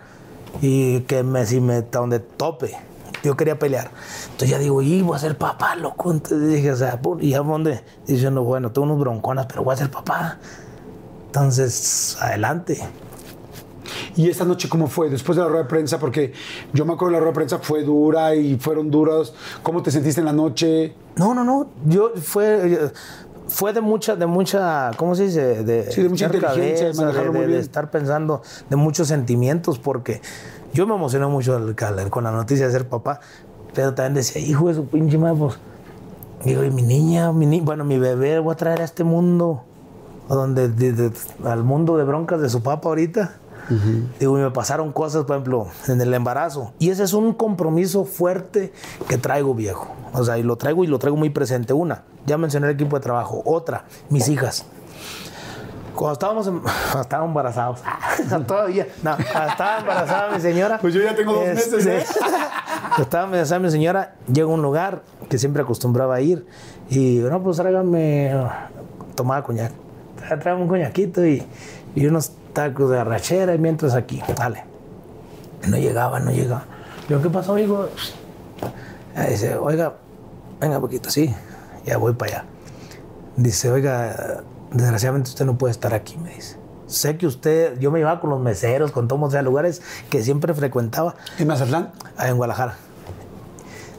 [0.62, 2.78] Y que me, si me, donde tope.
[3.26, 3.92] Yo quería pelear.
[4.26, 6.12] Entonces ya digo, y voy a ser papá, loco.
[6.12, 9.78] Entonces dije, o sea, y ya donde diciendo, bueno, tengo unos bronconas, pero voy a
[9.78, 10.38] ser papá.
[11.28, 12.80] Entonces, adelante.
[14.16, 15.10] ¿Y esta noche cómo fue?
[15.10, 16.34] Después de la rueda de prensa, porque
[16.74, 19.34] yo me acuerdo la rueda de prensa fue dura y fueron duros.
[19.62, 20.96] ¿Cómo te sentiste en la noche?
[21.18, 21.68] No, no, no.
[21.86, 22.90] Yo fue,
[23.48, 25.64] fue de mucha, de mucha, ¿cómo se dice?
[25.64, 27.60] De, Sí, de mucha inteligencia, de cabeza, de- de bien.
[27.60, 30.22] estar pensando, de muchos sentimientos, porque
[30.76, 33.20] yo me emocioné mucho al- al- con la noticia de ser papá,
[33.74, 35.56] pero también decía, hijo de su pinche madre, pues,
[36.44, 39.64] digo, y mi niña, mi ni- bueno, mi bebé, voy a traer a este mundo,
[40.30, 41.12] donde, de- de-
[41.46, 43.38] al mundo de broncas de su papá ahorita.
[44.20, 46.74] Digo, y me pasaron cosas, por ejemplo, en el embarazo.
[46.78, 48.72] Y ese es un compromiso fuerte
[49.08, 49.88] que traigo, viejo.
[50.14, 51.74] O sea, y lo traigo y lo traigo muy presente.
[51.74, 53.42] Una, ya mencioné el equipo de trabajo.
[53.44, 54.66] Otra, mis hijas.
[55.96, 56.48] Cuando estábamos,
[57.02, 57.82] estábamos embarazados,
[58.48, 60.78] todavía, no, estaba embarazada mi señora.
[60.80, 62.06] Pues yo ya tengo dos meses, ¿eh?
[63.00, 66.46] estaba embarazada mi señora, llega a un lugar que siempre acostumbraba a ir
[66.90, 68.32] y, no, pues tráigame,
[69.16, 69.72] tomaba coñac,
[70.18, 71.44] tráigame un coñaquito y,
[71.96, 74.64] y unos tacos de arrachera y mientras aquí, dale.
[75.68, 76.66] No llegaba, no llegaba.
[77.10, 77.88] Yo, ¿qué pasó, hijo?
[79.16, 79.94] Ah, Dice, oiga,
[80.60, 81.34] venga poquito, sí,
[81.86, 82.46] ya voy para allá.
[83.38, 84.44] Dice, oiga,
[84.76, 86.58] desgraciadamente usted no puede estar aquí, me dice.
[86.88, 90.22] Sé que usted, yo me llevaba con los meseros, con todos, o sea, lugares que
[90.22, 91.92] siempre frecuentaba ¿En Mazatlán?
[92.16, 92.78] ah, en Guadalajara.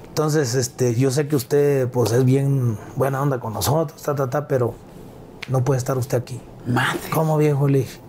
[0.08, 4.30] Entonces, este, yo sé que usted, pues, es bien buena onda con nosotros, ta, ta,
[4.30, 4.74] ta, pero
[5.48, 6.40] no puede estar usted aquí.
[6.66, 7.00] Madre.
[7.12, 7.68] ¿Cómo, viejo?
[7.68, 8.00] Le dije.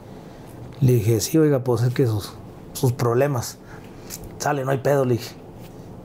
[0.79, 2.33] Le dije, sí, oiga, pues es que sus,
[2.73, 3.57] sus problemas.
[4.37, 5.35] Sale, no hay pedo, le dije.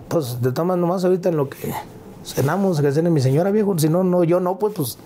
[0.09, 1.75] Pues, de todas maneras, nomás ahorita en lo que
[2.25, 3.79] cenamos, que cene mi señora, viejo.
[3.79, 4.99] Si no, no, yo no, pues, pues.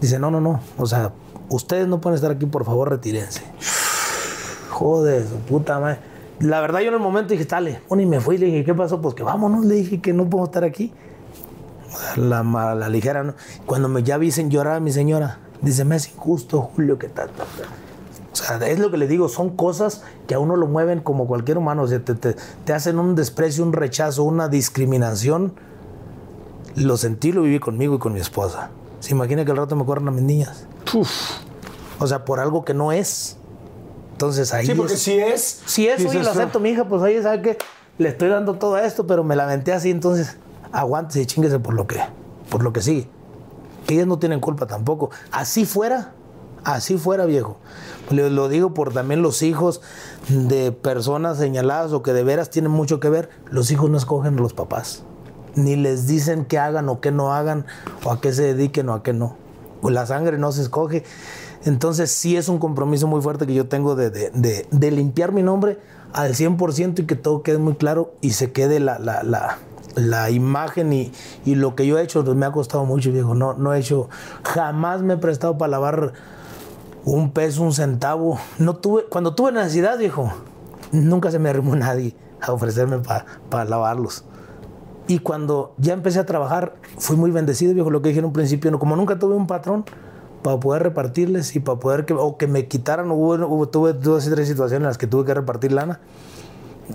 [0.00, 0.60] Dice, no, no, no.
[0.78, 1.12] O sea,
[1.48, 3.42] ustedes no pueden estar aquí, por favor, retírense.
[4.70, 5.98] Joder, su puta madre.
[6.40, 8.38] La verdad, yo en el momento dije, dale, bueno, y me fui.
[8.38, 9.00] Le dije, ¿qué pasó?
[9.00, 9.64] Pues que vámonos.
[9.64, 10.92] Le dije que no puedo estar aquí.
[12.16, 13.34] La, ma- la ligera, ¿no?
[13.66, 17.30] Cuando me ya vi llorar a mi señora, dice, me es injusto, Julio, que tal".
[18.32, 21.28] O sea, es lo que le digo, son cosas que a uno lo mueven como
[21.28, 21.82] cualquier humano.
[21.82, 22.34] O sea, te, te-
[22.64, 25.54] te hacen un desprecio, un rechazo, una discriminación.
[26.74, 28.70] Lo sentí, lo viví conmigo y con mi esposa.
[29.04, 30.64] ¿Se imagina que al rato me corren a mis niñas?
[30.94, 31.10] Uf.
[31.98, 33.36] O sea, por algo que no es.
[34.12, 34.64] Entonces ahí.
[34.66, 35.60] Sí, porque es- si es.
[35.66, 37.58] si es, oye, lo acepto, mi hija, pues oye, ¿sabe qué?
[37.98, 40.38] Le estoy dando todo esto, pero me lamenté así, entonces
[40.72, 42.00] aguántese y chinguese por lo que,
[42.48, 43.06] por lo que sigue.
[43.86, 45.10] Que ellas no tienen culpa tampoco.
[45.30, 46.12] Así fuera,
[46.64, 47.58] así fuera, viejo.
[48.08, 49.82] Le- lo digo por también los hijos
[50.30, 53.28] de personas señaladas o que de veras tienen mucho que ver.
[53.50, 55.02] Los hijos no escogen a los papás.
[55.56, 57.64] Ni les dicen qué hagan o qué no hagan,
[58.04, 59.36] o a qué se dediquen o a qué no.
[59.82, 61.04] La sangre no se escoge.
[61.64, 65.42] Entonces sí es un compromiso muy fuerte que yo tengo de, de- de- limpiar mi
[65.42, 65.78] nombre
[66.12, 69.58] al 100% y que todo quede muy claro y se quede la, la- la-
[69.94, 71.12] la imagen y,
[71.44, 73.34] y lo que yo he hecho pues, me ha costado mucho, viejo.
[73.34, 74.08] No, no he hecho,
[74.42, 76.12] jamás me he prestado para lavar
[77.04, 78.38] un peso, un centavo.
[78.58, 80.32] No tuve, cuando tuve necesidad, viejo,
[80.92, 82.98] nunca se me arrimó nadie a ofrecerme
[83.48, 84.24] para lavarlos.
[85.06, 88.32] Y cuando ya empecé a trabajar, fui muy bendecido, viejo, lo que dije en un
[88.32, 89.84] principio, como nunca tuve un patrón
[90.42, 94.30] para poder repartirles y para poder que, o que me quitaran, hubo, tuve dos y
[94.30, 96.00] tres situaciones en las que tuve que repartir lana,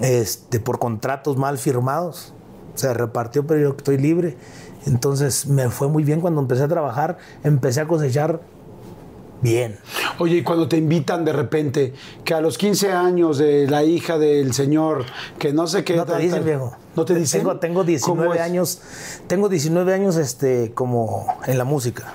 [0.01, 2.33] este, por contratos mal firmados,
[2.75, 4.37] se repartió, pero yo estoy libre.
[4.85, 8.39] Entonces me fue muy bien cuando empecé a trabajar, empecé a cosechar
[9.41, 9.79] bien.
[10.17, 14.17] Oye, y cuando te invitan de repente, que a los 15 años de la hija
[14.17, 15.05] del señor,
[15.37, 15.95] que no sé qué...
[15.95, 16.75] No te dicen, viejo.
[16.95, 17.41] ¿No te dicen?
[17.41, 18.81] Tengo, tengo 19 años,
[19.27, 22.13] tengo 19 años este, como en la música.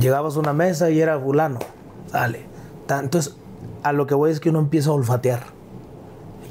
[0.00, 1.58] Llegabas a una mesa y era fulano,
[2.10, 2.46] sale.
[2.88, 3.34] Entonces,
[3.82, 5.44] a lo que voy es que uno empieza a olfatear.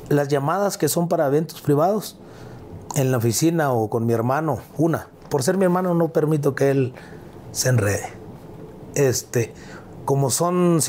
[0.10, 2.20] Las llamadas que son para eventos privados,
[2.96, 5.08] en la oficina o con mi hermano, una.
[5.30, 6.94] Por ser mi hermano no permito que él
[7.52, 8.25] se enrede.
[8.96, 9.54] Este,
[10.06, 10.80] como son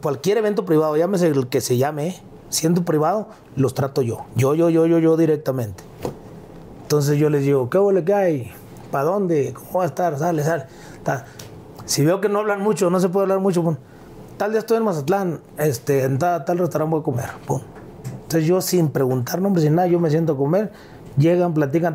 [0.00, 4.24] cualquier evento privado, llámese el que se llame, siendo privado, los trato yo.
[4.36, 5.84] Yo, yo, yo, yo, yo directamente.
[6.82, 8.52] Entonces yo les digo, ¿qué huele hay?
[8.90, 9.54] ¿Para dónde?
[9.54, 10.18] ¿Cómo va a estar?
[10.18, 10.64] Sale, sale.
[11.86, 13.76] Si veo que no hablan mucho, no se puede hablar mucho,
[14.36, 17.30] tal día estoy en Mazatlán, este, en tal, restaurante voy a comer.
[18.22, 20.72] Entonces yo sin preguntar nombres, sin nada, yo me siento a comer
[21.16, 21.94] Llegan, platican,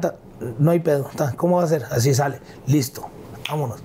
[0.60, 1.10] no hay pedo.
[1.36, 1.86] ¿Cómo va a ser?
[1.90, 2.40] Así sale.
[2.68, 3.08] Listo.
[3.50, 3.80] Vámonos.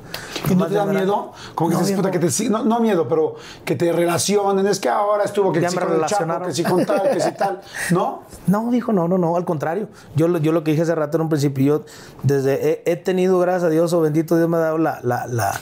[0.51, 1.32] ¿Y no te da miedo?
[1.55, 4.66] Como que no, que te, no, no, miedo, pero que te relacionen.
[4.66, 7.20] Es que ahora estuvo que ya sí con el Chapo, que sí con tal, que
[7.20, 7.61] sí tal.
[7.90, 8.22] ¿No?
[8.47, 9.36] No, dijo, no, no, no.
[9.36, 9.88] Al contrario.
[10.16, 11.84] Yo, yo lo que dije hace rato en un principio, yo
[12.22, 15.61] desde he, tenido, gracias a Dios, o bendito Dios me ha dado la, la, la,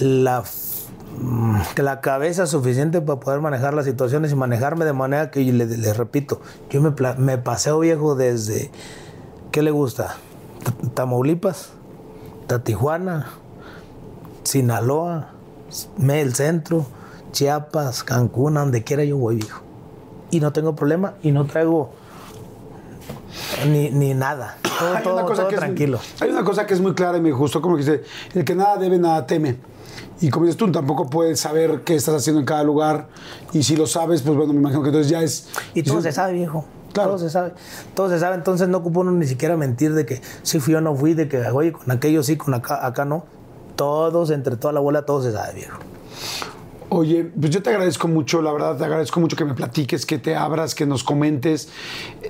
[0.00, 0.44] la
[1.18, 5.78] mm, la cabeza suficiente para poder manejar las situaciones y manejarme de manera que, les
[5.78, 6.40] le repito,
[6.70, 8.70] yo me, me paseo viejo desde,
[9.50, 10.16] ¿qué le gusta?
[10.94, 11.72] Tamaulipas,
[12.62, 13.26] Tijuana,
[14.54, 15.30] Sinaloa,
[16.08, 16.86] el centro,
[17.32, 19.62] Chiapas, Cancún, donde quiera yo voy, viejo.
[20.30, 21.90] Y no tengo problema y no traigo
[23.66, 24.56] ni, ni nada.
[25.02, 25.98] Todo, todo, tranquilo.
[26.20, 28.54] hay una cosa que es muy clara y me gustó, como que dice, el que
[28.54, 29.56] nada debe, nada teme.
[30.20, 33.08] Y como dices tú, tampoco puedes saber qué estás haciendo en cada lugar.
[33.52, 35.48] Y si lo sabes, pues bueno, me imagino que entonces ya es...
[35.74, 36.64] Y todo se sabe, viejo.
[36.92, 37.10] Claro.
[37.10, 37.52] Todo se sabe.
[37.94, 38.36] Todo se sabe.
[38.36, 41.28] Entonces no ocupa uno ni siquiera mentir de que sí fui o no fui, de
[41.28, 43.24] que, oye, con aquello sí, con acá, acá no.
[43.76, 45.78] Todos, entre toda la bola, todo se sabe, viejo.
[46.90, 50.18] Oye, pues yo te agradezco mucho, la verdad, te agradezco mucho que me platiques, que
[50.18, 51.68] te abras, que nos comentes.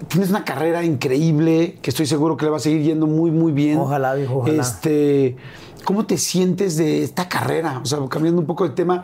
[0.08, 3.52] Tienes una carrera increíble, que estoy seguro que le va a seguir yendo muy, muy
[3.52, 3.78] bien.
[3.78, 4.62] Ojalá, viejo, ojalá.
[4.62, 5.36] Este,
[5.84, 7.80] ¿Cómo te sientes de esta carrera?
[7.82, 9.02] O sea, cambiando un poco de tema,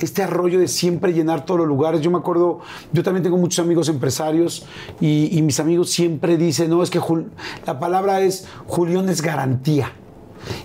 [0.00, 2.00] este arroyo de siempre llenar todos los lugares.
[2.00, 2.60] Yo me acuerdo,
[2.92, 4.64] yo también tengo muchos amigos empresarios
[5.00, 7.00] y, mis amigos siempre dicen, no, es que
[7.66, 9.92] la palabra es, Julián es garantía.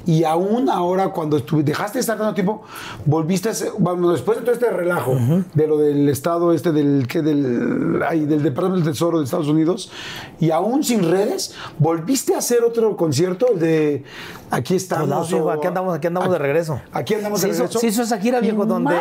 [0.05, 2.63] Y aún ahora, cuando dejaste de estar tanto tiempo,
[3.05, 5.17] volviste a ser, bueno, después de todo este relajo
[5.53, 9.91] de lo del Estado, este del, que del, del Departamento del Tesoro de Estados Unidos,
[10.39, 14.03] y aún sin redes, volviste a hacer otro concierto, de
[14.49, 15.27] Aquí pues estamos.
[15.27, 16.79] aquí andamos, aquí andamos de regreso.
[16.93, 17.79] Aquí andamos de regreso.
[17.79, 18.95] sí, hizo esa gira, viejo, donde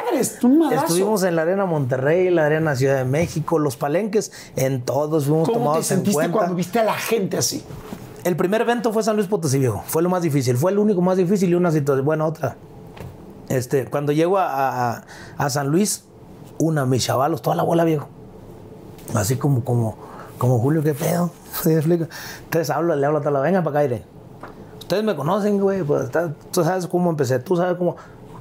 [0.72, 5.48] estuvimos en la Arena Monterrey, la Arena Ciudad de México, los palenques, en todos fuimos
[5.48, 7.62] ¿Cómo te sentiste cuando viste a la gente así?
[8.26, 9.84] El primer evento fue San Luis Potosí, viejo.
[9.86, 10.56] Fue lo más difícil.
[10.56, 12.04] Fue el único más difícil y una situación.
[12.04, 12.56] Bueno, otra.
[13.48, 15.04] Este, cuando llego a,
[15.48, 16.02] San Luis,
[16.58, 18.08] una, mis chavalos, toda la bola, viejo.
[19.14, 19.96] Así como, como,
[20.38, 21.30] como Julio, ¿qué pedo?
[21.62, 22.08] ¿Sí explico?
[22.42, 23.96] Entonces hablo, le hablo a la venga para acá,
[24.80, 25.84] Ustedes me conocen, güey.
[25.84, 26.10] Pues,
[26.50, 27.94] tú sabes cómo empecé, tú sabes cómo.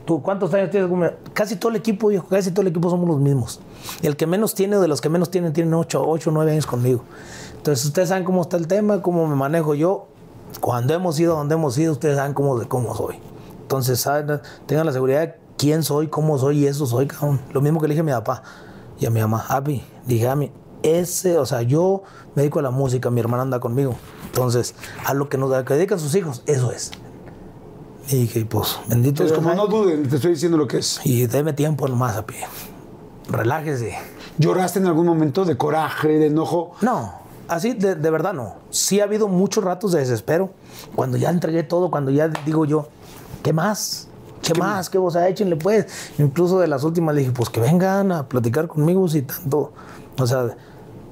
[0.03, 0.89] ¿Tú cuántos años tienes?
[1.33, 3.59] Casi todo el equipo, viejo, casi todo el equipo somos los mismos.
[4.01, 7.03] El que menos tiene, de los que menos tienen, tienen 8, 8 9 años conmigo.
[7.65, 10.05] Entonces, ustedes saben cómo está el tema, cómo me manejo yo.
[10.61, 13.15] Cuando hemos ido donde hemos ido, ustedes saben cómo, cómo soy.
[13.59, 14.39] Entonces, ¿saben?
[14.67, 17.41] tengan la seguridad de quién soy, cómo soy y eso soy, cabrón.
[17.53, 18.43] Lo mismo que le dije a mi papá
[18.99, 19.47] y a mi mamá.
[19.49, 20.51] Api, dije a mí,
[20.83, 22.03] ese, o sea, yo
[22.35, 23.95] me dedico a la música, mi hermana anda conmigo.
[24.27, 26.91] Entonces, a lo que nos dedican sus hijos, eso es.
[28.09, 29.35] Y dije, pues, bendito Dios.
[29.35, 31.01] como no duden, te estoy diciendo lo que es.
[31.03, 32.35] Y déme tiempo nomás, Api.
[33.27, 33.97] Relájese.
[34.37, 36.75] ¿Lloraste en algún momento de coraje, de enojo?
[36.81, 37.24] No.
[37.47, 38.55] Así, de, verdad no.
[38.69, 40.51] Sí ha habido muchos ratos de desespero.
[40.95, 42.87] Cuando ya entregué todo, cuando ya digo yo,
[43.43, 44.07] ¿qué más?
[44.41, 44.89] ¿Qué, más?
[44.89, 45.87] ¿Qué vos échenle pues?
[46.19, 49.73] Incluso de las últimas le dije, pues que vengan a platicar conmigo si tanto.
[50.19, 50.55] O sea,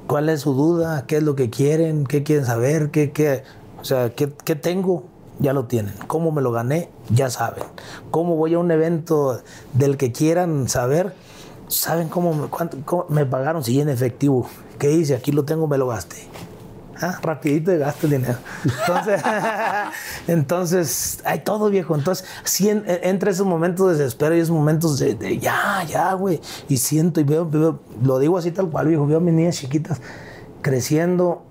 [0.08, 1.06] ¿cuál es su duda?
[1.08, 2.06] ¿Qué es lo que quieren?
[2.06, 2.92] ¿Qué quieren saber?
[2.92, 3.44] ¿Qué, qué,
[3.82, 5.04] o sea, ¿qué, qué tengo?
[5.40, 5.94] Ya lo tienen.
[6.08, 6.90] ¿Cómo me lo gané?
[7.10, 7.64] Ya saben.
[8.12, 9.42] ¿Cómo voy a un evento
[9.74, 11.14] del que quieran saber?
[11.68, 13.64] ¿Saben cómo me, cuánto, me pagaron?
[13.64, 14.48] Si en efectivo.
[14.80, 15.16] ¿Qué hice?
[15.16, 16.18] Aquí lo tengo, me lo gasté.
[17.02, 18.38] Ah, rapidito de gasto el dinero.
[18.64, 19.22] Entonces,
[20.28, 21.96] entonces, hay todo, viejo.
[21.96, 25.84] Entonces, sí, en- en- entre esos momentos de desespero y esos momentos de, de ya,
[25.88, 26.40] ya, güey.
[26.70, 29.06] Y siento y veo, veo- lo digo así tal cual, viejo.
[29.06, 30.00] Veo a mis niñas chiquitas
[30.62, 31.44] creciendo,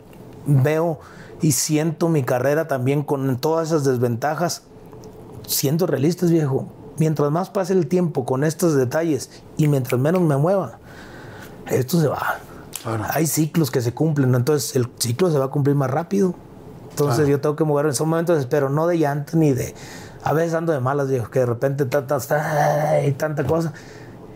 [0.46, 1.00] veo
[1.42, 4.62] y siento mi carrera también con todas esas desventajas.
[5.46, 6.66] Siento realistas, viejo.
[6.98, 10.78] Mientras más pase el tiempo con estos detalles y mientras menos me mueva,
[11.66, 12.38] esto se va.
[12.82, 13.04] Claro.
[13.10, 14.38] Hay ciclos que se cumplen, ¿no?
[14.38, 16.34] entonces el ciclo se va a cumplir más rápido.
[16.90, 19.74] Entonces yo tengo que moverme en esos momentos, pero no de llanto ni de.
[20.24, 22.04] A veces ando de malas, viejo, que de repente ta,
[22.90, 23.72] hay tanta cosa.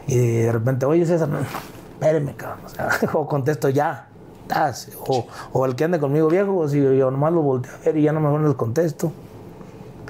[0.06, 2.64] Y de repente, oye César, no, espéreme, cabrón.
[2.64, 4.08] O, sea, o contesto ya,
[4.46, 4.88] tas.
[5.06, 7.96] O, o el que ande conmigo viejo, o si yo nomás lo volteo a ver
[7.98, 9.12] y ya no mejor les contesto.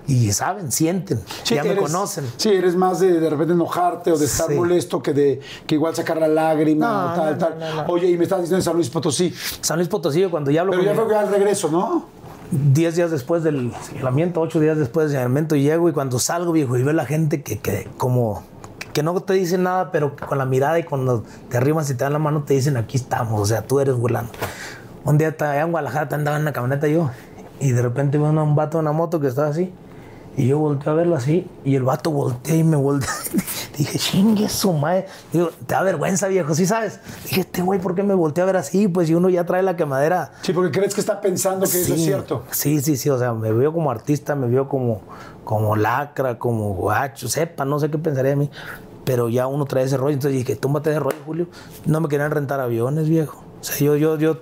[0.08, 2.24] Y saben, sienten, ya me eres- conocen.
[2.36, 4.54] Sí, eres más de de repente enojarte o de estar Sí.
[4.54, 7.58] molesto que de que igual sacar la lágrima No, o tal, no, tal.
[7.58, 7.92] no, no.
[7.92, 9.34] Oye, y me estás diciendo en San Luis Potosí.
[9.60, 12.06] San Luis Potosí, cuando ya hablo Pero con ya fue que al regreso, ¿no?
[12.52, 16.76] 10 días después del señalamiento, 8 días después del señalamiento, llego y cuando salgo, viejo,
[16.76, 18.44] y veo la gente que, que como
[18.92, 22.04] que no te dicen nada, pero con la mirada y cuando te arrimas y te
[22.04, 24.30] dan la mano te dicen aquí estamos, o sea, tú eres burlando.
[25.04, 27.10] Un día estaba allá en Guadalajara, andaba en la camioneta yo,
[27.60, 29.72] y de repente veo a un vato en una moto que estaba así,
[30.36, 33.08] y yo volteé a verlo así, y el vato voltea y me voltea.
[33.76, 35.06] Dije, chingue su madre.
[35.32, 37.00] Digo, te da vergüenza, viejo, ¿sí sabes?
[37.24, 38.88] Dije, este güey, ¿por qué me voltea a ver así?
[38.88, 41.94] Pues si uno ya trae la quemadera Sí, porque crees que está pensando que eso
[41.94, 42.44] es cierto.
[42.50, 43.10] Sí, sí, sí.
[43.10, 45.02] O sea, me veo como artista, me veo como,
[45.44, 48.50] como lacra, como guacho, sepa, no sé qué pensaría de mí.
[49.04, 50.14] Pero ya uno trae ese rollo.
[50.14, 51.46] Entonces dije, túmbate ese rollo, Julio.
[51.84, 53.42] No me querían rentar aviones, viejo.
[53.60, 54.38] O sea, yo, yo, yo,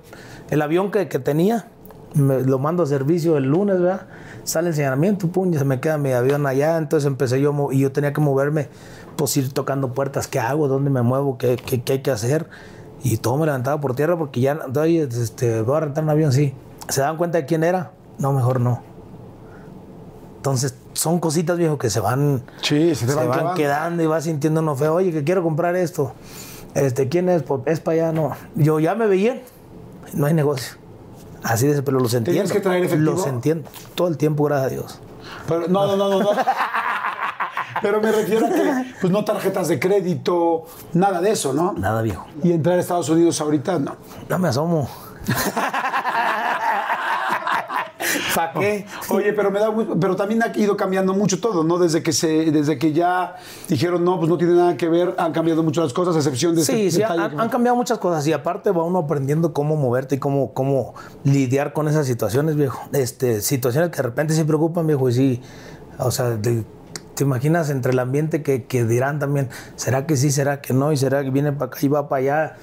[0.50, 1.66] el avión que, que tenía,
[2.14, 4.06] me- lo mando a servicio el lunes, ¿verdad?
[4.44, 6.76] Sale el señalamiento, pum, y se me queda mi avión allá.
[6.78, 8.68] Entonces empecé yo, y yo tenía que moverme,
[9.16, 10.28] pues ir tocando puertas.
[10.28, 10.68] ¿Qué hago?
[10.68, 11.38] ¿Dónde me muevo?
[11.38, 12.48] ¿Qué, qué, qué hay que hacer?
[13.02, 16.32] Y todo me levantaba por tierra porque ya, oye, este, voy a rentar un avión,
[16.32, 16.54] sí.
[16.88, 17.92] ¿Se dan cuenta de quién era?
[18.18, 18.82] No, mejor no.
[20.36, 24.60] Entonces, son cositas, viejo, que se van, Sí, se te van quedando y vas sintiendo
[24.60, 24.94] uno feo.
[24.94, 26.12] Oye, que quiero comprar esto.
[26.74, 27.42] Este, ¿quién es?
[27.42, 28.32] Pues, es para allá, no.
[28.54, 29.42] Yo ya me veía,
[30.12, 30.76] no hay negocio.
[31.44, 32.38] Así de pero los entiendo.
[32.38, 33.12] ¿Tenías que traer efectivo?
[33.12, 33.68] Los entiendo.
[33.94, 34.98] Todo el tiempo, gracias a Dios.
[35.46, 36.30] Pero, no, no, no, no, no.
[37.82, 40.64] Pero me refiero a que, pues no tarjetas de crédito,
[40.94, 41.74] nada de eso, ¿no?
[41.74, 42.26] Nada, viejo.
[42.42, 43.96] Y entrar a Estados Unidos ahorita, no.
[44.26, 44.88] No me asomo.
[48.34, 48.86] ¿Para qué?
[49.10, 51.78] Oye, pero me da pero también ha ido cambiando mucho todo, ¿no?
[51.78, 53.36] Desde que se, desde que ya
[53.68, 56.54] dijeron no, pues no tiene nada que ver, han cambiado mucho las cosas, a excepción
[56.54, 58.98] de Sí, este sí, detalle han, que- han cambiado muchas cosas y aparte va uno
[59.00, 60.94] aprendiendo cómo moverte y cómo, cómo
[61.24, 62.80] lidiar con esas situaciones, viejo.
[62.92, 65.42] Este, situaciones que de repente se preocupan, viejo, y sí,
[65.98, 66.64] o sea, de-
[67.14, 70.90] te imaginas entre el ambiente que, que dirán también, ¿será que sí, será que no?
[70.92, 72.56] Y será que viene para acá y va para allá.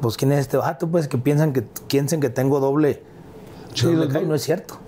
[0.00, 3.02] Pues quién es este vato, pues que piensan que piensen que tengo doble.
[3.76, 3.86] Sí,
[4.26, 4.78] no es cierto.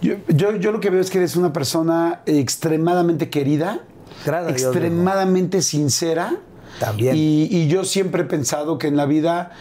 [0.00, 3.80] Yo, yo, yo lo que veo es que eres una persona extremadamente querida,
[4.24, 6.36] Gracias a Dios, extremadamente sincera.
[6.80, 7.14] También.
[7.16, 9.52] Y, y yo siempre he pensado que en la vida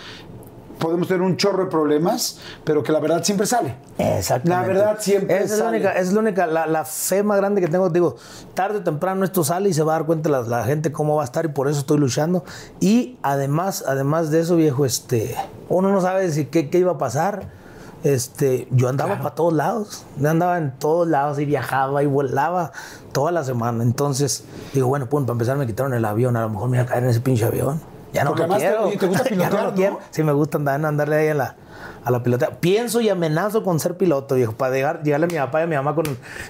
[0.80, 3.76] podemos tener un chorro de problemas, pero que la verdad siempre sale.
[4.00, 4.50] Exactamente.
[4.74, 5.78] La verdad siempre Esa es la sale.
[5.78, 7.90] única, es la única, la, la fe más grande que tengo.
[7.90, 8.16] Digo,
[8.56, 11.16] tarde o temprano esto sale y se va a dar cuenta la, la gente cómo
[11.18, 12.44] va a estar y por eso estoy luchando.
[12.80, 15.36] Y además, además de eso, viejo, este,
[15.70, 17.61] uno no sabe si qué, qué iba a pasar.
[18.04, 22.72] Este, yo andaba para todos lados, yo andaba en todos lados y viajaba y volaba
[23.12, 23.84] toda la semana.
[23.84, 24.44] Entonces,
[24.74, 26.88] digo, bueno, pues para empezar me quitaron el avión, a lo mejor me iba a
[26.88, 27.80] caer en ese pinche avión.
[28.12, 28.84] Ya no Porque lo te- quiero.
[28.88, 29.76] oye, te gusta Ya pilotear, no lo ¿no?
[29.76, 30.00] quiero.
[30.10, 31.56] Sí, me gusta andar, andarle ahí a la,
[32.04, 32.50] a la pilota.
[32.60, 35.68] Pienso y amenazo con ser piloto, viejo, para llegar, llegarle a mi papá y a
[35.68, 36.06] mi mamá con...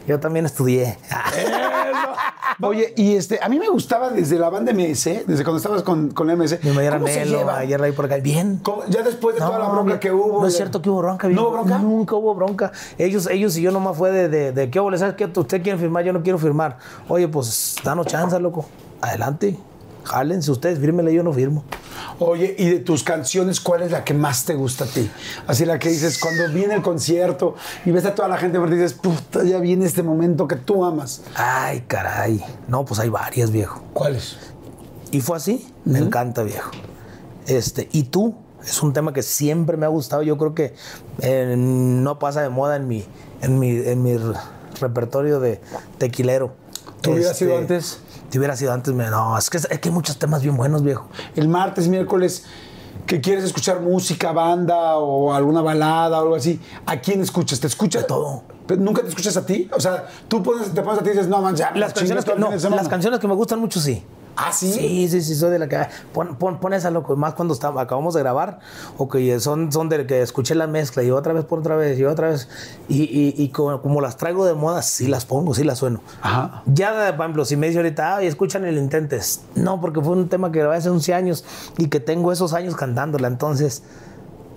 [0.07, 0.97] Yo también estudié.
[2.61, 6.11] Oye, y este, a mí me gustaba desde la banda MS, desde cuando estabas con,
[6.11, 6.59] con la MS.
[6.63, 7.57] Mi mayor ¿Cómo se lleva?
[7.57, 8.17] ayer ahí por acá.
[8.17, 8.59] Bien.
[8.63, 10.41] ¿Cómo- Ya después de toda la bronca que hubo.
[10.41, 11.77] No es cierto que hubo bronca, ¿No hubo bronca?
[11.79, 12.71] Nunca hubo bronca.
[12.97, 14.95] Ellos, ellos y yo nomás fue de, de, de ¿qué hubo?
[14.97, 15.25] ¿Sabes qué?
[15.25, 16.77] Usted quiere firmar, yo no quiero firmar.
[17.07, 18.65] Oye, pues danos chance, loco.
[19.01, 19.57] Adelante.
[20.03, 21.63] Jálense ustedes, fírmele, yo no firmo.
[22.19, 25.09] Oye, y de tus canciones, ¿cuál es la que más te gusta a ti?
[25.47, 28.71] Así la que dices, cuando viene el concierto y ves a toda la gente, pero
[28.71, 31.21] dices, puta, ya viene este momento que tú amas.
[31.35, 32.43] Ay, caray.
[32.67, 33.81] No, pues hay varias, viejo.
[33.93, 34.37] ¿Cuáles?
[35.11, 35.67] Y fue así.
[35.85, 36.71] Me encanta, viejo.
[37.47, 40.21] Este, y tú, es un tema que siempre me ha gustado.
[40.23, 40.73] Yo creo que
[41.21, 43.03] eh, no pasa de moda en mi,
[43.41, 44.33] en mi, en mi re-
[44.79, 45.59] repertorio de
[45.97, 46.53] tequilero.
[47.01, 47.99] ¿Tú hubieras sido antes?
[48.31, 48.93] Te hubiera sido antes.
[48.93, 51.05] me- No, es que, es que hay muchos temas bien buenos, viejo.
[51.35, 52.45] El martes, miércoles,
[53.05, 57.59] que quieres escuchar música, banda o alguna balada o algo así, ¿a quién escuchas?
[57.59, 58.03] ¿Te escuchas?
[58.03, 58.43] De todo.
[58.67, 59.69] ¿Pero ¿Nunca te escuchas a ti?
[59.75, 62.15] O sea, tú pones, te pones a ti y dices, no, man, ya, Las chingué
[62.15, 62.81] canciones, que, no, fin de semana".
[62.81, 64.03] las canciones que me gustan mucho, sí.
[64.35, 64.71] Ah, sí.
[64.71, 65.77] Sí, sí, sí, soy de la que.
[66.13, 67.15] Pon, pon, pon esa, loco.
[67.15, 68.59] Más cuando está, acabamos de grabar,
[68.97, 71.99] o que son, son de que escuché la mezcla y otra vez, por otra vez
[71.99, 72.47] y otra vez.
[72.87, 76.01] Y, y, y como, como las traigo de moda, sí las pongo, sí las sueno.
[76.21, 76.63] Ajá.
[76.65, 79.41] Ya, por ejemplo, si me dice ahorita, ay, escuchan el intentes.
[79.55, 81.43] No, porque fue un tema que grabé hace 11 años
[81.77, 83.27] y que tengo esos años cantándola.
[83.27, 83.83] Entonces,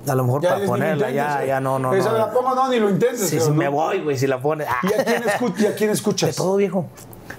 [0.07, 1.47] a lo mejor Ya para ponerla, intentes, ya, ¿eh?
[1.49, 1.95] ya no, no.
[1.95, 2.19] Esa no.
[2.19, 3.29] la pongo, no, ni lo intentes.
[3.29, 3.51] Sí, ¿no?
[3.55, 4.69] me voy, güey, si la pones.
[4.85, 6.31] ¿Y a quién, escu- y a quién escuchas?
[6.31, 6.87] De todo, viejo.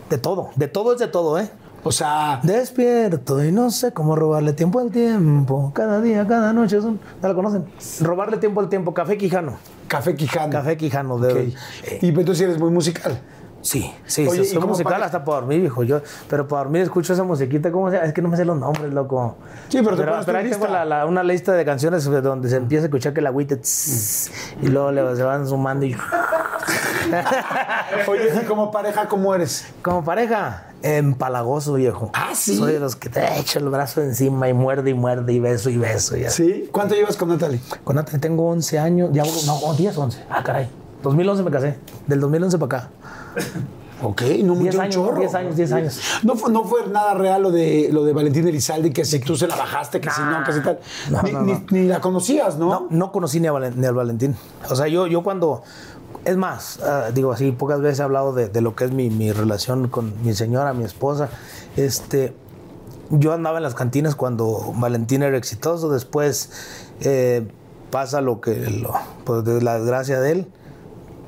[0.09, 0.49] De todo.
[0.55, 1.49] De todo es de todo, ¿eh?
[1.87, 5.71] O sea, Despierto y no sé cómo robarle tiempo al tiempo.
[5.75, 6.81] Cada día, cada noche.
[6.81, 7.65] Son, ¿No la conocen?
[8.01, 8.91] Robarle tiempo al tiempo.
[8.91, 9.53] Café Quijano.
[9.87, 10.51] Café Quijano.
[10.51, 11.19] Café Quijano.
[11.19, 11.37] De, Ok.
[11.83, 13.21] eh, Y entonces eres muy musical.
[13.61, 14.27] sí, sí.
[14.27, 15.83] Oye, ¿y soy musical para- hasta para dormir, viejo.
[15.83, 17.71] Yo, pero para dormir escucho esa musiquita.
[17.71, 18.03] ¿Cómo se?
[18.03, 19.35] Es que no me sé los nombres, loco.
[19.69, 20.69] Sí, pero te pones tu ahí tengo lista.
[20.71, 24.31] la- la- una lista de canciones donde se empieza a escuchar que la agüita tss,
[24.63, 25.95] y luego le, se van sumando y...
[28.07, 29.65] Oye, y como pareja, ¿cómo eres?
[29.81, 32.09] Como pareja, empalagoso, viejo.
[32.13, 32.57] Ah, ¿sí?
[32.57, 35.69] Soy de los que te echo el brazo encima y muerde y muerde y beso
[35.69, 36.15] y beso.
[36.29, 36.69] ¿Sí?
[36.71, 37.59] ¿Cuánto llevas con Natalie?
[37.83, 40.23] Con Natalie tengo 11 años, ya, no, 10, 11.
[40.29, 40.67] Ah, caray.
[41.03, 41.77] 2011 me casé,
[42.07, 42.89] del 2011 para acá.
[44.03, 45.19] Ok, no 10 mucho un años, chorro.
[45.19, 46.01] 10 años, 10 años.
[46.21, 49.37] No fue, no fue nada real lo de, lo de Valentín Elizalde, que si tú
[49.37, 50.79] se la bajaste, que si no, que si tal.
[51.09, 52.67] No, ni, no, ni- ni la conocías, ¿no?
[52.69, 54.35] No, no conocí ni, a ni al Valentín.
[54.69, 55.63] O sea, yo, yo cuando...
[56.25, 59.87] Es más, ah, digo así, pocas veces he hablado de, lo que es mi, relación
[59.89, 61.29] con mi señora, mi esposa.
[61.77, 62.33] Este,
[63.11, 66.49] yo andaba en las cantinas cuando Valentín era exitoso, después
[67.01, 67.47] eh,
[67.91, 68.91] pasa lo que, lo,
[69.23, 70.47] pues de la desgracia de él.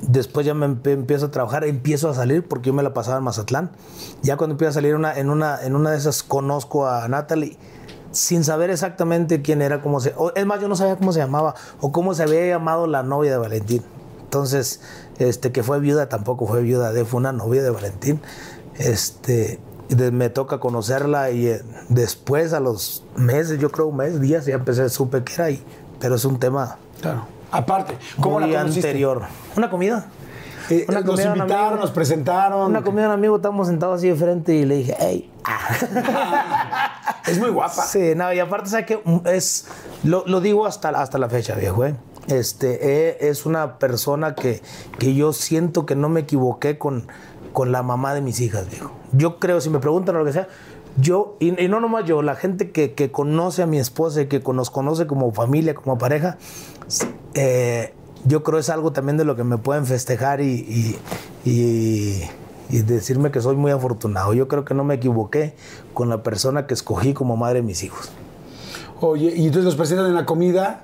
[0.00, 3.24] Después ya me empiezo a trabajar, empiezo a salir porque yo me la pasaba en
[3.24, 3.70] Mazatlán.
[4.22, 7.56] Ya cuando empiezo a salir una, en una de esas conozco a Natalie
[8.10, 10.14] sin saber exactamente quién era, cómo se...
[10.16, 13.02] o- es más, yo no sabía cómo se llamaba o cómo se había llamado la
[13.02, 13.82] novia de Valentín.
[14.28, 14.82] Entonces,
[15.18, 18.20] este, que fue viuda, tampoco fue viuda de, fue una novia de Valentín.
[18.78, 19.58] Este,
[19.88, 24.20] y de- me toca conocerla y eh, después a los meses, yo creo un mes,
[24.20, 25.64] días, ya empecé, supe que era ahí.
[25.98, 27.26] Pero es un tema Claro.
[27.50, 28.86] Aparte, ¿cómo muy la conociste?
[28.88, 29.22] anterior.
[29.56, 30.06] ¿Una comida?
[30.68, 31.80] Eh, Una nos comida invitaron, amigo.
[31.80, 32.70] nos presentaron.
[32.70, 35.32] Una comida de un amigo, estábamos sentados así de frente y le dije, hey.
[37.26, 37.82] Es muy guapa.
[37.84, 39.02] Sí, no, y aparte, ¿sabes qué?
[39.26, 39.66] Es,
[40.04, 41.94] lo, lo digo hasta, hasta la fecha, viejo, ¿eh?
[42.28, 44.60] Este, eh, es una persona que,
[44.98, 47.06] que yo siento que no me equivoqué con,
[47.52, 48.92] con la mamá de mis hijas, viejo.
[49.12, 50.48] Yo creo, si me preguntan lo que sea,
[50.98, 54.40] yo, y, no nomás yo, la gente que, que conoce a mi esposa y que
[54.52, 56.36] nos conoce como familia, como pareja,
[57.34, 60.98] eh, yo creo es algo también de lo que me pueden festejar y,
[61.44, 62.22] y-
[62.70, 64.34] y decirme que soy muy afortunado.
[64.34, 65.54] Yo creo que no me equivoqué
[65.94, 68.10] con la persona que escogí como madre de mis hijos.
[69.00, 70.82] Oye, y entonces los presentan en la comida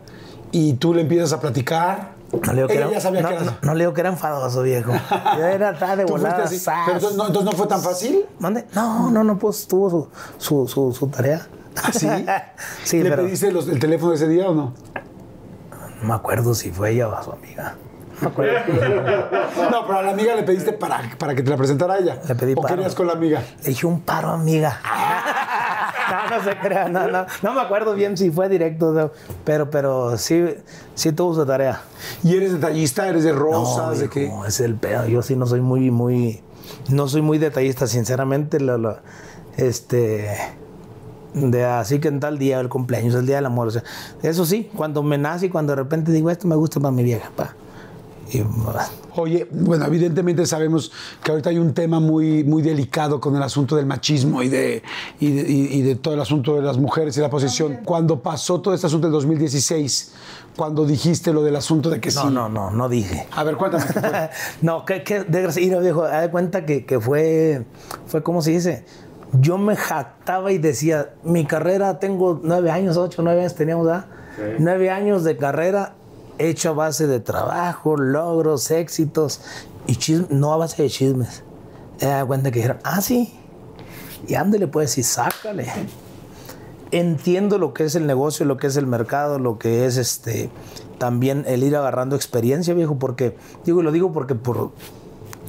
[0.55, 2.12] y tú le empiezas a platicar.
[2.32, 3.44] No le digo que era, ya sabía no, que era.
[3.44, 4.92] no- no le digo que era enfadoso, viejo.
[5.38, 6.44] Yo era atrás de volada.
[6.48, 8.24] Pero entonces no, entonces no fue tan fácil.
[8.38, 8.64] ¿Mande?
[8.74, 11.46] No, no, no, pues tuvo su, su, su, su tarea.
[11.82, 12.09] ¿Ah, sí?
[12.84, 14.72] sí, ¿Le pero pediste los- el teléfono ese día o no?
[16.02, 17.74] no me acuerdo si fue ella o su amiga.
[18.20, 18.30] No.
[19.70, 22.20] No, pero a la amiga le pediste para, para que te la presentara a ella.
[22.28, 22.74] Le pedí ¿O paro.
[22.76, 23.42] querías con la amiga?
[23.62, 24.80] Le dije un paro, amiga.
[26.30, 27.26] no, no se crea, no, no.
[27.42, 29.10] No me acuerdo bien si fue directo, no,
[29.44, 30.44] pero, pero sí,
[30.94, 31.80] sí tuvo su tarea.
[32.22, 33.08] ¿Y eres detallista?
[33.08, 33.98] ¿Eres de No, rosas?
[33.98, 34.20] ¿De qué?
[34.20, 35.06] viejo, es el pedo.
[35.06, 36.42] Yo sí no soy muy, muy,
[36.88, 38.60] no soy muy detallista, sinceramente.
[38.60, 38.98] Lo, lo-
[39.56, 40.36] este,
[41.34, 43.68] de así que en tal día el cumpleaños, el día del amor.
[43.68, 43.82] o sea,
[44.22, 47.02] eso sí, cuando me nace y cuando de repente digo esto me gusta para mi
[47.04, 47.54] vieja, pa.
[48.35, 48.45] Y,
[49.16, 50.91] Oye, bueno, evidentemente sabemos
[51.22, 54.82] que ahorita hay un tema muy, muy delicado con el asunto del machismo y de,
[55.20, 57.78] y, de, y- y de todo el asunto de las mujeres y la posición.
[57.85, 60.12] Cuando pasó todo este asunto del 2016,
[60.57, 62.28] cuando dijiste lo del asunto de que no, sí.
[62.32, 63.26] no, no, no dije.
[63.32, 63.85] A ver, cuéntame.
[63.93, 64.30] ¿qué fue?
[64.62, 66.03] no, que, que desgraciado, viejo.
[66.05, 67.64] Haz de cuenta que, que fue,
[68.07, 68.85] fue como se dice.
[69.41, 74.07] Yo me jactaba y decía, mi carrera, tengo nueve años, ocho, nueve años teníamos, ¿verdad?
[74.59, 75.95] Nueve años de carrera
[76.39, 79.41] hecho a base de trabajo, logros, éxitos
[79.87, 81.43] y chismes, no a base de chismes.
[82.01, 83.32] Me da cuenta que dijeron, ah, sí,
[84.26, 85.66] y ándale pues y sácale.
[86.91, 90.51] Entiendo lo que es el negocio, lo que es el mercado, lo que es este
[90.99, 94.70] también el ir agarrando experiencia, viejo, porque digo, y lo digo porque por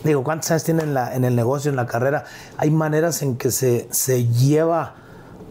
[0.04, 2.26] digo, ¿cuántos años tiene en, la- en el negocio, en la carrera?
[2.58, 4.96] Hay maneras en que se, se lleva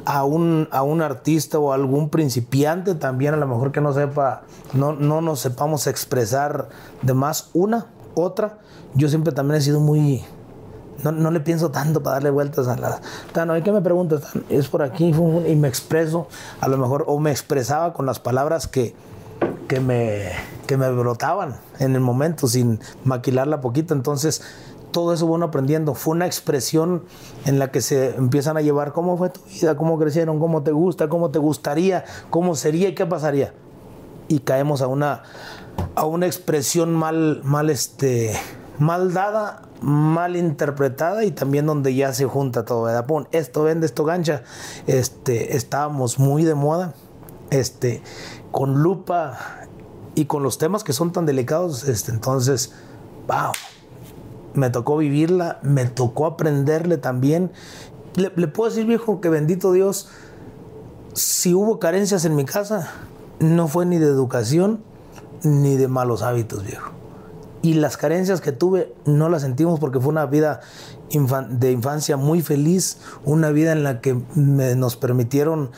[0.05, 4.43] a un, a un artista o algún principiante también, a lo mejor que no sepa,
[4.73, 6.69] no, no nos sepamos expresar
[7.03, 8.59] de más una, otra.
[8.95, 10.25] Yo siempre también he sido muy,
[11.03, 13.01] no, no le pienso tanto para darle vueltas a las.
[13.33, 14.23] Tan, ¿y qué me preguntas?
[14.49, 16.29] Es por aquí, y me expreso,
[16.61, 18.95] a lo mejor, o me expresaba con las palabras que,
[19.69, 20.31] que, me,
[20.67, 23.95] que me brotaban en el momento, sin maquilarla poquito.
[23.95, 24.43] Entonces,
[24.95, 25.95] todo eso bueno aprendiendo.
[25.95, 27.03] Fue una expresión
[27.47, 30.71] en la que se empiezan a llevar cómo fue tu vida, cómo crecieron, cómo te
[30.71, 33.53] gusta, cómo te gustaría, cómo sería y qué pasaría.
[34.29, 35.25] Y caemos a una,
[35.97, 38.39] a una expresión mal, mal, este,
[38.79, 43.05] mal dada, mal interpretada y también donde ya se junta todo, ¿verdad?
[43.33, 44.45] Esto vende, esto gancha.
[44.87, 46.95] Este, estábamos muy de moda,
[47.51, 48.01] este,
[48.53, 49.67] con lupa
[50.15, 52.73] y con los temas que son tan delicados, este, entonces,
[53.27, 53.51] wow,
[54.55, 57.51] me tocó vivirla, me tocó aprenderle también.
[58.15, 60.09] Le, puedo decir, viejo, que bendito Dios,
[61.13, 62.91] si hubo carencias en mi casa,
[63.41, 64.83] no fue ni de educación
[65.43, 66.93] ni de malos hábitos, viejo.
[67.63, 70.61] Y las carencias que tuve no las sentimos porque fue una vida
[71.49, 75.71] de infancia muy feliz, una vida en la que nos permitieron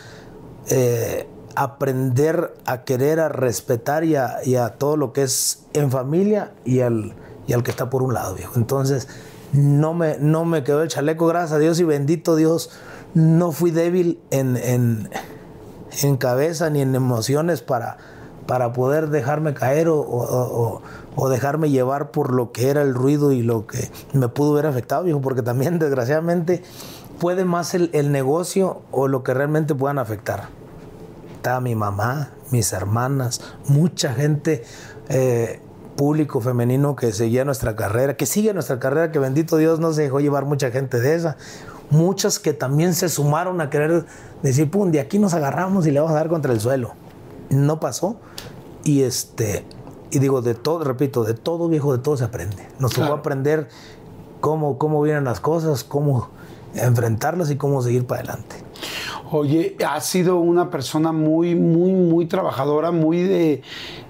[0.69, 6.81] eh, aprender a querer, a respetar y a todo lo que es en familia y
[6.81, 7.15] al,
[7.47, 8.53] y al que está por un lado, viejo.
[8.57, 9.09] Entonces,
[9.53, 12.71] no me, no me quedó el chaleco, gracias a Dios y bendito Dios,
[13.15, 15.09] no fui débil en, en,
[16.03, 17.97] en cabeza ni en emociones para,
[18.47, 20.83] para poder dejarme caer o, o-
[21.31, 25.05] dejarme llevar por lo que era el ruido y lo que me pudo haber afectado,
[25.05, 26.63] viejo, porque también desgraciadamente
[27.19, 30.49] puede más el, el negocio o lo que realmente puedan afectar.
[31.37, 34.65] Estaba mi mamá, mis hermanas, mucha gente,
[35.09, 35.61] eh,
[35.97, 40.03] público femenino que seguía nuestra carrera, que sigue nuestra carrera, que bendito Dios no se
[40.03, 41.37] dejó llevar mucha gente de esa.
[41.91, 44.05] Muchas que también se sumaron a querer
[44.43, 46.93] decir, pum, de aquí nos agarramos y le vamos a dar contra el suelo.
[47.49, 48.17] No pasó.
[48.85, 49.65] Y este,
[50.11, 52.69] y digo, de todo, repito, de todo viejo, de todo se aprende.
[52.79, 53.15] Nos tocó Claro.
[53.21, 53.69] aprender
[54.41, 56.29] cómo, cómo vienen las cosas, cómo
[56.75, 58.57] enfrentarlas y cómo seguir para adelante.
[59.31, 63.63] Oye, has sido una persona muy, muy, muy trabajadora, muy de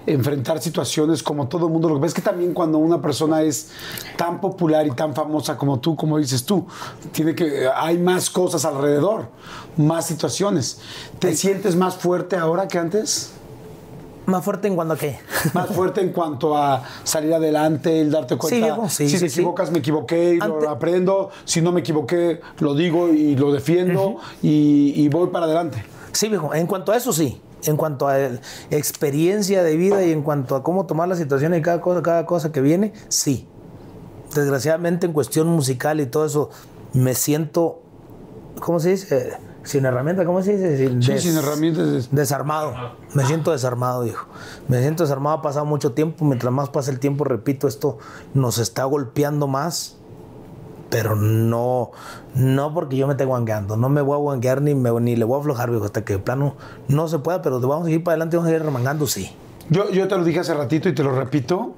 [0.05, 1.89] enfrentar situaciones como todo el mundo.
[1.89, 3.71] Lo que pasa es que también cuando una persona es
[4.15, 6.67] tan popular y tan famosa como tú, como dices tú,
[7.11, 9.29] tiene que hay más cosas alrededor,
[9.75, 10.79] más situaciones.
[11.17, 13.36] ¿Te sientes más fuerte ahora que antes?
[14.27, 15.19] Más fuerte en cuanto a qué.
[15.53, 18.57] Más fuerte en cuanto a salir adelante, el darte cuenta.
[18.57, 19.39] viejo, sí, si sí, te sí.
[19.39, 21.29] equivocas, me equivoqué y Ante- lo aprendo.
[21.45, 25.83] Si no me equivoqué, lo digo y lo defiendo y, y voy para adelante.
[26.11, 27.41] Sí, viejo, en cuanto a eso sí.
[27.65, 28.17] En cuanto a
[28.69, 32.25] experiencia de vida y en cuanto a cómo tomar la situación y cada cosa, cada
[32.25, 33.47] cosa que viene, sí.
[34.35, 36.49] Desgraciadamente en cuestión musical y todo eso,
[36.93, 37.79] me siento,
[38.59, 39.33] ¿cómo se dice?
[39.67, 40.77] Sin herramienta, ¿cómo se dice?
[40.77, 42.07] Sin, Sí, des- sin herramientas.
[42.11, 42.73] Desarmado.
[43.13, 44.25] Me siento desarmado, hijo.
[44.69, 46.23] Me siento desarmado, ha pasado mucho tiempo.
[46.23, 47.97] Mientras más pasa el tiempo, repito, esto
[48.33, 49.97] nos está golpeando más.
[50.89, 51.91] Pero no,
[52.33, 53.75] no porque yo me esté guangueando.
[53.75, 56.13] No me voy a guanguear ni, me, ni le voy a aflojar, viejo, hasta que
[56.13, 56.55] de plano
[56.87, 57.41] no se pueda.
[57.41, 59.29] Pero vamos a ir para adelante, vamos a ir remangando, sí.
[59.69, 61.73] Yo, yo te lo dije hace ratito y te lo repito.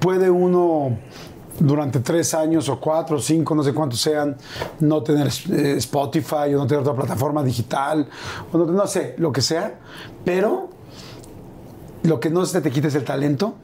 [0.00, 0.96] Puede uno
[1.62, 4.36] durante tres años o cuatro o cinco, no sé cuántos sean,
[4.80, 8.08] no tener eh, Spotify o no tener otra plataforma digital,
[8.52, 9.78] o no, no sé, lo que sea,
[10.24, 10.70] pero
[12.02, 13.54] lo que no se te quita es el talento,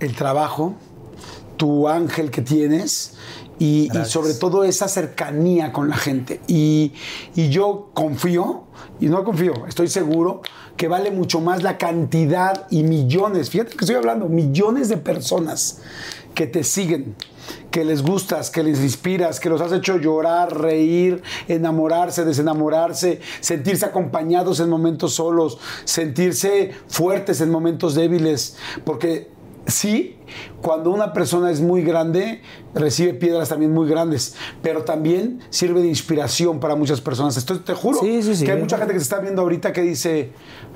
[0.00, 0.74] el trabajo,
[1.56, 3.14] tu ángel que tienes
[3.58, 6.40] y, y sobre todo esa cercanía con la gente.
[6.48, 6.94] Y,
[7.34, 8.64] y yo confío,
[8.98, 10.40] y no confío, estoy seguro
[10.76, 15.82] que vale mucho más la cantidad y millones, fíjate que estoy hablando, millones de personas
[16.34, 17.16] que te siguen,
[17.70, 23.86] que les gustas, que les inspiras, que los has hecho llorar, reír, enamorarse, desenamorarse, sentirse
[23.86, 29.30] acompañados en momentos solos, sentirse fuertes en momentos débiles, porque
[29.66, 30.16] sí,
[30.60, 32.42] cuando una persona es muy grande,
[32.74, 37.36] recibe piedras también muy grandes, pero también sirve de inspiración para muchas personas.
[37.36, 38.44] Esto te juro Sí, sí, sí.
[38.44, 40.32] que hay mucha gente que se está viendo ahorita que dice,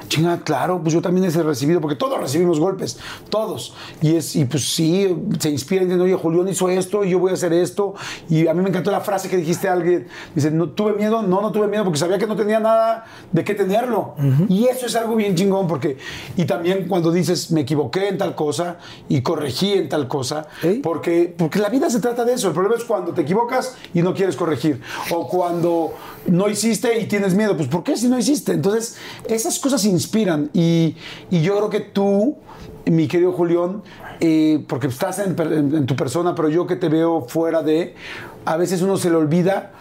[0.08, 2.98] chinga, claro, pues yo también he recibido, porque todos recibimos golpes,
[3.28, 3.74] todos.
[4.00, 7.18] Y es, y pues sí, se inspira y dicen, oye, Julián hizo esto y yo
[7.18, 7.94] voy a hacer esto.
[8.28, 11.22] Y a mí me encantó la frase que dijiste a alguien, dice, no tuve miedo,
[11.22, 14.14] no, no tuve miedo porque sabía que no tenía nada de qué tenerlo.
[14.48, 15.98] Y eso es algo bien chingón, porque,
[16.36, 18.78] y también cuando dices, me equivoqué en tal cosa
[19.08, 19.43] y corregí
[19.74, 20.46] en tal cosa,
[20.82, 22.48] porque, porque la vida se trata de eso.
[22.48, 24.80] El problema es cuando te equivocas y no quieres corregir.
[25.10, 25.92] O cuando
[26.26, 27.56] no hiciste y tienes miedo.
[27.56, 28.52] Pues ¿por qué si no hiciste?
[28.52, 28.96] Entonces,
[29.28, 30.50] esas cosas inspiran.
[30.52, 30.96] Y,
[31.30, 32.36] y yo creo que tú,
[32.86, 33.82] mi querido Julián,
[34.20, 35.36] eh, porque estás en-
[35.74, 37.94] en tu persona, pero yo que te veo fuera de,
[38.44, 39.72] a veces uno se le olvida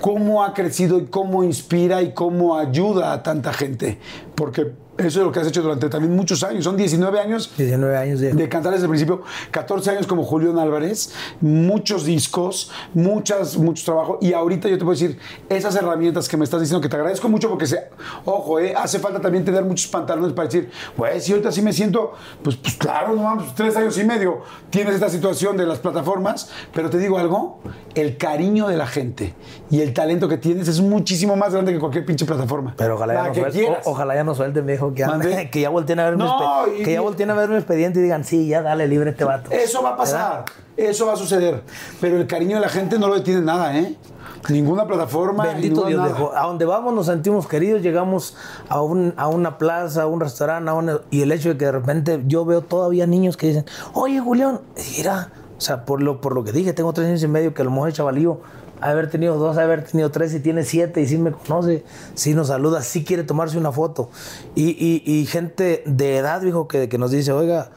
[0.00, 3.98] cómo ha crecido y cómo inspira y cómo ayuda a tanta gente.
[4.40, 6.64] Porque eso es lo que has hecho durante también muchos años.
[6.64, 8.32] Son 19 años 19 años de...
[8.32, 14.18] de cantar desde el principio, 14 años como Julián Álvarez, muchos discos, muchas, mucho trabajo.
[14.20, 15.18] Y ahorita yo te puedo decir,
[15.48, 17.78] esas herramientas que me estás diciendo, que te agradezco mucho porque, se,
[18.24, 21.72] ojo, eh, hace falta también tener muchos pantalones para decir, güey, si ahorita sí me
[21.72, 22.12] siento,
[22.42, 24.40] pues, pues claro, no vamos, tres años y medio
[24.70, 27.60] tienes esta situación de las plataformas, pero te digo algo,
[27.94, 29.34] el cariño de la gente
[29.70, 32.74] y el talento que tienes es muchísimo más grande que cualquier pinche plataforma.
[32.76, 33.86] Pero ojalá ya, La no que quieras.
[33.86, 36.82] o- ojalá ya no suelten, viejo, que, que ya volteen a ver mi No, y-
[36.82, 39.50] que ya volteen a ver mi expediente y digan, sí, ya dale libre este vato.
[39.50, 40.44] Eso va a pasar,
[40.76, 41.62] eso va a suceder.
[42.00, 43.96] Pero el cariño de la gente no lo detiene nada, ¿eh?
[44.48, 45.44] Ninguna plataforma.
[45.44, 46.32] Bendito ninguna Dios, viejo.
[46.34, 48.36] A donde vamos nos sentimos queridos, llegamos
[48.70, 51.66] a, un, a una plaza, a un restaurante, a una- y el hecho de que
[51.66, 54.60] de repente yo veo todavía niños que dicen, oye, Julián,
[54.96, 57.60] mira, o sea, por lo, por lo que dije, tengo tres años y medio, que
[57.60, 58.40] a lo mejor el chavalío
[58.80, 61.84] haber tenido dos, haber tenido tres y tiene siete y sí me conoce,
[62.14, 64.08] sí nos saluda, sí quiere tomarse una foto.
[64.54, 67.68] Y, y- y gente de edad, viejo, que, que nos dice, oiga,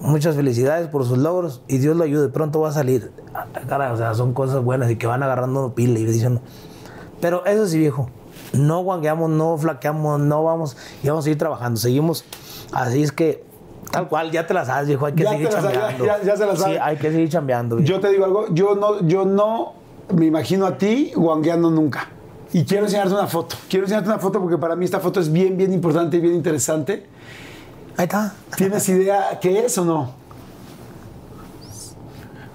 [0.00, 3.12] muchas felicidades por sus logros y Dios lo ayude, pronto va a salir.
[3.34, 6.40] Ah, Caray, o sea, son cosas buenas y que van agarrando pila y diciendo.
[7.20, 8.10] Pero eso sí, viejo,
[8.52, 12.24] no guangueamos, no flaqueamos, no vamos y vamos a seguir trabajando, seguimos.
[12.72, 13.44] Así es que,
[13.90, 16.04] tal cual, ya te la sabes, viejo, hay que Ya seguir sabes, chambeando.
[16.04, 16.80] ya- ya se la Sí, sabe.
[16.80, 17.76] hay que seguir chambeando.
[17.76, 17.88] viejo.
[17.92, 19.72] Yo te digo algo, yo no, yo no
[20.14, 22.08] me imagino a ti guangueando nunca.
[22.52, 23.56] Y quiero enseñarte una foto.
[23.68, 26.34] Quiero enseñarte una foto porque para mí esta foto es bien, bien importante y bien
[26.34, 27.06] interesante.
[27.96, 28.34] Ahí está.
[28.56, 30.10] ¿Tienes idea qué es o no?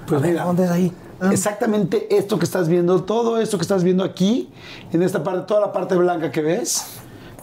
[0.08, 0.92] Pues mira, ¿Dónde es ahí?
[1.32, 4.52] exactamente esto que estás viendo, todo esto que estás viendo aquí,
[4.92, 6.86] en esta parte, toda la parte blanca que ves,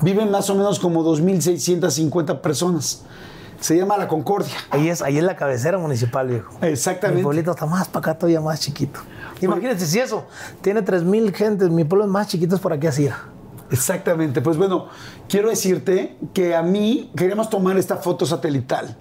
[0.02, 3.04] viven más o menos como 2.650 personas.
[3.60, 4.54] Se llama La Concordia.
[4.70, 6.56] Ahí es, ahí es la cabecera municipal, viejo.
[6.62, 7.18] Exactamente.
[7.18, 9.00] Mi pueblito está más para acá todavía más chiquito.
[9.40, 10.26] Imagínense si eso
[10.60, 13.08] tiene 3.000 gentes, mi pueblo es más chiquito es por aquí así.
[13.70, 14.40] Exactamente.
[14.40, 14.86] Pues bueno,
[15.28, 18.96] quiero decirte que a mí queríamos tomar esta foto satelital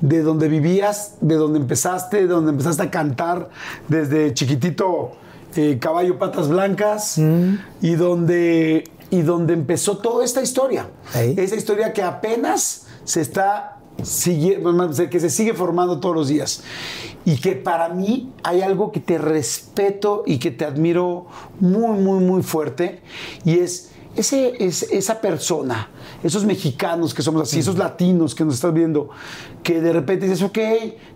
[0.00, 3.50] de donde vivías, de donde empezaste, de donde empezaste a cantar
[3.86, 5.12] desde chiquitito
[5.54, 7.18] eh, Caballo Patas Blancas
[7.80, 10.88] y, donde, y donde empezó toda esta historia.
[11.14, 16.62] Esa historia que apenas se está siguiendo, que se sigue formando todos los días.
[17.24, 21.26] Y que para mí hay algo que te respeto y que te admiro
[21.60, 23.00] muy, muy, muy fuerte.
[23.44, 25.88] Y es ese, es, esa persona,
[26.22, 29.10] esos mexicanos que somos así, esos latinos que nos están viendo,
[29.62, 30.58] que de repente dices, ok,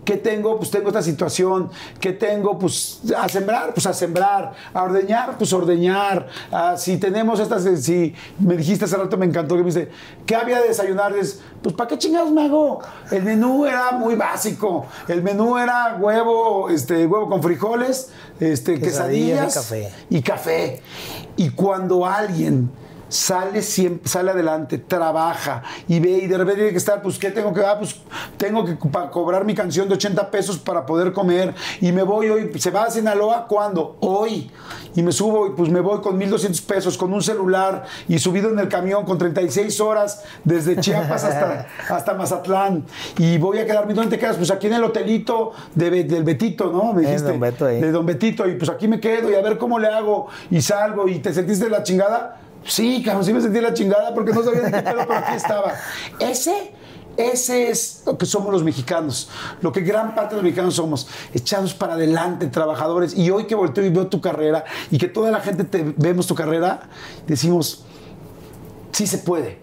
[0.05, 0.57] ¿qué tengo?
[0.59, 1.71] Pues tengo esta situación,
[2.01, 2.59] ¿qué tengo?
[2.59, 7.77] Pues a sembrar, pues a sembrar, a ordeñar, pues ordeñar, Ah, si tenemos estas, eh,
[7.77, 9.89] si me dijiste hace rato, me encantó que me dice,
[10.27, 11.15] ¿qué había de desayunar?
[11.15, 12.81] Dices, pues ¿para qué chingados me hago?
[13.11, 18.11] El menú era muy básico, el menú era huevo, este, huevo con frijoles,
[18.41, 19.93] este, Quesadillas quesadillas, y café.
[20.11, 20.83] y café.
[21.37, 22.71] Y cuando alguien
[23.13, 27.31] sale siempre, sale adelante, trabaja y ve y de repente tiene que estar, pues, ¿qué
[27.31, 27.79] tengo que dar?
[27.79, 27.97] Pues
[28.39, 32.51] tengo que cobrar mi canción de 80 pesos para poder comer y me voy hoy,
[32.59, 33.47] ¿se va a Sinaloa?
[33.47, 33.97] ¿Cuándo?
[34.01, 34.51] Hoy.
[34.95, 38.51] Y me subo y pues me voy con 1.200 pesos, con un celular y subido
[38.51, 42.85] en el camión con 36 horas desde Chiapas hasta, hasta Mazatlán.
[43.19, 44.37] Y voy a quedarme, ¿dónde te quedas?
[44.37, 46.93] Pues aquí en el hotelito de, del Betito, ¿no?
[46.93, 47.29] Me Eh, dijiste.
[47.31, 47.81] don Beto ahí.
[47.81, 50.61] De Don Betito, y pues aquí me quedo y a ver cómo le hago y
[50.61, 52.39] salgo y te sentiste la chingada.
[52.65, 55.37] Sí, cabrón, sí me sentí la chingada porque no sabía de qué pedo, pero aquí
[55.37, 55.75] estaba.
[56.19, 56.73] Ese,
[57.17, 59.29] ese es lo que somos los mexicanos,
[59.61, 63.17] lo que gran parte de los mexicanos somos, echados para adelante, trabajadores.
[63.17, 66.27] Y hoy que volteo y veo tu carrera y que toda la gente te vemos
[66.27, 66.89] tu carrera,
[67.27, 67.85] decimos,
[68.93, 69.59] sí se puede.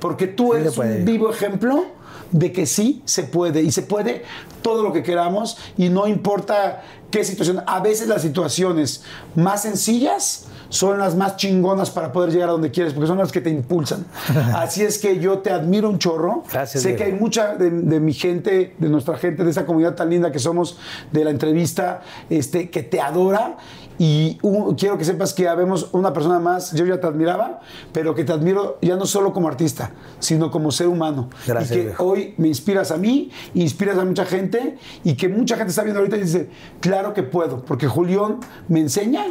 [0.00, 1.86] Porque tú Sí eres un vivo ejemplo
[2.30, 4.24] de que sí se puede y se puede
[4.60, 7.62] todo lo que queramos y no importa qué situación.
[7.66, 9.02] A veces las situaciones
[9.34, 13.30] más sencillas son las más chingonas para poder llegar a donde quieres porque son las
[13.30, 14.04] que te impulsan.
[14.56, 16.42] Así es que yo te admiro un chorro.
[16.52, 16.98] Gracias, sé Diego.
[16.98, 20.32] que hay mucha de, de mi gente, de nuestra gente, de esa comunidad tan linda
[20.32, 20.76] que somos
[21.12, 23.56] de la entrevista, este, que te adora.
[23.96, 27.60] Y un- quiero que sepas que habemos una persona más, yo ya te admiraba,
[27.92, 31.30] pero que te admiro ya no solo como artista, sino como ser humano.
[31.46, 32.04] Gracias, y que viejo.
[32.04, 36.00] hoy me inspiras a mí, inspiras a mucha gente y que mucha gente está viendo
[36.00, 39.26] ahorita y dice, claro que puedo, porque Julián me enseña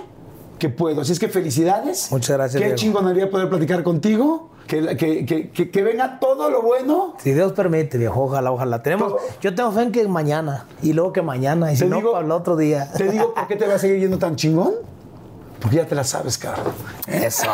[0.59, 1.01] que puedo.
[1.01, 2.11] Así es que felicidades.
[2.11, 2.77] Muchas gracias, Qué Diego.
[2.77, 4.49] chingonería poder platicar contigo.
[4.67, 7.15] Que, que- que- que- venga todo lo bueno.
[7.21, 8.81] Si Dios permite, viejo, ojalá, ojalá.
[8.81, 9.19] Tenemos, Todo.
[9.41, 12.13] yo tengo fe en que mañana, y luego que mañana, y si Te no, digo-
[12.13, 12.89] para el otro día.
[12.95, 14.71] Te digo por qué te va a seguir yendo tan chingón.
[15.59, 16.73] Porque ya te la sabes, cabrón.
[17.07, 17.47] Eso.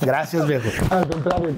[0.00, 0.68] Gracias, viejo.
[0.90, 1.50] Al contrario.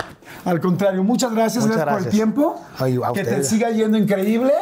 [0.44, 2.14] Al contrario, muchas gracias, Muchas gracias, por el gracias.
[2.14, 2.60] tiempo.
[2.78, 4.52] Ay, que te siga yendo increíble.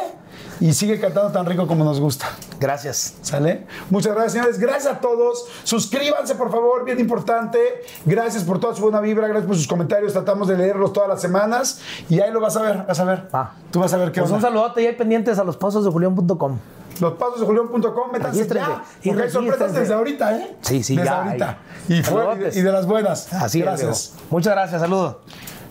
[0.59, 2.27] Y sigue cantando tan rico como nos gusta.
[2.59, 3.15] Gracias.
[3.21, 3.65] ¿Sale?
[3.89, 4.59] Muchas gracias, señores.
[4.59, 5.45] Gracias a todos.
[5.63, 7.59] Suscríbanse, por favor, bien importante.
[8.05, 10.13] Gracias por toda su buena vibra, gracias por sus comentarios.
[10.13, 13.27] Tratamos de leerlos todas las semanas y ahí lo vas a ver, vas a ver.
[13.33, 13.53] Va.
[13.71, 14.47] Tú vas a ver qué Pues un onda.
[14.49, 16.57] saludote y hay pendientes a los pasos de julián.com.
[17.01, 18.81] Los pasos de Julián.com, métanse ya.
[19.03, 20.55] Porque hay sorpresas desde ahorita, ¿eh?
[20.61, 21.57] Sí, sí, desde ya, ahorita.
[21.89, 23.33] Y, fue, y de las buenas.
[23.33, 23.89] Así Gracias.
[23.89, 24.27] es, viejo.
[24.31, 25.17] Muchas gracias, saludos.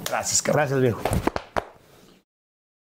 [0.06, 0.60] Gracias, cabrón.
[0.60, 1.00] Gracias, viejo.